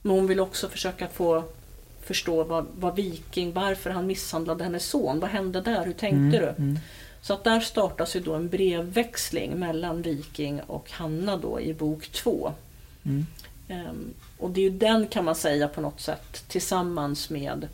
Men 0.02 0.12
hon 0.12 0.26
vill 0.26 0.40
också 0.40 0.68
försöka 0.68 1.08
få 1.08 1.44
förstå 2.02 2.44
vad, 2.44 2.66
vad 2.78 2.96
Viking, 2.96 3.52
varför 3.52 3.90
han 3.90 4.06
misshandlade 4.06 4.64
hennes 4.64 4.84
son. 4.84 5.20
Vad 5.20 5.30
hände 5.30 5.60
där? 5.60 5.84
Hur 5.84 5.92
tänkte 5.92 6.16
Mm, 6.16 6.30
du? 6.30 6.46
mm. 6.62 6.78
Så 7.22 7.32
att 7.34 7.44
där 7.44 7.60
startas 7.60 8.16
ju 8.16 8.20
då 8.20 8.34
en 8.34 8.48
brevväxling 8.48 9.58
mellan 9.58 10.02
Viking 10.02 10.60
och 10.60 10.90
Hanna 10.90 11.36
då 11.36 11.60
i 11.60 11.74
bok 11.74 12.08
två. 12.08 12.52
Mm. 13.04 13.26
Ehm, 13.68 14.14
och 14.40 14.50
det 14.50 14.60
är 14.60 14.62
ju 14.62 14.70
den 14.70 15.06
kan 15.06 15.24
man 15.24 15.34
säga 15.34 15.68
på 15.68 15.80
något 15.80 16.00
sätt 16.00 16.44
tillsammans 16.48 17.30
med 17.30 17.68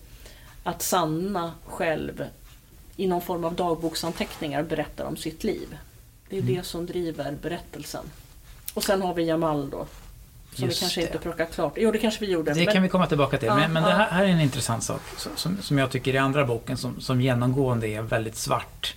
att 0.63 0.83
Sanna 0.83 1.53
själv 1.67 2.25
i 2.97 3.07
någon 3.07 3.23
form 3.23 3.45
av 3.45 3.55
dagboksanteckningar 3.55 4.63
berättar 4.63 5.05
om 5.05 5.17
sitt 5.17 5.45
liv. 5.45 5.77
Det 6.29 6.37
är 6.37 6.43
Mm. 6.43 6.55
det 6.55 6.63
som 6.63 6.87
driver 6.87 7.37
berättelsen. 7.43 8.05
Och 8.75 8.85
sen 8.85 9.03
har 9.03 9.15
vi 9.15 9.25
Jamal 9.25 9.71
då. 9.71 9.87
Som 10.55 10.65
Just 10.65 10.79
vi 10.79 10.81
kanske 10.81 11.01
det. 11.01 11.07
inte 11.07 11.19
plockar 11.19 11.47
klart. 11.47 11.73
Jo, 11.77 11.93
det 11.93 11.99
kanske 11.99 12.21
vi 12.27 12.33
gjorde. 12.33 12.55
Det 12.55 12.65
men- 12.65 12.75
kan 12.75 12.83
vi 12.83 12.89
komma 12.89 13.07
tillbaka 13.07 13.39
till. 13.39 13.49
Men 13.49 13.73
men 13.73 13.83
ja. 13.83 13.89
det 13.89 13.95
här, 13.95 14.11
här 14.11 14.25
är 14.25 14.29
en 14.29 14.41
intressant 14.41 14.85
sak 14.85 15.01
som- 15.37 15.57
som, 15.63 15.79
jag 15.79 15.91
tycker 15.91 16.15
i 16.15 16.19
andra 16.19 16.45
boken 16.45 16.77
som, 16.77 17.01
som 17.01 17.21
genomgående 17.21 17.89
är 17.89 18.03
väldigt 18.03 18.37
svart. 18.37 18.95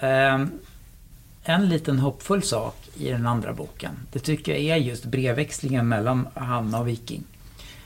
Ehm, 0.00 0.50
en 1.44 1.68
liten 1.68 1.98
hoppfull 1.98 2.42
sak 2.42 2.76
i 2.96 3.10
den 3.10 3.26
andra 3.26 3.52
boken, 3.52 3.92
det 4.12 4.18
tycker 4.18 4.52
jag 4.52 4.60
är 4.60 4.76
just 4.76 5.04
brevväxlingen 5.04 5.88
mellan 5.88 6.28
Hanna 6.34 6.80
och 6.80 6.88
Viking. 6.88 7.24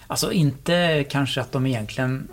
Alltså 0.07 0.33
inte 0.33 1.05
kanske 1.11 1.41
att 1.41 1.53
de 1.53 1.67
egentligen 1.67 2.29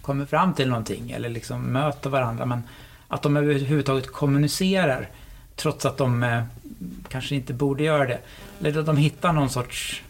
kommer 0.00 0.26
fram 0.26 0.54
till 0.54 0.68
någonting 0.68 1.10
eller 1.10 1.28
liksom 1.28 1.62
möter 1.62 2.10
varandra, 2.10 2.46
men 2.46 2.62
att 3.08 3.22
de 3.22 3.36
överhuvudtaget 3.36 4.12
kommunicerar 4.12 5.08
trots 5.56 5.86
att 5.86 5.96
de 5.96 6.22
eh, 6.22 6.42
kanske 7.08 7.34
inte 7.34 7.52
borde 7.52 7.84
göra 7.84 8.06
det. 8.06 8.18
Eller 8.60 8.80
att 8.80 8.86
de 8.86 8.96
hittar 8.96 9.32
någon 9.32 9.50
sorts 9.50 10.02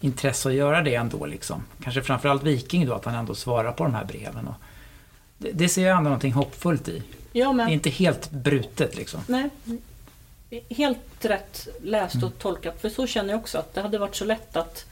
intresse 0.00 0.48
att 0.48 0.54
göra 0.54 0.82
det 0.82 0.94
ändå. 0.94 1.26
Liksom. 1.26 1.62
Kanske 1.82 2.02
framförallt 2.02 2.42
Viking 2.42 2.86
då, 2.86 2.94
att 2.94 3.04
han 3.04 3.14
ändå 3.14 3.34
svarar 3.34 3.72
på 3.72 3.84
de 3.84 3.94
här 3.94 4.04
breven. 4.04 4.48
Och 4.48 4.54
det, 5.38 5.52
det 5.52 5.68
ser 5.68 5.86
jag 5.86 5.96
ändå 5.96 6.08
någonting 6.08 6.32
hoppfullt 6.32 6.88
i. 6.88 7.02
Ja, 7.32 7.48
Det 7.48 7.54
men, 7.54 7.68
är 7.68 7.72
inte 7.72 7.90
helt 7.90 8.30
brutet 8.30 8.96
liksom. 8.96 9.20
nej. 9.26 9.50
Helt 10.70 11.24
rätt 11.24 11.68
läst 11.82 12.14
Mm. 12.14 12.26
och 12.26 12.38
tolkat. 12.38 12.80
För 12.80 12.88
så 12.88 13.06
känner 13.06 13.30
jag 13.30 13.40
också 13.40 13.58
att 13.58 13.74
det 13.74 13.80
hade 13.80 13.98
varit 13.98 14.14
så 14.16 14.24
lätt 14.24 14.56
att 14.56 14.84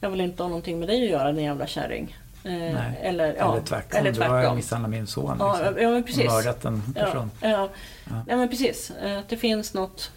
jag 0.00 0.10
vill 0.10 0.20
inte 0.20 0.42
ha 0.42 0.48
någonting 0.48 0.78
med 0.78 0.88
dig 0.88 1.04
att 1.04 1.10
göra 1.10 1.32
din 1.32 1.44
jävla 1.44 1.66
kärring. 1.66 2.16
Eh, 2.44 2.52
Nej. 2.52 2.98
Eller, 3.02 3.34
ja, 3.38 3.52
eller 3.52 3.64
tvärtom. 3.66 4.00
Eller 4.00 4.12
Du 4.12 4.20
har 4.20 4.28
tvärtom. 4.28 4.56
misshandlat 4.56 4.90
min 4.90 5.06
son. 5.06 5.36
Ja, 5.38 5.56
Liksom. 5.58 5.82
ja, 5.82 5.90
men 5.90 6.02
precis. 6.04 6.26
Mördat 6.26 6.64
en 6.64 6.82
Ja, 6.96 7.04
person. 7.04 7.30
ja. 7.40 7.48
Ja. 7.48 7.68
ja, 8.28 8.36
men 8.36 8.48
precis. 8.48 8.90
Eh, 9.02 9.18
Att 9.18 9.28
det 9.28 9.36
finns 9.36 9.74
något... 9.74 10.10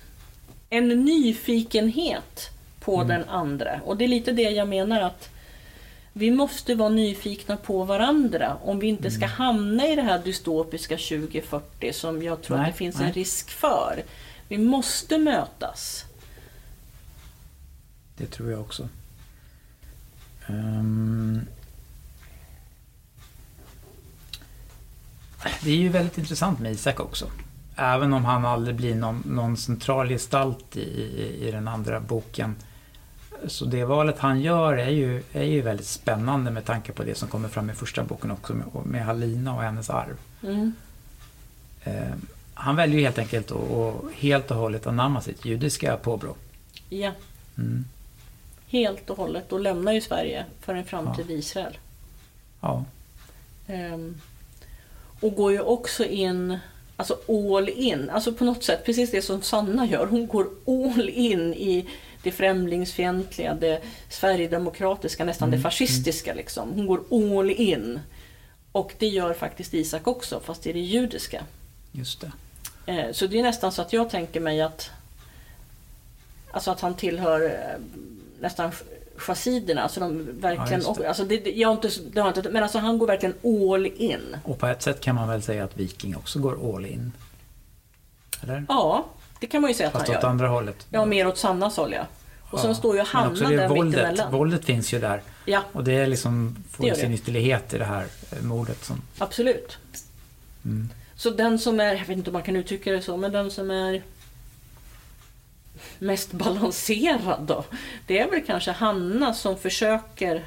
En 0.69 0.87
nyfikenhet 1.05 2.49
på 2.79 2.95
Mm. 2.95 3.07
den 3.07 3.29
andra. 3.29 3.79
Och 3.85 3.97
det 3.97 4.03
är 4.03 4.07
lite 4.07 4.31
det 4.31 4.41
jag 4.41 4.67
menar 4.67 5.01
att 5.01 5.29
vi 6.13 6.31
måste 6.31 6.75
vara 6.75 6.89
nyfikna 6.89 7.57
på 7.57 7.83
varandra 7.83 8.57
om 8.63 8.79
vi 8.79 8.87
inte 8.87 9.11
ska 9.11 9.25
Mm. 9.25 9.35
hamna 9.35 9.87
i 9.87 9.95
det 9.95 10.01
här 10.01 10.19
dystopiska 10.19 10.97
2040 10.97 11.93
som 11.93 12.23
jag 12.23 12.41
tror 12.41 12.57
Nej, 12.57 12.65
att 12.65 12.73
det 12.73 12.77
finns 12.77 12.97
nej. 12.99 13.07
en 13.07 13.13
risk 13.13 13.49
för. 13.49 14.03
Vi 14.49 14.57
måste 14.57 15.17
mötas. 15.17 16.05
Det 18.17 18.25
tror 18.25 18.51
jag 18.51 18.61
också. 18.61 18.89
Ehm. 20.47 21.41
Det 25.63 25.71
är 25.71 25.75
ju 25.75 25.89
väldigt 25.89 26.17
intressant 26.17 26.59
med 26.59 26.71
Isak 26.71 26.99
också. 26.99 27.31
Även 27.75 28.13
om 28.13 28.25
han 28.25 28.45
aldrig 28.45 28.75
blir 28.75 28.95
någon, 28.95 29.23
någon 29.25 29.57
central 29.57 30.09
gestalt 30.09 30.77
i, 30.77 30.81
i, 30.81 31.47
i 31.47 31.51
den 31.51 31.67
andra 31.67 31.99
boken. 31.99 32.55
Så 33.47 33.65
det 33.65 33.85
valet 33.85 34.19
han 34.19 34.41
gör 34.41 34.73
är 34.73 34.89
ju, 34.89 35.23
är 35.33 35.43
ju 35.43 35.61
väldigt 35.61 35.87
spännande 35.87 36.51
med 36.51 36.65
tanke 36.65 36.91
på 36.91 37.03
det 37.03 37.17
som 37.17 37.27
kommer 37.27 37.49
fram 37.49 37.69
i 37.69 37.73
första 37.73 38.03
boken 38.03 38.31
också 38.31 38.53
med, 38.53 38.85
med 38.85 39.05
Halina 39.05 39.55
och 39.55 39.61
hennes 39.61 39.89
arv. 39.89 40.17
Mm. 40.43 40.73
Ehm, 41.83 42.27
han 42.59 42.75
väljer 42.75 42.97
ju 42.97 43.03
helt 43.03 43.17
enkelt 43.17 43.51
att 43.51 43.93
helt 44.15 44.51
och 44.51 44.57
hållet 44.57 44.87
anamma 44.87 45.21
sitt 45.21 45.45
judiska 45.45 45.97
påbrå. 45.97 46.35
Ja, 46.89 47.11
Mm. 47.57 47.85
helt 48.67 49.09
och 49.09 49.17
hållet. 49.17 49.51
Och 49.51 49.59
lämnar 49.59 49.91
ju 49.93 50.01
Sverige 50.01 50.45
för 50.61 50.75
en 50.75 50.85
framtid 50.85 51.31
i 51.31 51.33
Israel. 51.33 51.77
Ja. 52.61 52.85
Ehm, 53.67 54.21
och 55.19 55.35
går 55.35 55.51
ju 55.51 55.59
också 55.61 56.05
in, 56.05 56.57
alltså 56.95 57.17
all 57.27 57.69
in, 57.69 58.09
alltså 58.09 58.33
på 58.33 58.43
något 58.45 58.63
sätt 58.63 58.85
precis 58.85 59.11
det 59.11 59.21
som 59.21 59.41
Sanna 59.41 59.85
gör. 59.85 60.05
Hon 60.05 60.27
går 60.27 60.47
all 60.67 61.09
in 61.09 61.53
i 61.53 61.89
det 62.23 62.31
främlingsfientliga, 62.31 63.53
det 63.53 63.81
sverigedemokratiska, 64.09 65.25
nästan 65.25 65.47
Mm, 65.49 65.59
det 65.59 65.63
fascistiska. 65.63 66.33
Liksom. 66.33 66.69
Hon 66.73 66.87
går 66.87 67.01
all 67.11 67.51
in. 67.51 67.99
Och 68.71 68.93
det 68.99 69.07
gör 69.07 69.33
faktiskt 69.33 69.73
Isak 69.73 70.07
också, 70.07 70.39
fast 70.39 70.63
det 70.63 70.69
är 70.69 70.73
det 70.73 70.79
judiska. 70.79 71.43
Just 71.91 72.21
det. 72.21 72.31
Eh, 72.89 73.11
Så 73.11 73.27
det 73.27 73.39
är 73.39 73.43
nästan 73.43 73.71
så 73.71 73.81
att 73.81 73.93
jag 73.93 74.09
tänker 74.09 74.39
mig 74.39 74.61
att 74.61 74.89
Alltså 76.51 76.71
att 76.71 76.81
han 76.81 76.93
tillhör 76.95 77.41
eh, 77.45 77.81
nästan 78.41 78.71
chassiderna. 79.17 79.81
Alltså 79.81 79.99
de 79.99 80.27
verkligen, 80.39 80.81
just 80.81 80.95
det. 80.97 81.07
alltså 81.07 81.23
det, 81.23 81.37
det, 81.37 81.51
jag 81.51 81.67
har 81.67 81.75
inte, 81.75 81.89
det 82.13 82.21
har 82.21 82.27
inte, 82.27 82.49
men 82.49 82.63
alltså 82.63 82.77
han 82.79 82.97
går 82.97 83.07
verkligen 83.07 83.35
all 83.43 83.85
in. 83.85 84.35
Och 84.43 84.59
på 84.59 84.67
ett 84.67 84.81
sätt 84.81 85.01
kan 85.01 85.15
man 85.15 85.27
väl 85.27 85.41
säga 85.41 85.63
att 85.63 85.77
Viking 85.77 86.15
också 86.15 86.39
går 86.39 86.75
all 86.75 86.85
in. 86.85 87.11
Eller? 88.43 88.65
Ja, 88.69 89.05
det 89.39 89.47
kan 89.47 89.61
man 89.61 89.69
ju 89.71 89.75
säga 89.75 89.87
att 89.87 89.93
Fast 89.93 90.07
han 90.07 90.17
åt 90.17 90.23
gör. 90.23 90.29
andra 90.29 90.47
hållet. 90.47 90.87
Ja, 90.89 91.05
mer 91.05 91.27
åt 91.27 91.37
Sannas 91.37 91.77
håll 91.77 91.93
ja. 91.93 92.05
Och 92.51 92.59
sen 92.59 92.69
Ja. 92.69 92.75
står 92.75 92.95
ju 92.95 93.01
Hanna 93.01 93.31
också 93.31 93.43
det 93.43 93.55
där 93.57 93.67
våldet. 93.69 93.85
mittemellan. 93.85 94.31
Våldet 94.31 94.65
finns 94.65 94.93
ju 94.93 94.99
där. 94.99 95.21
Ja, 95.45 95.61
Och 95.71 95.83
det 95.83 95.93
är 95.93 96.07
liksom, 96.07 96.63
får 96.71 96.93
sin 96.93 97.13
ytterlighet 97.13 97.73
i 97.73 97.77
det 97.77 97.85
här 97.85 98.05
eh, 98.31 98.41
mordet. 98.43 98.83
Som, 98.85 99.01
absolut. 99.17 99.77
mm. 100.65 100.89
Så 101.19 101.29
den 101.29 101.59
som 101.59 101.79
är, 101.79 101.93
jag 101.93 101.99
vet 102.05 102.09
inte 102.17 102.29
om 102.29 102.33
man 102.33 102.43
kan 102.43 102.55
uttrycka 102.55 102.91
det 102.91 103.01
så, 103.01 103.17
men 103.17 103.31
den 103.31 103.51
som 103.51 103.71
är 103.71 104.01
mest 105.99 106.31
balanserad 106.31 107.41
då. 107.47 107.63
Det 108.07 108.19
är 108.19 108.29
väl 108.29 108.41
kanske 108.45 108.71
Hanna 108.71 109.33
som 109.33 109.57
försöker 109.57 110.45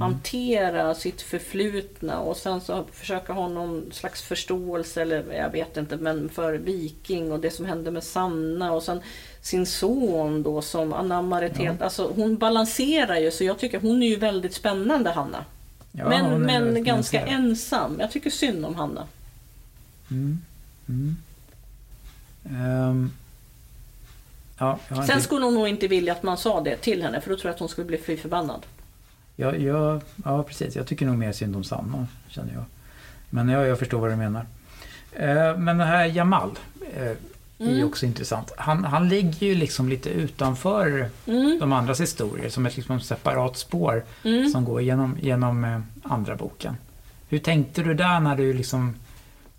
hantera 0.00 0.94
sitt 0.94 1.22
förflutna 1.22 2.18
och 2.18 2.36
sen 2.36 2.60
så 2.60 2.84
försöka 2.92 3.32
ha 3.32 3.48
någon 3.48 3.92
slags 3.92 4.22
förståelse 4.22 5.02
eller 5.02 5.32
jag 5.32 5.50
vet 5.50 5.76
inte 5.76 5.96
men 5.96 6.28
för 6.28 6.52
Viking 6.52 7.32
och 7.32 7.40
det 7.40 7.50
som 7.50 7.66
hände 7.66 7.90
med 7.90 8.04
Sanna 8.04 8.72
och 8.72 8.82
sen 8.82 9.00
sin 9.42 9.66
son 9.66 10.42
då 10.42 10.62
som 10.62 10.92
anammar 10.92 11.42
ett 11.42 11.52
Ja. 11.58 11.64
helt... 11.64 11.82
Alltså 11.82 12.12
hon 12.16 12.36
balanserar 12.36 13.16
ju 13.16 13.30
så 13.30 13.44
jag 13.44 13.58
tycker 13.58 13.80
hon 13.80 14.02
är 14.02 14.08
ju 14.08 14.16
väldigt 14.16 14.54
spännande 14.54 15.10
Hanna. 15.10 15.44
Ja, 15.92 16.08
men 16.08 16.42
men 16.42 16.84
ganska 16.84 17.26
ensam. 17.26 17.96
Jag 18.00 18.10
tycker 18.10 18.30
synd 18.30 18.66
om 18.66 18.74
Hanna. 18.74 19.06
Mm. 20.10 20.38
Mm. 20.88 21.16
Ehm. 22.44 23.10
ja, 24.58 24.78
Sen 24.88 25.00
inte, 25.02 25.20
skulle 25.20 25.44
hon 25.44 25.54
nog 25.54 25.68
inte 25.68 25.88
vilja 25.88 26.12
att 26.12 26.22
man 26.22 26.38
sa 26.38 26.60
det 26.60 26.76
till 26.76 27.02
henne 27.02 27.20
för 27.20 27.30
då 27.30 27.36
tror 27.36 27.48
jag 27.48 27.54
att 27.54 27.60
hon 27.60 27.68
skulle 27.68 27.86
bli 27.86 27.98
fly 27.98 28.16
förbannad. 28.16 28.66
jag, 29.36 29.60
jag, 29.60 30.00
ja, 30.24 30.42
precis. 30.42 30.76
Jag 30.76 30.86
tycker 30.86 31.06
nog 31.06 31.18
mer 31.18 31.32
synd 31.32 31.56
om 31.56 31.64
Sanna, 31.64 32.06
känner 32.28 32.52
jag. 32.54 32.64
Men 33.30 33.48
ja, 33.48 33.66
jag 33.66 33.78
förstår 33.78 33.98
vad 34.00 34.10
du 34.10 34.16
menar. 34.16 34.46
Eh, 35.12 35.56
men 35.58 35.78
det 35.78 35.84
här 35.84 36.04
Jamal 36.06 36.50
eh, 36.96 37.02
är 37.02 37.16
Mm. 37.60 37.86
också 37.86 38.06
intressant. 38.06 38.52
Han, 38.56 38.84
han 38.84 39.08
ligger 39.08 39.46
ju 39.46 39.54
liksom 39.54 39.88
lite 39.88 40.08
utanför 40.10 41.10
Mm, 41.26 41.58
de 41.60 41.72
andras 41.72 42.00
historier 42.00 42.48
som 42.48 42.66
ett 42.66 42.76
liksom 42.76 43.00
separat 43.00 43.56
spår 43.56 44.04
mm. 44.24 44.48
som 44.48 44.64
går 44.64 44.82
genom, 44.82 45.16
genom 45.20 45.64
eh, 45.64 45.80
andra 46.02 46.36
boken. 46.36 46.76
Hur 47.28 47.38
tänkte 47.38 47.82
du 47.82 47.94
där 47.94 48.20
när 48.20 48.36
du 48.36 48.52
liksom 48.52 48.94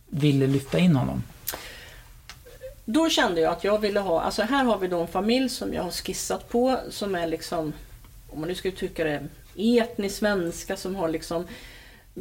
ville 0.10 0.48
lyfta 0.48 0.80
in 0.80 0.96
honom? 0.96 1.24
Då 2.86 3.10
kände 3.10 3.42
jag 3.42 3.54
att 3.54 3.64
jag 3.64 3.80
ville 3.80 4.00
ha, 4.00 4.22
alltså 4.22 4.42
här 4.42 4.64
har 4.64 4.78
vi 4.78 4.88
då 4.88 5.02
en 5.02 5.08
familj 5.08 5.50
som 5.50 5.74
jag 5.74 5.84
har 5.84 5.92
skissat 5.92 6.50
på 6.50 6.80
som 6.90 7.16
är 7.16 7.28
liksom, 7.28 7.74
om 8.30 8.40
man 8.40 8.50
nu 8.50 8.56
ska 8.56 8.68
uttrycka 8.68 9.04
det, 9.04 9.28
etniskt 9.56 10.18
svenska 10.18 10.78
som 10.78 10.96
har 10.96 11.10
liksom 11.10 11.48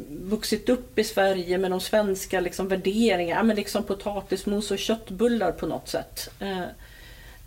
vuxit 0.09 0.69
upp 0.69 0.99
i 0.99 1.03
Sverige 1.03 1.57
med 1.57 1.71
de 1.71 1.79
svenska 1.79 2.39
liksom 2.39 2.67
värderingarna, 2.67 3.39
ja, 3.39 3.43
men 3.43 3.55
liksom 3.55 3.83
potatismos 3.83 4.71
och 4.71 4.79
köttbullar 4.79 5.51
på 5.51 5.65
något 5.65 5.87
sätt. 5.87 6.29
Eh, 6.39 6.63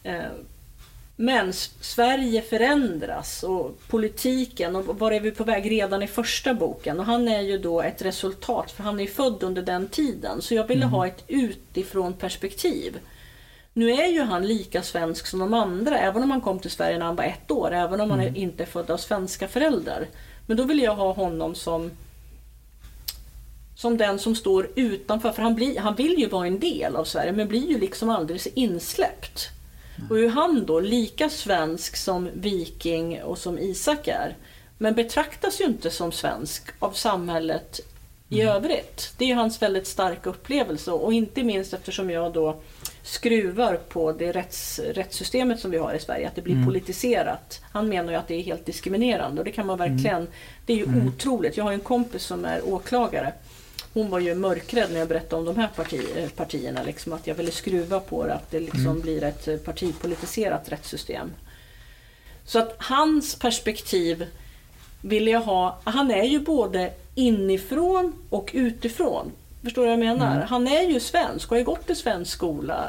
eh, 0.03 0.30
men 1.21 1.53
Sverige 1.81 2.43
förändras 2.43 3.43
och 3.43 3.79
politiken 3.89 4.77
och 4.77 4.99
var 4.99 5.12
är 5.12 5.21
vi 5.21 5.31
på 5.31 5.45
väg 5.45 5.71
redan 5.71 6.03
i 6.03 6.07
första 6.07 6.55
boken? 6.55 7.01
Och 7.01 7.07
han 7.07 7.29
är 7.29 7.41
ju 7.41 7.59
då 7.59 7.83
ett 7.83 8.03
resultat 8.03 8.71
för 8.71 8.83
han 8.83 9.01
är 9.01 9.07
född 9.07 9.43
under 9.43 9.62
den 9.62 9.89
tiden. 9.89 10.43
Så 10.43 10.55
jag 10.55 10.66
ville 10.66 10.87
ha 10.87 11.07
ett 11.07 11.25
utifrån 11.29 12.12
perspektiv. 12.12 12.99
Nu 13.73 13.91
är 13.91 14.07
ju 14.07 14.21
han 14.21 14.47
lika 14.47 14.83
svensk 14.83 15.27
som 15.27 15.41
de 15.41 15.55
andra, 15.55 15.99
även 15.99 16.23
om 16.23 16.31
han 16.31 16.41
kom 16.41 16.59
till 16.59 16.71
Sverige 16.71 16.99
när 16.99 17.07
han 17.07 17.16
var 17.16 17.25
ett 17.25 17.51
år, 17.51 17.73
även 17.73 18.01
om 18.01 18.11
han 18.11 18.21
är 18.21 18.37
inte 18.37 18.62
är 18.62 18.66
född 18.66 18.91
av 18.91 18.97
svenska 18.97 19.49
föräldrar. 19.49 20.09
Men 20.47 20.57
då 20.57 20.62
ville 20.62 20.83
jag 20.83 20.95
ha 20.95 21.12
honom 21.12 21.55
som 21.55 21.91
som 23.75 23.97
den 23.97 24.18
som 24.18 24.35
står 24.35 24.71
utanför, 24.75 25.33
för 25.33 25.43
han, 25.43 25.55
blir, 25.55 25.79
han 25.81 25.95
vill 25.95 26.18
ju 26.18 26.29
vara 26.29 26.47
en 26.47 26.61
del 26.61 26.97
av 26.97 27.05
Sverige 27.05 27.33
men 27.33 27.49
blir 27.49 27.68
ju 27.68 27.79
liksom 27.79 28.11
alldeles 28.11 28.47
insläppt. 28.47 29.60
Och 30.11 30.16
hur 30.16 30.28
han 30.28 30.66
då, 30.66 30.80
lika 30.80 31.28
svensk 31.30 31.96
som 31.96 32.28
Viking 32.34 33.22
och 33.22 33.38
som 33.38 33.59
Isak 33.59 34.09
är, 34.09 34.36
men 34.78 34.94
betraktas 34.94 35.61
ju 35.61 35.64
inte 35.64 35.90
som 35.90 36.12
svensk 36.12 36.62
av 36.78 36.90
samhället 36.92 37.80
i 38.28 38.42
övrigt. 38.42 39.14
Det 39.18 39.30
är 39.30 39.34
hans 39.34 39.62
väldigt 39.62 39.86
starka 39.86 40.30
upplevelse 40.30 40.90
och 40.92 41.12
inte 41.12 41.42
minst 41.42 41.72
eftersom 41.72 42.11
jag 42.11 42.32
då 42.32 42.61
skruvar 43.03 43.74
på 43.88 44.12
det 44.12 44.32
rätts, 44.32 44.78
rättssystemet 44.78 45.61
som 45.61 45.70
vi 45.70 45.78
har 45.78 45.94
i 45.94 45.98
Sverige, 46.01 46.26
att 46.28 46.34
det 46.34 46.42
blir 46.42 46.55
Mm. 46.55 46.66
politiserat. 46.66 47.61
Han 47.72 47.88
menar 47.88 48.12
ju 48.12 48.18
att 48.18 48.28
det 48.28 48.34
är 48.34 48.42
helt 48.42 48.66
diskriminerande 48.66 49.40
och 49.40 49.44
det 49.44 49.51
kan 49.53 49.66
man 49.66 49.78
verkligen, 49.78 50.26
det 50.66 50.72
är 50.72 50.76
ju 50.76 50.84
Mm. 50.84 51.09
otroligt. 51.09 51.57
Jag 51.57 51.64
har 51.64 51.70
ju 51.70 51.74
en 51.74 51.80
kompis 51.80 52.22
som 52.22 52.44
är 52.44 52.68
åklagare. 52.68 53.32
Hon 53.93 54.11
var 54.11 54.18
ju 54.18 54.34
mörkrädd 54.34 54.93
när 54.93 54.99
jag 54.99 55.09
berättade 55.09 55.41
om 55.41 55.45
de 55.47 55.57
här 55.57 55.68
parti, 55.76 56.01
eh, 56.16 56.28
partierna, 56.28 56.82
liksom, 56.82 57.12
att 57.12 57.26
jag 57.26 57.34
ville 57.34 57.51
skruva 57.51 58.01
på 58.01 58.26
det, 58.26 58.34
att 58.34 58.51
det 58.51 58.61
liksom 58.61 58.86
Mm. 58.86 59.01
blir 59.01 59.22
ett 59.24 59.49
eh, 59.49 59.57
partipolitiserat 59.57 60.68
rättssystem. 60.68 61.32
Så 62.45 62.59
att 62.59 62.74
hans 62.78 63.34
perspektiv 63.34 64.26
vill 65.03 65.28
jag 65.28 65.41
ha, 65.41 65.78
han 65.84 66.11
är 66.11 66.24
ju 66.24 66.41
både 66.41 66.93
inifrån 67.14 68.12
och 68.30 68.51
utifrån. 68.55 69.32
Förstår 69.62 69.82
du 69.82 69.86
vad 69.88 69.93
jag 69.93 69.99
menar? 70.18 70.36
Mm. 70.36 70.49
Han 70.49 70.68
är 70.68 70.82
ju 70.82 71.01
svensk 71.01 71.47
och 71.47 71.51
har 71.51 71.59
ju 71.59 71.64
gått 71.64 71.91
i 71.91 71.95
svensk 71.95 72.32
skola. 72.32 72.88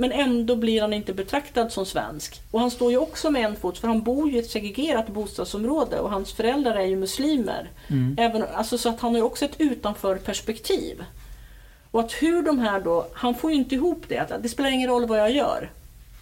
Men 0.00 0.12
ändå 0.12 0.56
blir 0.56 0.80
han 0.80 0.92
inte 0.92 1.12
betraktad 1.12 1.72
som 1.72 1.86
svensk. 1.86 2.40
Och 2.50 2.60
han 2.60 2.70
står 2.70 2.90
ju 2.90 2.98
också 2.98 3.30
med 3.30 3.44
en 3.44 3.56
fot, 3.56 3.78
för 3.78 3.88
han 3.88 4.02
bor 4.02 4.30
ju 4.30 4.36
i 4.36 4.38
ett 4.38 4.50
segregerat 4.50 5.08
bostadsområde 5.08 6.00
och 6.00 6.10
hans 6.10 6.32
föräldrar 6.32 6.74
är 6.74 6.86
ju 6.86 6.96
muslimer. 6.96 7.70
Mm. 7.88 8.16
Även, 8.18 8.44
alltså, 8.54 8.78
så 8.78 8.88
att 8.88 9.00
han 9.00 9.10
har 9.10 9.18
ju 9.18 9.24
också 9.24 9.44
ett 9.44 9.60
utanför-perspektiv. 9.60 11.04
Och 11.90 12.00
att 12.00 12.12
hur 12.12 12.42
de 12.42 12.58
här 12.58 12.80
då, 12.80 13.06
han 13.12 13.34
får 13.34 13.50
ju 13.50 13.56
inte 13.56 13.74
ihop 13.74 14.04
det, 14.08 14.18
att 14.18 14.42
det 14.42 14.48
spelar 14.48 14.70
ingen 14.70 14.90
roll 14.90 15.06
vad 15.06 15.18
jag 15.18 15.30
gör. 15.30 15.70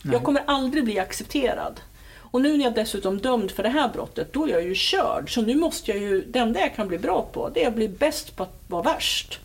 Nej. 0.03 0.15
Jag 0.15 0.23
kommer 0.23 0.43
aldrig 0.47 0.85
bli 0.85 0.99
accepterad. 0.99 1.81
Och 2.19 2.41
nu 2.41 2.57
när 2.57 2.65
jag 2.65 2.75
dessutom 2.75 3.19
dömd 3.19 3.51
för 3.51 3.63
det 3.63 3.69
här 3.69 3.89
brottet, 3.89 4.33
då 4.33 4.45
är 4.45 4.53
jag 4.53 4.63
ju 4.63 4.75
körd. 4.75 5.35
Så 5.35 5.43
nu 5.43 5.55
måste 5.55 5.91
jag 5.91 6.01
ju, 6.01 6.25
det 6.29 6.39
enda 6.39 6.61
jag 6.61 6.75
kan 6.75 6.89
bli 6.89 6.99
bra 6.99 7.29
på, 7.33 7.51
det 7.55 7.65
är 7.65 7.69
att 7.69 7.75
bli 7.75 7.89
bäst 7.89 8.37
på 8.37 8.43
att 8.43 8.61
vara 8.69 8.83
värst. 8.83 9.41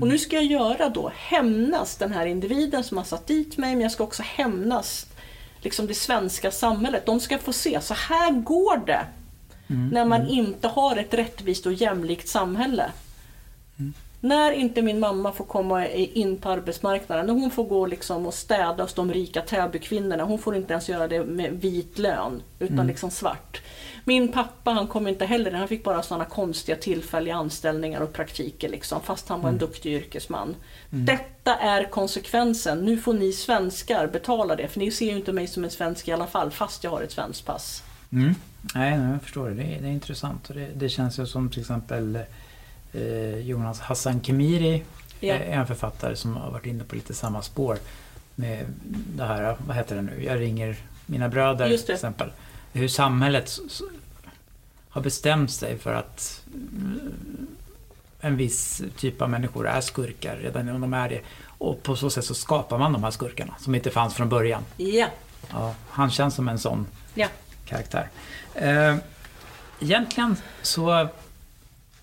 Och 0.00 0.08
nu 0.08 0.18
ska 0.18 0.36
jag 0.36 0.44
göra 0.44 0.88
då, 0.88 1.12
hämnas 1.16 1.96
den 1.96 2.12
här 2.12 2.26
individen 2.26 2.84
som 2.84 2.96
har 2.96 3.04
satt 3.04 3.26
dit 3.26 3.58
mig, 3.58 3.74
men 3.74 3.82
jag 3.82 3.92
ska 3.92 4.04
också 4.04 4.22
hämnas 4.22 5.06
liksom 5.60 5.86
det 5.86 5.94
svenska 5.94 6.50
samhället. 6.50 7.06
De 7.06 7.20
ska 7.20 7.38
få 7.38 7.52
se, 7.52 7.80
så 7.80 7.94
här 7.94 8.32
går 8.32 8.86
det 8.86 9.06
när 9.92 10.04
man 10.04 10.28
inte 10.28 10.68
har 10.68 10.96
ett 10.96 11.14
rättvist 11.14 11.66
och 11.66 11.72
jämlikt 11.72 12.28
samhälle. 12.28 12.90
När 14.20 14.52
inte 14.52 14.82
min 14.82 15.00
mamma 15.00 15.32
får 15.32 15.44
komma 15.44 15.86
in 15.88 16.36
på 16.36 16.48
arbetsmarknaden, 16.48 17.26
när 17.26 17.32
hon 17.32 17.50
får 17.50 17.64
gå 17.64 17.86
liksom 17.86 18.26
och 18.26 18.34
städa 18.34 18.82
hos 18.82 18.94
de 18.94 19.12
rika 19.12 19.40
Täbykvinnorna, 19.40 20.24
hon 20.24 20.38
får 20.38 20.56
inte 20.56 20.72
ens 20.72 20.88
göra 20.88 21.08
det 21.08 21.24
med 21.24 21.52
vit 21.52 21.98
lön, 21.98 22.42
utan 22.58 22.86
liksom 22.86 23.10
svart. 23.10 23.62
Min 24.04 24.32
pappa 24.32 24.70
han 24.70 24.86
kom 24.86 25.08
inte 25.08 25.26
heller, 25.26 25.52
han 25.52 25.68
fick 25.68 25.84
bara 25.84 26.02
sådana 26.02 26.24
konstiga 26.24 26.76
tillfälliga 26.76 27.34
anställningar 27.34 28.00
och 28.00 28.12
praktiker 28.12 28.68
liksom, 28.68 29.00
fast 29.02 29.28
han 29.28 29.40
var 29.40 29.48
en 29.48 29.58
duktig 29.58 29.92
yrkesman. 29.92 30.56
Detta 30.90 31.56
är 31.56 31.84
konsekvensen, 31.84 32.84
nu 32.84 32.98
får 32.98 33.14
ni 33.14 33.32
svenskar 33.32 34.06
betala 34.06 34.56
det, 34.56 34.68
för 34.68 34.80
ni 34.80 34.90
ser 34.90 35.06
ju 35.06 35.16
inte 35.16 35.32
mig 35.32 35.46
som 35.46 35.64
en 35.64 35.70
svensk 35.70 36.08
i 36.08 36.12
alla 36.12 36.26
fall, 36.26 36.50
fast 36.50 36.84
jag 36.84 36.90
har 36.90 37.02
ett 37.02 37.12
svenskt 37.12 37.46
pass. 37.46 37.82
Mm. 38.12 38.34
Nej, 38.74 38.98
jag 38.98 39.22
förstår 39.22 39.48
det. 39.48 39.54
Det 39.54 39.62
är, 39.62 39.80
det 39.80 39.88
är 39.88 39.92
intressant. 39.92 40.48
Och 40.48 40.54
det, 40.54 40.68
det 40.74 40.88
känns 40.88 41.18
ju 41.18 41.26
som 41.26 41.50
till 41.50 41.60
exempel 41.60 42.18
eh, 42.92 43.38
Jonas 43.38 43.80
Hassan 43.80 44.20
Khemiri 44.20 44.82
eh, 45.20 45.28
är 45.30 45.40
en 45.40 45.66
författare 45.66 46.16
som 46.16 46.36
har 46.36 46.50
varit 46.50 46.66
inne 46.66 46.84
på 46.84 46.94
lite 46.94 47.14
samma 47.14 47.42
spår. 47.42 47.78
Med 48.34 48.66
det 49.16 49.24
här, 49.24 49.56
vad 49.66 49.76
heter 49.76 49.96
det 49.96 50.02
nu, 50.02 50.24
Jag 50.24 50.40
ringer 50.40 50.76
mina 51.06 51.28
bröder 51.28 51.78
till 51.78 51.94
exempel. 51.94 52.30
Hur 52.74 52.88
samhället 52.88 53.58
har 54.88 55.00
bestämt 55.00 55.50
sig 55.50 55.78
för 55.78 55.94
att 55.94 56.42
mm, 56.54 57.46
en 58.20 58.36
viss 58.36 58.82
typ 58.96 59.22
av 59.22 59.30
människor 59.30 59.68
är 59.68 59.80
skurkar 59.80 60.36
redan 60.36 60.68
innan 60.68 60.80
de 60.80 60.94
är 60.94 61.08
det. 61.08 61.20
Och 61.58 61.82
på 61.82 61.96
så 61.96 62.10
sätt 62.10 62.24
så 62.24 62.34
skapar 62.34 62.78
man 62.78 62.92
de 62.92 63.04
här 63.04 63.10
skurkarna 63.10 63.54
som 63.58 63.74
inte 63.74 63.90
fanns 63.90 64.14
från 64.14 64.28
början. 64.28 64.62
Ja, 64.76 65.08
Ja, 65.50 65.74
han 65.88 66.10
känns 66.10 66.34
som 66.34 66.48
en 66.48 66.58
sån 66.58 66.86
ja. 67.14 67.28
karaktär. 67.66 68.08
Eh, 68.54 68.96
egentligen 69.80 70.36
så, 70.62 71.08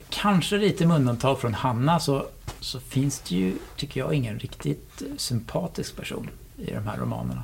kanske 0.09 0.57
lite 0.57 0.85
med 0.85 0.97
undantag 0.97 1.39
från 1.39 1.53
Hanna, 1.53 1.99
så, 1.99 2.25
så 2.59 2.79
finns 2.79 3.19
det 3.19 3.35
ju, 3.35 3.57
tycker 3.75 3.99
jag, 3.99 4.13
ingen 4.13 4.39
riktigt 4.39 5.01
sympatisk 5.17 5.95
person 5.95 6.29
i 6.57 6.71
de 6.71 6.87
här 6.87 6.97
romanerna. 6.97 7.43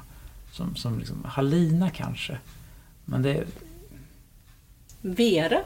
Som, 0.52 0.76
som 0.76 1.00
liksom, 1.00 1.26
Halina 1.26 1.90
kanske. 1.90 2.38
Men 3.10 3.22
det 3.22 3.43
Vera, 5.01 5.62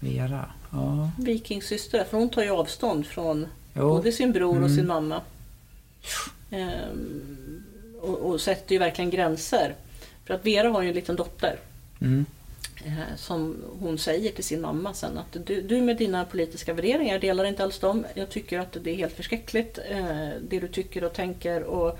Vera. 0.00 0.50
Ja, 0.72 1.10
vikingsyster, 1.18 2.04
för 2.04 2.18
hon 2.18 2.28
tar 2.28 2.42
ju 2.42 2.50
avstånd 2.50 3.06
från 3.06 3.46
jo. 3.74 3.88
både 3.88 4.12
sin 4.12 4.32
bror 4.32 4.50
och 4.50 4.56
Mm. 4.56 4.76
sin 4.76 4.86
mamma. 4.86 5.20
Ehm, 6.50 7.62
och, 8.00 8.18
och 8.18 8.40
sätter 8.40 8.72
ju 8.72 8.78
verkligen 8.78 9.10
gränser. 9.10 9.74
För 10.24 10.34
att 10.34 10.46
Vera 10.46 10.68
har 10.68 10.82
ju 10.82 10.88
en 10.88 10.94
liten 10.94 11.16
dotter 11.16 11.58
Mm. 12.00 12.24
eh, 12.84 13.16
som 13.16 13.56
hon 13.80 13.98
säger 13.98 14.32
till 14.32 14.44
sin 14.44 14.60
mamma 14.60 14.94
sen 14.94 15.18
att 15.18 15.36
du, 15.46 15.62
du 15.62 15.80
med 15.82 15.96
dina 15.96 16.24
politiska 16.24 16.72
värderingar, 16.74 17.12
jag 17.12 17.20
delar 17.20 17.44
inte 17.44 17.62
alls 17.64 17.78
dem. 17.78 18.06
Jag 18.14 18.30
tycker 18.30 18.58
att 18.60 18.76
det 18.82 18.90
är 18.90 18.96
helt 18.96 19.16
förskräckligt 19.16 19.78
eh, 19.90 20.28
det 20.48 20.60
du 20.60 20.68
tycker 20.68 21.04
och 21.04 21.12
tänker. 21.12 21.62
Och, 21.62 21.98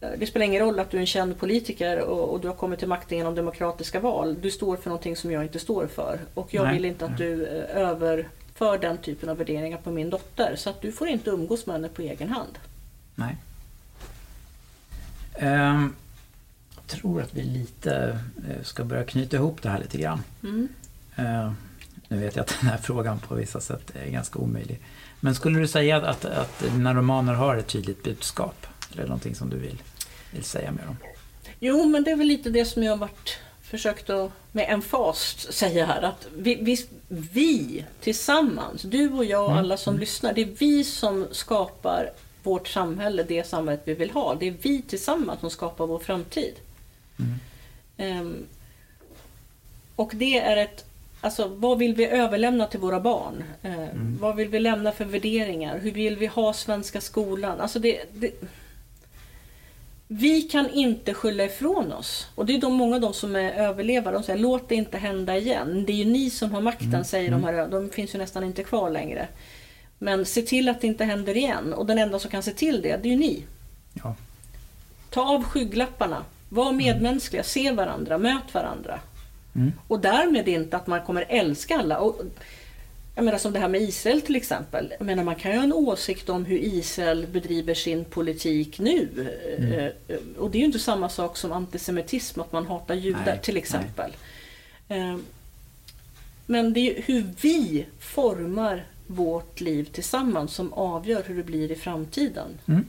det 0.00 0.26
spelar 0.26 0.46
ingen 0.46 0.62
roll 0.62 0.78
att 0.78 0.90
du 0.90 0.96
är 0.96 1.00
en 1.00 1.06
känd 1.06 1.38
politiker 1.38 2.00
och, 2.00 2.32
och 2.32 2.40
du 2.40 2.48
har 2.48 2.54
kommit 2.54 2.78
till 2.78 2.88
makten 2.88 3.18
genom 3.18 3.34
demokratiska 3.34 4.00
val. 4.00 4.36
Du 4.40 4.50
står 4.50 4.76
för 4.76 4.90
någonting 4.90 5.16
som 5.16 5.32
jag 5.32 5.42
inte 5.42 5.58
står 5.58 5.86
för. 5.86 6.20
Och 6.34 6.54
jag 6.54 6.64
Nej. 6.64 6.74
vill 6.74 6.84
inte 6.84 7.04
att 7.06 7.18
du 7.18 7.46
eh, 7.46 7.76
överför 7.76 8.78
den 8.78 8.98
typen 8.98 9.28
av 9.28 9.36
värderingar 9.36 9.78
på 9.78 9.90
min 9.90 10.10
dotter. 10.10 10.56
Så 10.56 10.70
att 10.70 10.82
du 10.82 10.92
får 10.92 11.08
inte 11.08 11.30
umgås 11.30 11.66
med 11.66 11.74
henne 11.74 11.88
på 11.88 12.02
egen 12.02 12.28
hand. 12.28 12.58
Nej. 13.14 13.36
Ehm, 15.34 15.94
jag 16.74 16.86
tror 16.86 17.22
att 17.22 17.34
vi 17.34 17.42
lite 17.42 18.18
eh, 18.48 18.62
ska 18.62 18.84
börja 18.84 19.04
knyta 19.04 19.36
ihop 19.36 19.62
det 19.62 19.68
här 19.68 19.78
lite 19.78 19.98
grann. 19.98 20.22
Mm. 20.42 20.68
Eh, 21.16 21.52
nu 22.08 22.18
vet 22.18 22.36
jag 22.36 22.42
att 22.42 22.56
den 22.60 22.70
här 22.70 22.78
frågan 22.78 23.18
på 23.18 23.34
vissa 23.34 23.60
sätt 23.60 23.92
är 23.94 24.10
ganska 24.10 24.38
omöjlig. 24.38 24.80
Men 25.20 25.34
skulle 25.34 25.58
du 25.58 25.68
säga 25.68 25.96
att, 25.96 26.24
att 26.24 26.64
dina 26.72 26.94
romaner 26.94 27.34
har 27.34 27.56
ett 27.56 27.66
tydligt 27.66 28.02
budskap? 28.02 28.66
Eller 28.98 29.08
någonting 29.08 29.34
som 29.34 29.50
du 29.50 29.56
vill, 29.56 29.82
vill 30.30 30.44
säga 30.44 30.72
mer 30.72 30.88
om? 30.88 30.96
Jo, 31.60 31.84
men 31.84 32.04
det 32.04 32.10
är 32.10 32.16
väl 32.16 32.26
lite 32.26 32.50
det 32.50 32.64
som 32.64 32.82
jag 32.82 32.92
har 32.92 32.96
varit, 32.96 33.38
försökt 33.62 34.10
att 34.10 34.32
med 34.52 34.66
emfas 34.70 35.46
säga 35.52 35.86
här. 35.86 36.02
Att 36.02 36.26
vi, 36.36 36.54
vi, 36.54 36.86
vi 37.08 37.84
tillsammans, 38.00 38.82
du 38.82 39.12
och 39.12 39.24
jag 39.24 39.44
och 39.44 39.50
Mm, 39.50 39.64
alla 39.64 39.76
som 39.76 39.98
lyssnar, 39.98 40.32
det 40.32 40.40
är 40.40 40.54
vi 40.58 40.84
som 40.84 41.26
skapar 41.30 42.10
vårt 42.42 42.68
samhälle, 42.68 43.22
det 43.22 43.46
samhället 43.46 43.82
vi 43.84 43.94
vill 43.94 44.10
ha. 44.10 44.34
Det 44.34 44.48
är 44.48 44.54
vi 44.62 44.82
tillsammans 44.82 45.40
som 45.40 45.50
skapar 45.50 45.86
vår 45.86 45.98
framtid. 45.98 46.54
Mm. 47.18 47.38
Ehm, 47.96 48.46
och 49.96 50.12
det 50.14 50.38
är 50.38 50.56
ett 50.56 50.84
Alltså 51.20 51.48
vad 51.48 51.78
vill 51.78 51.94
vi 51.94 52.06
överlämna 52.06 52.66
till 52.66 52.80
våra 52.80 53.00
barn? 53.00 53.44
Ehm, 53.62 54.18
Vad 54.20 54.36
vill 54.36 54.48
vi 54.48 54.58
lämna 54.58 54.92
för 54.92 55.04
värderingar? 55.04 55.78
Hur 55.78 55.90
vill 55.90 56.16
vi 56.16 56.26
ha 56.26 56.52
svenska 56.52 57.00
skolan? 57.00 57.60
Alltså 57.60 57.78
det, 57.78 58.04
det, 58.12 58.30
vi 60.08 60.42
kan 60.42 60.70
inte 60.70 61.14
skylla 61.14 61.44
ifrån 61.44 61.92
oss. 61.92 62.26
Och 62.34 62.46
det 62.46 62.54
är 62.54 62.60
de, 62.60 62.72
många 62.72 62.94
av 62.94 63.00
de 63.00 63.14
som 63.14 63.36
är 63.36 63.52
överlevare. 63.52 64.14
De 64.14 64.22
säger 64.22 64.38
låt 64.38 64.68
det 64.68 64.74
inte 64.74 64.98
hända 64.98 65.36
igen. 65.36 65.84
Det 65.86 65.92
är 65.92 65.96
ju 65.96 66.04
ni 66.04 66.30
som 66.30 66.52
har 66.52 66.60
makten, 66.60 67.04
säger 67.04 67.30
de 67.30 67.44
här. 67.44 67.68
De 67.68 67.90
finns 67.90 68.14
ju 68.14 68.18
nästan 68.18 68.44
inte 68.44 68.62
kvar 68.62 68.90
längre. 68.90 69.28
Men 69.98 70.26
se 70.26 70.42
till 70.42 70.68
att 70.68 70.80
det 70.80 70.86
inte 70.86 71.04
händer 71.04 71.36
igen. 71.36 71.72
Och 71.72 71.86
den 71.86 71.98
enda 71.98 72.18
som 72.18 72.30
kan 72.30 72.42
se 72.42 72.52
till 72.52 72.82
det, 72.82 72.96
det 73.02 73.08
är 73.08 73.10
ju 73.10 73.18
ni. 73.18 73.44
Ja. 73.92 74.14
Ta 75.10 75.34
av 75.34 75.44
skygglapparna. 75.44 76.24
Var 76.48 76.72
medmänskliga, 76.72 77.42
se 77.42 77.70
varandra, 77.70 78.18
möt 78.18 78.54
varandra. 78.54 79.00
Mm. 79.54 79.72
Och 79.88 80.00
därmed 80.00 80.48
inte 80.48 80.76
att 80.76 80.86
man 80.86 81.04
kommer 81.04 81.24
älska 81.28 81.78
alla. 81.78 81.98
Och, 81.98 82.20
jag 83.16 83.24
menar 83.24 83.38
som 83.38 83.52
det 83.52 83.58
här 83.58 83.68
med 83.68 83.80
Israel 83.82 84.22
till 84.22 84.36
exempel. 84.36 84.94
Jag 84.98 85.06
menar 85.06 85.24
man 85.24 85.34
kan 85.36 85.50
ju 85.50 85.56
ha 85.56 85.64
en 85.64 85.72
åsikt 85.72 86.28
om 86.28 86.44
hur 86.44 86.58
Israel 86.58 87.26
bedriver 87.32 87.74
sin 87.74 88.04
politik 88.04 88.78
nu. 88.78 89.08
Eh, 90.08 90.16
Och 90.38 90.50
det 90.50 90.58
är 90.58 90.60
ju 90.60 90.66
inte 90.66 90.78
samma 90.78 91.08
sak 91.08 91.36
som 91.36 91.52
antisemitism, 91.52 92.40
att 92.40 92.52
man 92.52 92.66
hatar 92.66 92.94
judar 92.94 93.22
Nej, 93.26 93.40
till 93.42 93.56
exempel. 93.56 94.16
Eh, 94.88 95.16
Men 96.46 96.72
det 96.72 96.80
är 96.80 96.94
ju 96.94 97.00
hur 97.02 97.26
vi 97.40 97.86
formar 97.98 98.86
vårt 99.06 99.60
liv 99.60 99.84
tillsammans 99.92 100.54
som 100.54 100.72
avgör 100.72 101.22
hur 101.26 101.36
det 101.36 101.42
blir 101.42 101.72
i 101.72 101.76
framtiden. 101.76 102.48
Mm. 102.66 102.84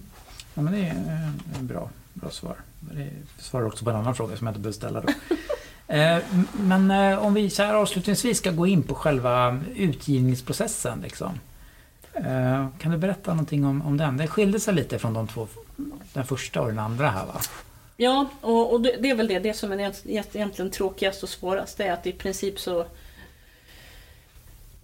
Ja, 0.53 0.61
men 0.61 0.73
det 0.73 0.80
är 0.80 0.91
eh, 0.91 1.59
en 1.59 1.67
bra, 1.67 1.89
bra 2.13 2.30
svar. 2.30 2.55
Det 2.80 3.09
svarar 3.39 3.65
också 3.65 3.84
på 3.86 3.89
en 3.89 3.95
annan 3.95 4.15
fråga 4.15 4.38
som 4.38 4.47
jag 4.47 4.51
inte 4.51 4.59
behöver 4.61 4.75
ställa 4.78 5.01
då. 5.01 5.07
Eh, 5.88 6.17
Men 6.59 6.91
eh, 6.91 7.25
om 7.25 7.33
vi 7.33 7.49
så 7.49 7.63
här 7.63 7.73
avslutningsvis 7.73 8.38
ska 8.38 8.51
gå 8.51 8.67
in 8.67 8.83
på 8.83 8.95
själva 8.95 9.59
utgivningsprocessen. 9.75 10.99
Liksom. 11.03 11.39
Eh, 12.13 12.67
Kan 12.79 12.91
du 12.91 12.97
berätta 12.97 13.31
någonting 13.31 13.65
om, 13.65 13.81
om 13.81 13.97
den? 13.97 14.17
Det 14.17 14.27
skilde 14.27 14.59
sig 14.59 14.73
lite 14.73 14.99
från 14.99 15.13
de 15.13 15.27
två, 15.27 15.47
den 16.13 16.25
första 16.25 16.61
och 16.61 16.67
den 16.67 16.79
andra 16.79 17.09
här 17.09 17.25
va? 17.25 17.41
Ja, 17.97 18.29
och, 18.41 18.73
och 18.73 18.81
det, 18.81 18.95
det 18.99 19.09
är 19.09 19.15
väl 19.15 19.27
det, 19.27 19.39
det 19.39 19.53
som 19.53 19.71
är 19.71 19.77
egent- 19.77 20.35
egentligen 20.35 20.71
tråkigast 20.71 21.23
och 21.23 21.29
svårast. 21.29 21.79
Är 21.79 21.91
att 21.91 22.07
i 22.07 22.11
princip 22.11 22.59
så... 22.59 22.85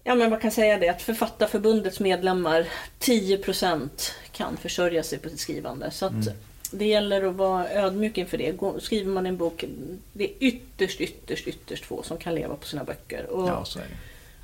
Ja 0.04 0.16
men 0.16 0.30
man 0.30 0.40
kan 0.40 0.52
säga 0.52 0.78
det 0.78 0.90
att 0.90 1.02
Författarförbundets 1.02 2.00
medlemmar 2.00 2.68
10% 3.00 3.90
kan 4.32 4.58
försörja 4.58 5.04
sig 5.04 5.20
på 5.20 5.30
sitt 5.30 5.40
skrivande. 5.40 5.92
Så 5.92 6.06
att 6.06 6.12
Mm. 6.12 6.34
Det 6.74 6.86
gäller 6.86 7.24
att 7.24 7.36
vara 7.36 7.70
ödmjuk 7.70 8.18
inför 8.18 8.38
det. 8.38 8.82
Skriver 8.82 9.12
man 9.12 9.26
en 9.26 9.38
bok, 9.38 9.64
det 10.14 10.24
är 10.24 10.32
ytterst, 10.40 11.02
ytterst, 11.02 11.48
ytterst 11.48 11.86
få 11.86 12.04
som 12.04 12.18
kan 12.18 12.36
leva 12.36 12.56
på 12.56 12.68
sina 12.68 12.84
böcker. 12.84 13.26
Och, 13.26 13.50
Ja, 13.50 13.66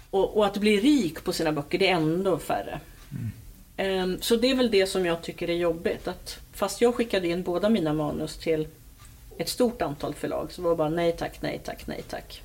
och, 0.10 0.38
och 0.38 0.46
att 0.46 0.58
bli 0.58 0.80
rik 0.80 1.24
på 1.24 1.34
sina 1.34 1.52
böcker, 1.52 1.80
det 1.80 1.88
är 1.88 1.94
ändå 1.96 2.38
färre. 2.38 2.80
Ehm, 3.78 4.22
Så 4.22 4.36
det 4.36 4.50
är 4.52 4.56
väl 4.56 4.72
det 4.72 4.88
som 4.88 5.06
jag 5.06 5.22
tycker 5.22 5.50
är 5.50 5.54
jobbigt. 5.56 6.08
Att 6.08 6.40
fast 6.54 6.82
jag 6.82 6.96
skickade 6.96 7.28
in 7.28 7.44
båda 7.44 7.70
mina 7.70 7.94
manus 7.94 8.38
till 8.38 8.68
ett 9.38 9.50
stort 9.50 9.82
antal 9.82 10.14
förlag 10.14 10.52
så 10.52 10.62
var 10.62 10.70
det 10.70 10.76
bara 10.76 10.90
nej 10.90 11.12
tack, 11.12 11.42
nej 11.42 11.62
tack, 11.64 11.88
nej 11.88 12.04
tack. 12.10 12.42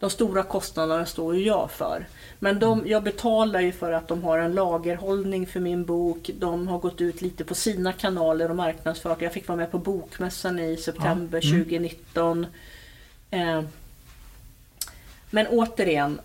de 0.00 0.10
stora 0.10 0.42
kostnaderna 0.42 1.06
står 1.06 1.36
ju 1.36 1.44
jag 1.44 1.70
för. 1.70 2.06
Men 2.38 2.58
de, 2.58 2.82
jag 2.86 3.02
betalar 3.02 3.60
ju 3.60 3.72
för 3.72 3.92
att 3.92 4.08
de 4.08 4.22
har 4.22 4.38
en 4.38 4.52
lagerhållning 4.52 5.46
för 5.46 5.60
min 5.60 5.84
bok. 5.84 6.30
De 6.38 6.68
har 6.68 6.78
gått 6.78 7.00
ut 7.00 7.22
lite 7.22 7.44
på 7.44 7.54
sina 7.54 7.92
kanaler 7.92 8.50
och 8.50 8.56
marknadsfört. 8.56 9.22
Jag 9.22 9.32
fick 9.32 9.48
vara 9.48 9.56
med 9.56 9.70
på 9.70 9.78
Bokmässan 9.78 10.58
i 10.58 10.76
september 10.76 11.40
Ja, 11.42 11.48
mm. 11.48 11.64
2019. 11.64 12.46
Eh, 13.30 13.62
men 15.30 15.46
återigen, 15.46 16.20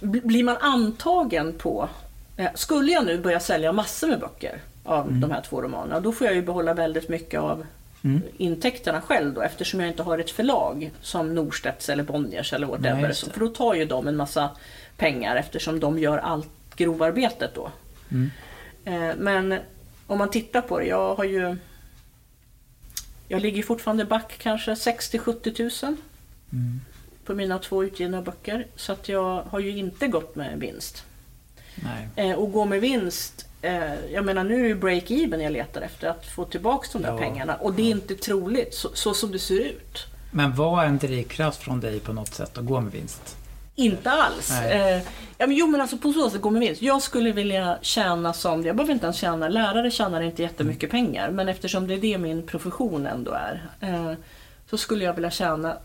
bl- 0.00 0.26
blir 0.26 0.44
man 0.44 0.56
antagen 0.56 1.52
på... 1.58 1.88
Eh, 2.36 2.50
skulle 2.54 2.92
jag 2.92 3.06
nu 3.06 3.18
börja 3.18 3.40
sälja 3.40 3.72
massor 3.72 4.08
med 4.08 4.20
böcker 4.20 4.60
av 4.84 5.12
de 5.12 5.30
här 5.30 5.40
två 5.40 5.62
romanerna, 5.62 6.00
då 6.00 6.12
får 6.12 6.26
jag 6.26 6.36
ju 6.36 6.42
behålla 6.42 6.74
väldigt 6.74 7.08
mycket 7.08 7.40
av 7.40 7.66
Mm. 8.04 8.22
intäkterna 8.36 9.00
själv 9.00 9.34
då 9.34 9.40
eftersom 9.42 9.80
jag 9.80 9.88
inte 9.88 10.02
har 10.02 10.18
ett 10.18 10.30
förlag 10.30 10.90
som 11.02 11.34
Norstedts 11.34 11.88
eller 11.88 12.02
Bonniers 12.02 12.52
eller 12.52 12.66
whatever. 12.66 13.02
Nej, 13.02 13.14
Så- 13.14 13.30
för 13.30 13.40
då 13.40 13.48
tar 13.48 13.74
ju 13.74 13.84
de 13.84 14.08
en 14.08 14.16
massa 14.16 14.50
pengar 14.96 15.36
eftersom 15.36 15.80
de 15.80 15.98
gör 15.98 16.18
allt 16.18 16.48
grovarbetet 16.76 17.54
då. 17.54 17.70
Mm. 18.10 18.30
Eh, 18.84 19.16
Men 19.18 19.58
om 20.06 20.18
man 20.18 20.30
tittar 20.30 20.60
på 20.60 20.78
det, 20.78 20.86
jag 20.86 21.14
har 21.14 21.24
ju... 21.24 21.56
Jag 23.28 23.42
ligger 23.42 23.62
fortfarande 23.62 24.04
back 24.04 24.34
kanske 24.38 24.74
60-70 24.74 25.84
000 25.86 25.96
Mm. 26.52 26.80
på 27.24 27.34
mina 27.34 27.58
två 27.58 27.84
utgivna 27.84 28.22
böcker. 28.22 28.66
Så 28.76 28.92
att 28.92 29.08
jag 29.08 29.42
har 29.42 29.60
ju 29.60 29.76
inte 29.76 30.06
gått 30.08 30.36
med 30.36 30.58
vinst. 30.60 31.04
Eh, 32.16 32.32
och 32.32 32.52
gå 32.52 32.64
med 32.64 32.80
vinst, 32.80 33.46
eh, 33.64 34.12
jag 34.12 34.24
menar 34.24 34.44
nu 34.44 34.64
är 34.64 34.68
det 34.74 34.80
break-even 34.80 35.42
jag 35.42 35.52
letar 35.52 35.80
efter, 35.80 36.08
att 36.08 36.26
få 36.26 36.44
tillbaka 36.44 36.88
de 36.92 37.02
där 37.02 37.10
Ja. 37.12 37.18
pengarna. 37.18 37.54
Och 37.54 37.72
det 37.74 37.82
är 37.82 37.90
inte 37.90 38.14
troligt, 38.14 38.74
så, 38.74 38.88
så 38.94 39.14
som 39.14 39.32
det 39.32 39.38
ser 39.38 39.60
ut. 39.60 40.06
Men 40.30 40.54
var 40.54 40.84
en 40.84 40.98
drivkraft 40.98 41.62
från 41.62 41.80
dig 41.80 42.00
på 42.00 42.12
något 42.12 42.34
sätt 42.34 42.58
att 42.58 42.64
gå 42.64 42.80
med 42.80 42.92
vinst? 42.92 43.36
Inte 43.74 44.10
alls. 44.10 44.50
Eh, 44.50 44.98
ja, 45.38 45.46
men 45.46 45.52
jo 45.56 45.66
men 45.66 45.80
alltså 45.80 45.98
på 45.98 46.12
så 46.12 46.30
sätt 46.30 46.40
gå 46.40 46.50
med 46.50 46.60
vinst. 46.60 46.82
Jag 46.82 47.02
skulle 47.02 47.32
vilja 47.32 47.78
tjäna 47.82 48.32
som, 48.32 48.64
jag 48.64 48.76
behöver 48.76 48.94
inte 48.94 49.06
ens 49.06 49.16
tjäna, 49.16 49.48
lärare 49.48 49.90
tjänar 49.90 50.20
inte 50.20 50.42
jättemycket 50.42 50.90
pengar. 50.90 51.30
Men 51.30 51.48
eftersom 51.48 51.86
det 51.86 51.94
är 51.94 51.98
det 51.98 52.18
min 52.18 52.42
profession 52.46 53.06
ändå 53.06 53.32
är. 53.32 53.62
Eh, 53.80 54.12
så 54.70 54.78
skulle 54.78 55.04
jag 55.04 55.14
vilja 55.14 55.30
tjäna 55.30 55.76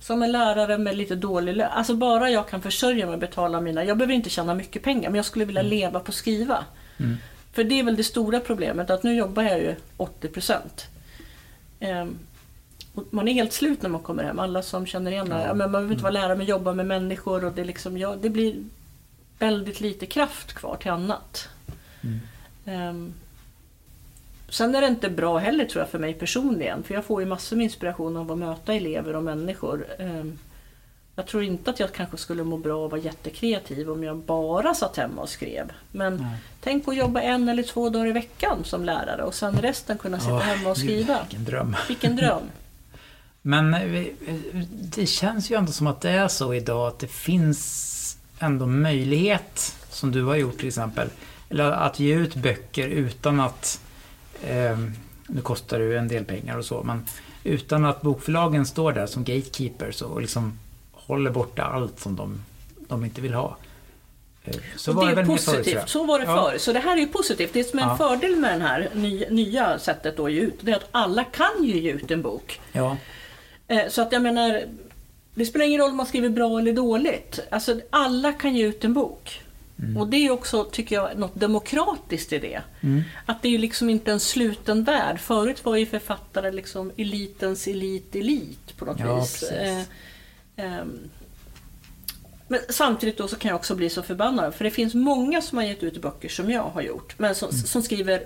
som 0.00 0.22
en 0.22 0.32
lärare 0.32 0.78
med 0.78 0.96
lite 0.96 1.14
dålig 1.14 1.56
lön. 1.56 1.70
Alltså 1.72 1.94
bara 1.94 2.30
jag 2.30 2.48
kan 2.48 2.62
försörja 2.62 3.06
mig 3.06 3.12
och 3.14 3.20
betala 3.20 3.60
mina, 3.60 3.84
jag 3.84 3.96
behöver 3.98 4.14
inte 4.14 4.30
tjäna 4.30 4.54
mycket 4.54 4.82
pengar 4.82 5.10
men 5.10 5.16
jag 5.16 5.24
skulle 5.24 5.44
vilja 5.44 5.62
leva 5.62 6.00
på 6.00 6.08
att 6.08 6.14
skriva. 6.14 6.64
Mm. 6.98 7.16
För 7.52 7.64
det 7.64 7.80
är 7.80 7.84
väl 7.84 7.96
det 7.96 8.04
stora 8.04 8.40
problemet 8.40 8.90
att 8.90 9.02
nu 9.02 9.14
jobbar 9.14 9.42
jag 9.42 9.58
ju 9.58 9.74
80 9.96 10.28
procent. 10.28 10.86
Ehm, 11.80 12.18
man 13.10 13.28
är 13.28 13.32
helt 13.32 13.52
slut 13.52 13.82
när 13.82 13.90
man 13.90 14.02
kommer 14.02 14.24
hem. 14.24 14.38
Alla 14.38 14.62
som 14.62 14.86
känner 14.86 15.10
igen 15.10 15.28
det. 15.28 15.42
Ja. 15.42 15.46
Men 15.46 15.58
Man 15.58 15.72
behöver 15.72 15.92
inte 15.92 16.02
vara 16.02 16.12
lärare 16.12 16.36
men 16.36 16.46
jobba 16.46 16.72
med 16.72 16.86
människor 16.86 17.44
och 17.44 17.52
det, 17.52 17.64
liksom, 17.64 17.98
ja, 17.98 18.16
det 18.22 18.30
blir 18.30 18.64
väldigt 19.38 19.80
lite 19.80 20.06
kraft 20.06 20.52
kvar 20.52 20.76
till 20.76 20.90
annat. 20.90 21.48
Mm. 22.02 22.20
Ehm, 22.64 23.14
sen 24.48 24.74
är 24.74 24.80
det 24.80 24.86
inte 24.86 25.10
bra 25.10 25.38
heller 25.38 25.64
tror 25.64 25.82
jag 25.82 25.90
för 25.90 25.98
mig 25.98 26.14
personligen. 26.14 26.82
För 26.82 26.94
jag 26.94 27.04
får 27.04 27.22
ju 27.22 27.28
massor 27.28 27.56
med 27.56 27.64
inspiration 27.64 28.16
av 28.16 28.32
att 28.32 28.38
möta 28.38 28.74
elever 28.74 29.16
och 29.16 29.22
människor. 29.22 29.86
Ehm, 29.98 30.38
jag 31.16 31.26
tror 31.26 31.42
inte 31.42 31.70
att 31.70 31.80
jag 31.80 31.92
kanske 31.92 32.16
skulle 32.16 32.44
må 32.44 32.56
bra 32.56 32.84
att 32.84 32.90
vara 32.90 33.00
jättekreativ 33.00 33.90
om 33.90 34.04
jag 34.04 34.16
bara 34.16 34.74
satt 34.74 34.96
hemma 34.96 35.22
och 35.22 35.28
skrev. 35.28 35.72
Men 35.92 36.16
Nej. 36.16 36.36
tänk 36.60 36.84
på 36.84 36.90
att 36.90 36.96
jobba 36.96 37.20
en 37.20 37.48
eller 37.48 37.62
två 37.62 37.88
dagar 37.90 38.06
i 38.06 38.12
veckan 38.12 38.64
som 38.64 38.84
lärare 38.84 39.22
och 39.22 39.34
sen 39.34 39.56
resten 39.56 39.98
kunna 39.98 40.20
sitta 40.20 40.34
Åh, 40.34 40.40
hemma 40.40 40.70
och 40.70 40.76
gud, 40.76 40.84
skriva. 40.84 41.18
Vilken 41.22 41.44
dröm. 41.44 41.76
Vilken 41.88 42.16
dröm! 42.16 42.42
Men 43.42 43.74
eh, 43.74 43.82
vi- 43.82 44.14
det 44.70 45.06
känns 45.06 45.50
ju 45.50 45.56
ändå 45.56 45.72
som 45.72 45.86
att 45.86 46.00
det 46.00 46.10
är 46.10 46.28
så 46.28 46.54
idag 46.54 46.88
att 46.88 46.98
det 46.98 47.06
finns 47.10 47.92
ändå 48.38 48.66
möjlighet, 48.66 49.76
som 49.90 50.12
du 50.12 50.24
har 50.24 50.36
gjort 50.36 50.58
till 50.58 50.68
exempel, 50.68 51.08
eller 51.50 51.64
att 51.72 52.00
ge 52.00 52.14
ut 52.14 52.34
böcker 52.34 52.88
utan 52.88 53.40
att, 53.40 53.80
eh, 54.42 54.78
nu 55.26 55.40
kostar 55.42 55.78
det 55.78 55.84
ju 55.84 55.96
en 55.96 56.08
del 56.08 56.24
pengar 56.24 56.58
och 56.58 56.64
så, 56.64 56.82
men 56.82 57.04
utan 57.44 57.84
att 57.84 58.02
bokförlagen 58.02 58.66
står 58.66 58.92
där 58.92 59.06
som 59.06 59.24
gatekeepers 59.24 60.02
och 60.02 60.20
liksom 60.20 60.58
håller 61.06 61.30
borta 61.30 61.62
allt 61.62 62.00
som 62.00 62.16
de, 62.16 62.42
de 62.88 63.04
inte 63.04 63.20
vill 63.20 63.34
ha. 63.34 63.56
Eh, 64.44 64.54
Så 64.76 64.90
och 64.90 64.96
var 64.96 65.14
det 65.14 65.20
är 65.20 65.26
positivt, 65.26 65.74
jag. 65.74 65.88
så 65.88 66.04
var 66.04 66.18
det 66.18 66.24
Ja. 66.24 66.50
förr. 66.50 66.58
Så 66.58 66.72
det 66.72 66.78
här 66.78 66.96
är 66.96 67.00
ju 67.00 67.06
positivt. 67.06 67.52
Det 67.52 67.64
som 67.64 67.78
är 67.78 67.82
en 67.82 67.88
Ja. 67.88 67.96
fördel 67.96 68.36
med 68.36 68.60
det 68.60 68.64
här 68.66 68.88
nya, 68.94 69.30
nya 69.30 69.78
sättet 69.78 70.18
att 70.18 70.32
ge 70.32 70.40
ut, 70.40 70.54
det 70.60 70.70
är 70.72 70.76
att 70.76 70.88
alla 70.90 71.24
kan 71.24 71.64
ju 71.64 71.80
ge 71.80 71.90
ut 71.92 72.10
en 72.10 72.22
bok. 72.22 72.60
Ja, 72.72 72.96
Eh, 73.68 73.88
Så 73.88 74.02
att 74.02 74.12
jag 74.12 74.22
menar, 74.22 74.62
det 75.34 75.46
spelar 75.46 75.66
ingen 75.66 75.80
roll 75.80 75.90
om 75.90 75.96
man 75.96 76.06
skriver 76.06 76.28
bra 76.28 76.58
eller 76.58 76.72
dåligt. 76.72 77.40
Alltså 77.50 77.80
alla 77.90 78.32
kan 78.32 78.54
ge 78.56 78.66
ut 78.66 78.84
en 78.84 78.94
bok. 78.94 79.40
Mm. 79.78 79.96
Och 79.96 80.08
det 80.08 80.16
är 80.26 80.30
också, 80.30 80.64
tycker 80.64 80.96
jag, 80.96 81.18
något 81.18 81.34
demokratiskt 81.34 82.32
i 82.32 82.38
det. 82.38 82.62
Mm. 82.80 83.02
Att 83.26 83.42
det 83.42 83.48
är 83.48 83.52
ju 83.52 83.58
liksom 83.58 83.90
inte 83.90 84.12
en 84.12 84.20
sluten 84.20 84.84
värld. 84.84 85.20
Förut 85.20 85.64
var 85.64 85.76
ju 85.76 85.86
författare 85.86 86.52
liksom 86.52 86.92
elitens 86.96 87.66
elit 87.68 88.14
elit 88.16 88.76
på 88.76 88.84
något 88.84 89.00
ja, 89.00 89.20
vis. 89.20 89.42
Eh, 89.42 89.78
eh, 89.80 89.84
men 92.48 92.60
samtidigt 92.68 93.18
då 93.18 93.28
så 93.28 93.36
kan 93.36 93.48
jag 93.48 93.56
också 93.56 93.74
bli 93.74 93.90
så 93.90 94.02
förbannad. 94.02 94.54
För 94.54 94.64
det 94.64 94.70
finns 94.70 94.94
många 94.94 95.42
som 95.42 95.58
har 95.58 95.64
gett 95.64 95.82
ut 95.82 96.02
böcker 96.02 96.28
som 96.28 96.50
jag 96.50 96.62
har 96.62 96.82
gjort. 96.82 97.18
Men 97.18 97.34
som, 97.34 97.50
mm. 97.50 97.60
som 97.60 97.82
skriver, 97.82 98.22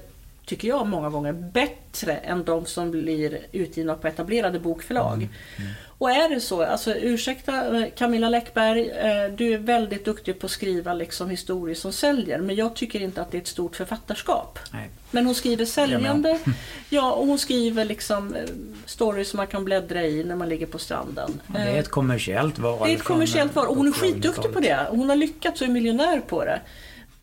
tycker 0.50 0.68
jag 0.68 0.86
många 0.86 1.10
gånger, 1.10 1.32
bättre 1.32 2.16
än 2.16 2.44
de 2.44 2.66
som 2.66 2.90
blir 2.90 3.38
utgivna 3.52 3.94
på 3.94 4.08
etablerade 4.08 4.60
bokförlag. 4.60 5.14
Mm. 5.14 5.28
Mm. 5.56 5.70
Och 5.98 6.10
är 6.10 6.28
det 6.28 6.40
så, 6.40 6.62
alltså 6.62 6.94
ursäkta 6.94 7.78
eh, 7.78 7.90
Camilla 7.96 8.28
Läckberg, 8.28 8.90
eh, 8.90 9.32
du 9.36 9.54
är 9.54 9.58
väldigt 9.58 10.04
duktig 10.04 10.40
på 10.40 10.46
att 10.46 10.50
skriva 10.50 10.94
liksom 10.94 11.30
historier 11.30 11.74
som 11.74 11.92
säljer. 11.92 12.38
Men 12.38 12.56
jag 12.56 12.76
tycker 12.76 13.02
inte 13.02 13.22
att 13.22 13.30
det 13.30 13.38
är 13.38 13.40
ett 13.40 13.46
stort 13.46 13.76
författarskap. 13.76 14.58
Nej. 14.72 14.90
Men 15.10 15.26
hon 15.26 15.34
skriver 15.34 15.64
säljande. 15.64 16.38
Ja, 16.88 17.12
och 17.12 17.26
hon 17.26 17.38
skriver 17.38 17.84
liksom 17.84 18.34
eh, 18.34 18.42
stories 18.86 19.28
som 19.28 19.36
man 19.36 19.46
kan 19.46 19.64
bläddra 19.64 20.02
i 20.02 20.24
när 20.24 20.36
man 20.36 20.48
ligger 20.48 20.66
på 20.66 20.78
stranden. 20.78 21.40
det 21.46 21.58
är 21.58 21.78
ett 21.78 21.88
kommersiellt 21.88 22.58
val. 22.58 22.78
Det 22.84 22.92
är 22.92 22.96
ett 22.96 23.02
kommersiellt 23.02 23.54
val 23.54 23.66
och 23.66 23.76
hon 23.76 23.88
är 23.88 23.92
skitduktig 23.92 24.52
på 24.52 24.60
det. 24.60 24.86
Hon 24.90 25.08
har 25.08 25.16
lyckats 25.16 25.60
och 25.60 25.66
är 25.66 25.72
miljonär 25.72 26.20
på 26.20 26.44
det. 26.44 26.60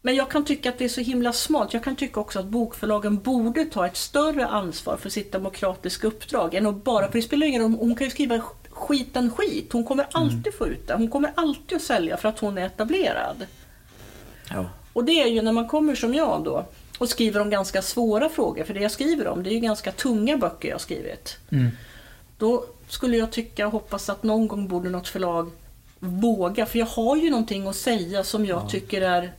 Men 0.07 0.15
jag 0.15 0.29
kan 0.29 0.45
tycka 0.45 0.69
att 0.69 0.77
det 0.77 0.85
är 0.85 0.89
så 0.89 1.01
himla 1.01 1.33
smalt. 1.33 1.73
Jag 1.73 1.83
kan 1.83 1.95
tycka 1.95 2.19
också 2.19 2.39
att 2.39 2.45
bokförlagen 2.45 3.17
borde 3.17 3.65
ta 3.65 3.87
ett 3.87 3.97
större 3.97 4.47
ansvar 4.47 4.97
för 4.97 5.09
sitt 5.09 5.31
demokratiska 5.31 6.07
uppdrag. 6.07 6.53
Än 6.53 6.67
att 6.67 6.83
bara, 6.83 7.07
för 7.07 7.13
det 7.13 7.21
spelar 7.21 7.47
ingen 7.47 7.61
roll, 7.61 7.75
hon 7.79 7.95
kan 7.95 8.07
ju 8.07 8.11
skriva 8.11 8.41
skiten 8.69 9.31
skit. 9.31 9.73
Hon 9.73 9.83
kommer 9.83 10.03
mm. 10.03 10.11
alltid 10.13 10.53
få 10.53 10.67
ut 10.67 10.87
det. 10.87 10.93
Hon 10.93 11.09
kommer 11.09 11.31
alltid 11.35 11.75
att 11.75 11.81
sälja 11.81 12.17
för 12.17 12.29
att 12.29 12.39
hon 12.39 12.57
är 12.57 12.65
etablerad. 12.65 13.45
Ja. 14.49 14.65
Och 14.93 15.03
det 15.03 15.21
är 15.21 15.27
ju 15.27 15.41
när 15.41 15.51
man 15.51 15.67
kommer 15.67 15.95
som 15.95 16.13
jag 16.13 16.43
då 16.43 16.65
och 16.97 17.09
skriver 17.09 17.41
om 17.41 17.49
ganska 17.49 17.81
svåra 17.81 18.29
frågor, 18.29 18.63
för 18.63 18.73
det 18.73 18.79
jag 18.79 18.91
skriver 18.91 19.27
om 19.27 19.43
det 19.43 19.49
är 19.49 19.53
ju 19.53 19.59
ganska 19.59 19.91
tunga 19.91 20.37
böcker 20.37 20.67
jag 20.67 20.75
har 20.75 20.79
skrivit. 20.79 21.37
Mm. 21.51 21.67
Då 22.37 22.65
skulle 22.87 23.17
jag 23.17 23.31
tycka 23.31 23.65
och 23.65 23.71
hoppas 23.71 24.09
att 24.09 24.23
någon 24.23 24.47
gång 24.47 24.67
borde 24.67 24.89
något 24.89 25.07
förlag 25.07 25.51
våga, 25.99 26.65
för 26.65 26.79
jag 26.79 26.85
har 26.85 27.15
ju 27.15 27.29
någonting 27.29 27.67
att 27.67 27.75
säga 27.75 28.23
som 28.23 28.45
jag 28.45 28.61
ja. 28.63 28.69
tycker 28.69 29.01
är 29.01 29.33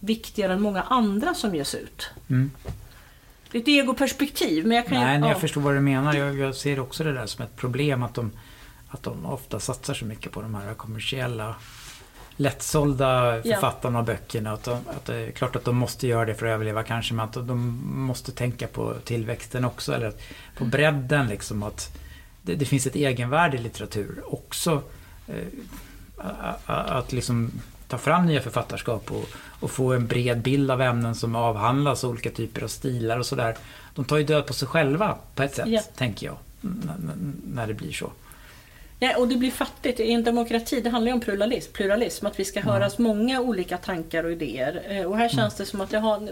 viktigare 0.00 0.52
än 0.52 0.62
många 0.62 0.82
andra 0.82 1.34
som 1.34 1.54
ges 1.54 1.74
ut. 1.74 2.10
Mm. 2.28 2.50
Det 3.50 3.58
är 3.58 3.62
ett 3.62 3.68
egoperspektiv. 3.68 4.66
Men 4.66 4.76
jag 4.76 4.86
kan 4.86 5.00
Nej, 5.00 5.20
ju, 5.20 5.26
jag 5.26 5.40
förstår 5.40 5.60
vad 5.60 5.74
du 5.74 5.80
menar. 5.80 6.14
Jag, 6.14 6.38
jag, 6.38 6.54
ser 6.54 6.80
också 6.80 7.04
det 7.04 7.12
där 7.12 7.26
som 7.26 7.44
ett 7.44 7.56
problem 7.56 8.02
att 8.02 8.14
de, 8.14 8.30
att 8.88 9.02
de 9.02 9.26
ofta 9.26 9.60
satsar 9.60 9.94
så 9.94 10.04
mycket 10.04 10.32
på 10.32 10.42
de 10.42 10.54
här 10.54 10.74
kommersiella 10.74 11.54
lättsålda 12.36 13.42
författarna 13.42 13.98
av 13.98 14.04
böckerna. 14.04 14.52
Att, 14.52 14.64
de, 14.64 14.72
att 14.72 15.04
det 15.04 15.16
är 15.16 15.30
klart 15.30 15.56
att 15.56 15.64
de 15.64 15.76
måste 15.76 16.06
göra 16.06 16.24
det 16.24 16.34
för 16.34 16.46
att 16.46 16.54
överleva 16.54 16.82
kanske, 16.82 17.14
men 17.14 17.24
att 17.24 17.32
de 17.32 17.82
måste 17.84 18.32
tänka 18.32 18.66
på 18.66 18.94
tillväxten 19.04 19.64
också. 19.64 19.92
Eller 19.92 20.12
på 20.56 20.64
bredden 20.64 21.26
liksom. 21.26 21.62
Att 21.62 21.98
det, 22.42 22.54
det 22.54 22.64
finns 22.64 22.86
ett 22.86 22.96
egenvärde 22.96 23.56
i 23.56 23.60
litteratur 23.60 24.22
också. 24.26 24.82
Eh, 25.28 26.54
att 26.66 27.12
liksom 27.12 27.52
ta 27.90 27.98
fram 27.98 28.26
nya 28.26 28.40
författarskap 28.40 29.12
och, 29.12 29.24
och, 29.60 29.70
få 29.70 29.92
en 29.92 30.06
bred 30.06 30.38
bild 30.42 30.70
av 30.70 30.82
ämnen 30.82 31.14
som 31.14 31.36
avhandlas, 31.36 32.04
olika 32.04 32.30
typer 32.30 32.62
av 32.62 32.68
stilar 32.68 33.18
och 33.18 33.26
sådär. 33.26 33.56
De 33.94 34.04
tar 34.04 34.16
ju 34.16 34.24
död 34.24 34.46
på 34.46 34.52
sig 34.52 34.68
själva 34.68 35.18
på 35.34 35.42
ett 35.42 35.54
sätt, 35.54 35.68
ja. 35.68 35.80
tänker 35.96 36.26
jag, 36.26 36.36
när 37.44 37.66
det 37.66 37.74
blir 37.74 37.92
så. 37.92 38.10
Ja, 38.98 39.16
och 39.16 39.28
det 39.28 39.36
blir 39.36 39.50
fattigt. 39.50 40.00
I 40.00 40.12
en 40.12 40.24
demokrati, 40.24 40.80
det 40.80 40.90
handlar 40.90 41.08
ju 41.08 41.14
om 41.14 41.20
pluralism, 41.20 41.72
pluralism 41.72 42.26
att 42.26 42.40
vi 42.40 42.44
ska 42.44 42.60
mm. 42.60 42.72
höras 42.72 42.98
många 42.98 43.40
olika 43.40 43.76
tankar 43.76 44.24
och 44.24 44.32
idéer. 44.32 44.82
Eh, 44.88 45.04
och 45.04 45.16
här 45.16 45.28
känns 45.28 45.54
det 45.54 45.66
som 45.66 45.80
att 45.80 45.92
jag 45.92 46.00
har 46.00 46.28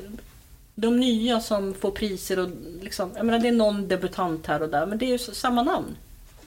de 0.75 1.01
nya 1.01 1.41
som 1.41 1.75
får 1.75 1.91
priser 1.91 2.39
och 2.39 2.49
liksom, 2.83 3.11
jag 3.17 3.27
menar 3.27 3.39
det 3.39 3.49
är 3.49 3.53
någon 3.53 3.89
debutant 3.89 4.47
här 4.47 4.63
och 4.63 4.69
där, 4.69 4.87
men 4.87 4.99
det 4.99 5.05
är 5.05 5.11
ju 5.11 5.19
samma 5.19 5.63
namn. 5.63 5.97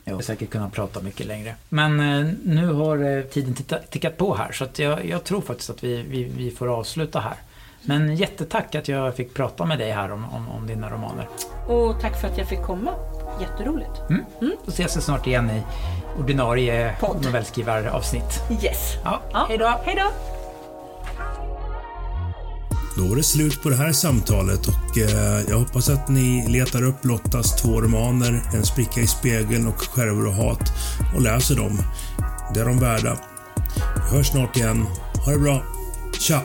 Jag 0.04 0.14
har 0.14 0.22
säkert 0.22 0.50
kunnat 0.50 0.74
prata 0.74 1.02
mycket 1.02 1.26
längre. 1.26 1.56
Men 1.70 2.00
eh, 2.00 2.34
nu 2.44 2.74
har 2.74 3.18
eh, 3.18 3.24
tiden 3.24 3.56
tickat 3.90 4.18
på 4.18 4.36
här 4.36 4.52
så 4.52 4.64
att 4.64 4.80
jag, 4.80 5.06
jag 5.06 5.24
tror 5.24 5.42
faktiskt 5.42 5.70
att 5.70 5.84
vi, 5.84 6.02
vi, 6.02 6.24
vi, 6.24 6.52
får 6.52 6.68
avsluta 6.68 7.20
här. 7.20 7.36
Men 7.82 8.16
jättetack 8.16 8.76
att 8.76 8.88
jag 8.88 9.16
fick 9.16 9.34
prata 9.34 9.66
med 9.66 9.80
dig 9.80 9.92
här 9.92 10.12
om, 10.12 10.26
om, 10.30 10.50
om 10.50 10.68
dina 10.68 10.90
romaner. 10.90 11.28
Och 11.68 12.02
tack 12.02 12.22
för 12.22 12.28
att 12.28 12.38
jag 12.38 12.48
fick 12.48 12.62
komma. 12.62 12.92
Jätteroligt. 13.42 14.10
Mm. 14.10 14.26
Mm. 14.42 14.56
Då 14.66 14.72
ses 14.72 14.98
vi 14.98 15.02
snart 15.02 15.28
igen 15.28 15.50
i 15.50 15.62
ordinarie 16.20 16.96
novellskrivaravsnitt. 17.24 18.42
Yes. 18.64 18.98
Ja, 19.04 19.22
ja. 19.32 19.46
Hej 19.50 19.58
då. 19.58 19.80
Hej 19.86 19.96
då. 19.96 20.41
Då 22.96 23.08
var 23.08 23.16
det 23.16 23.24
slut 23.24 23.64
på 23.64 23.70
det 23.70 23.76
här 23.76 23.92
samtalet 23.92 24.68
och 24.68 24.98
eh, 24.98 25.42
jag 25.50 25.58
hoppas 25.58 25.90
att 25.90 26.10
ni 26.10 26.48
letar 26.48 26.84
upp 26.84 27.06
Lottas 27.06 27.56
två 27.56 27.82
romaner, 27.82 28.42
En 28.54 28.66
spricka 28.66 29.02
i 29.02 29.08
spegeln 29.08 29.68
och 29.68 29.82
Skärvor 29.82 30.28
och 30.28 30.34
hat 30.34 30.72
och 31.16 31.22
läser 31.22 31.56
dem. 31.56 31.82
Det 32.54 32.60
är 32.60 32.66
de 32.66 32.80
värda. 32.80 33.18
Vi 33.96 34.18
hörs 34.18 34.28
snart 34.28 34.58
igen. 34.58 34.86
Ha 35.26 35.32
det 35.32 35.40
bra. 35.40 35.64
Tja! 36.20 36.42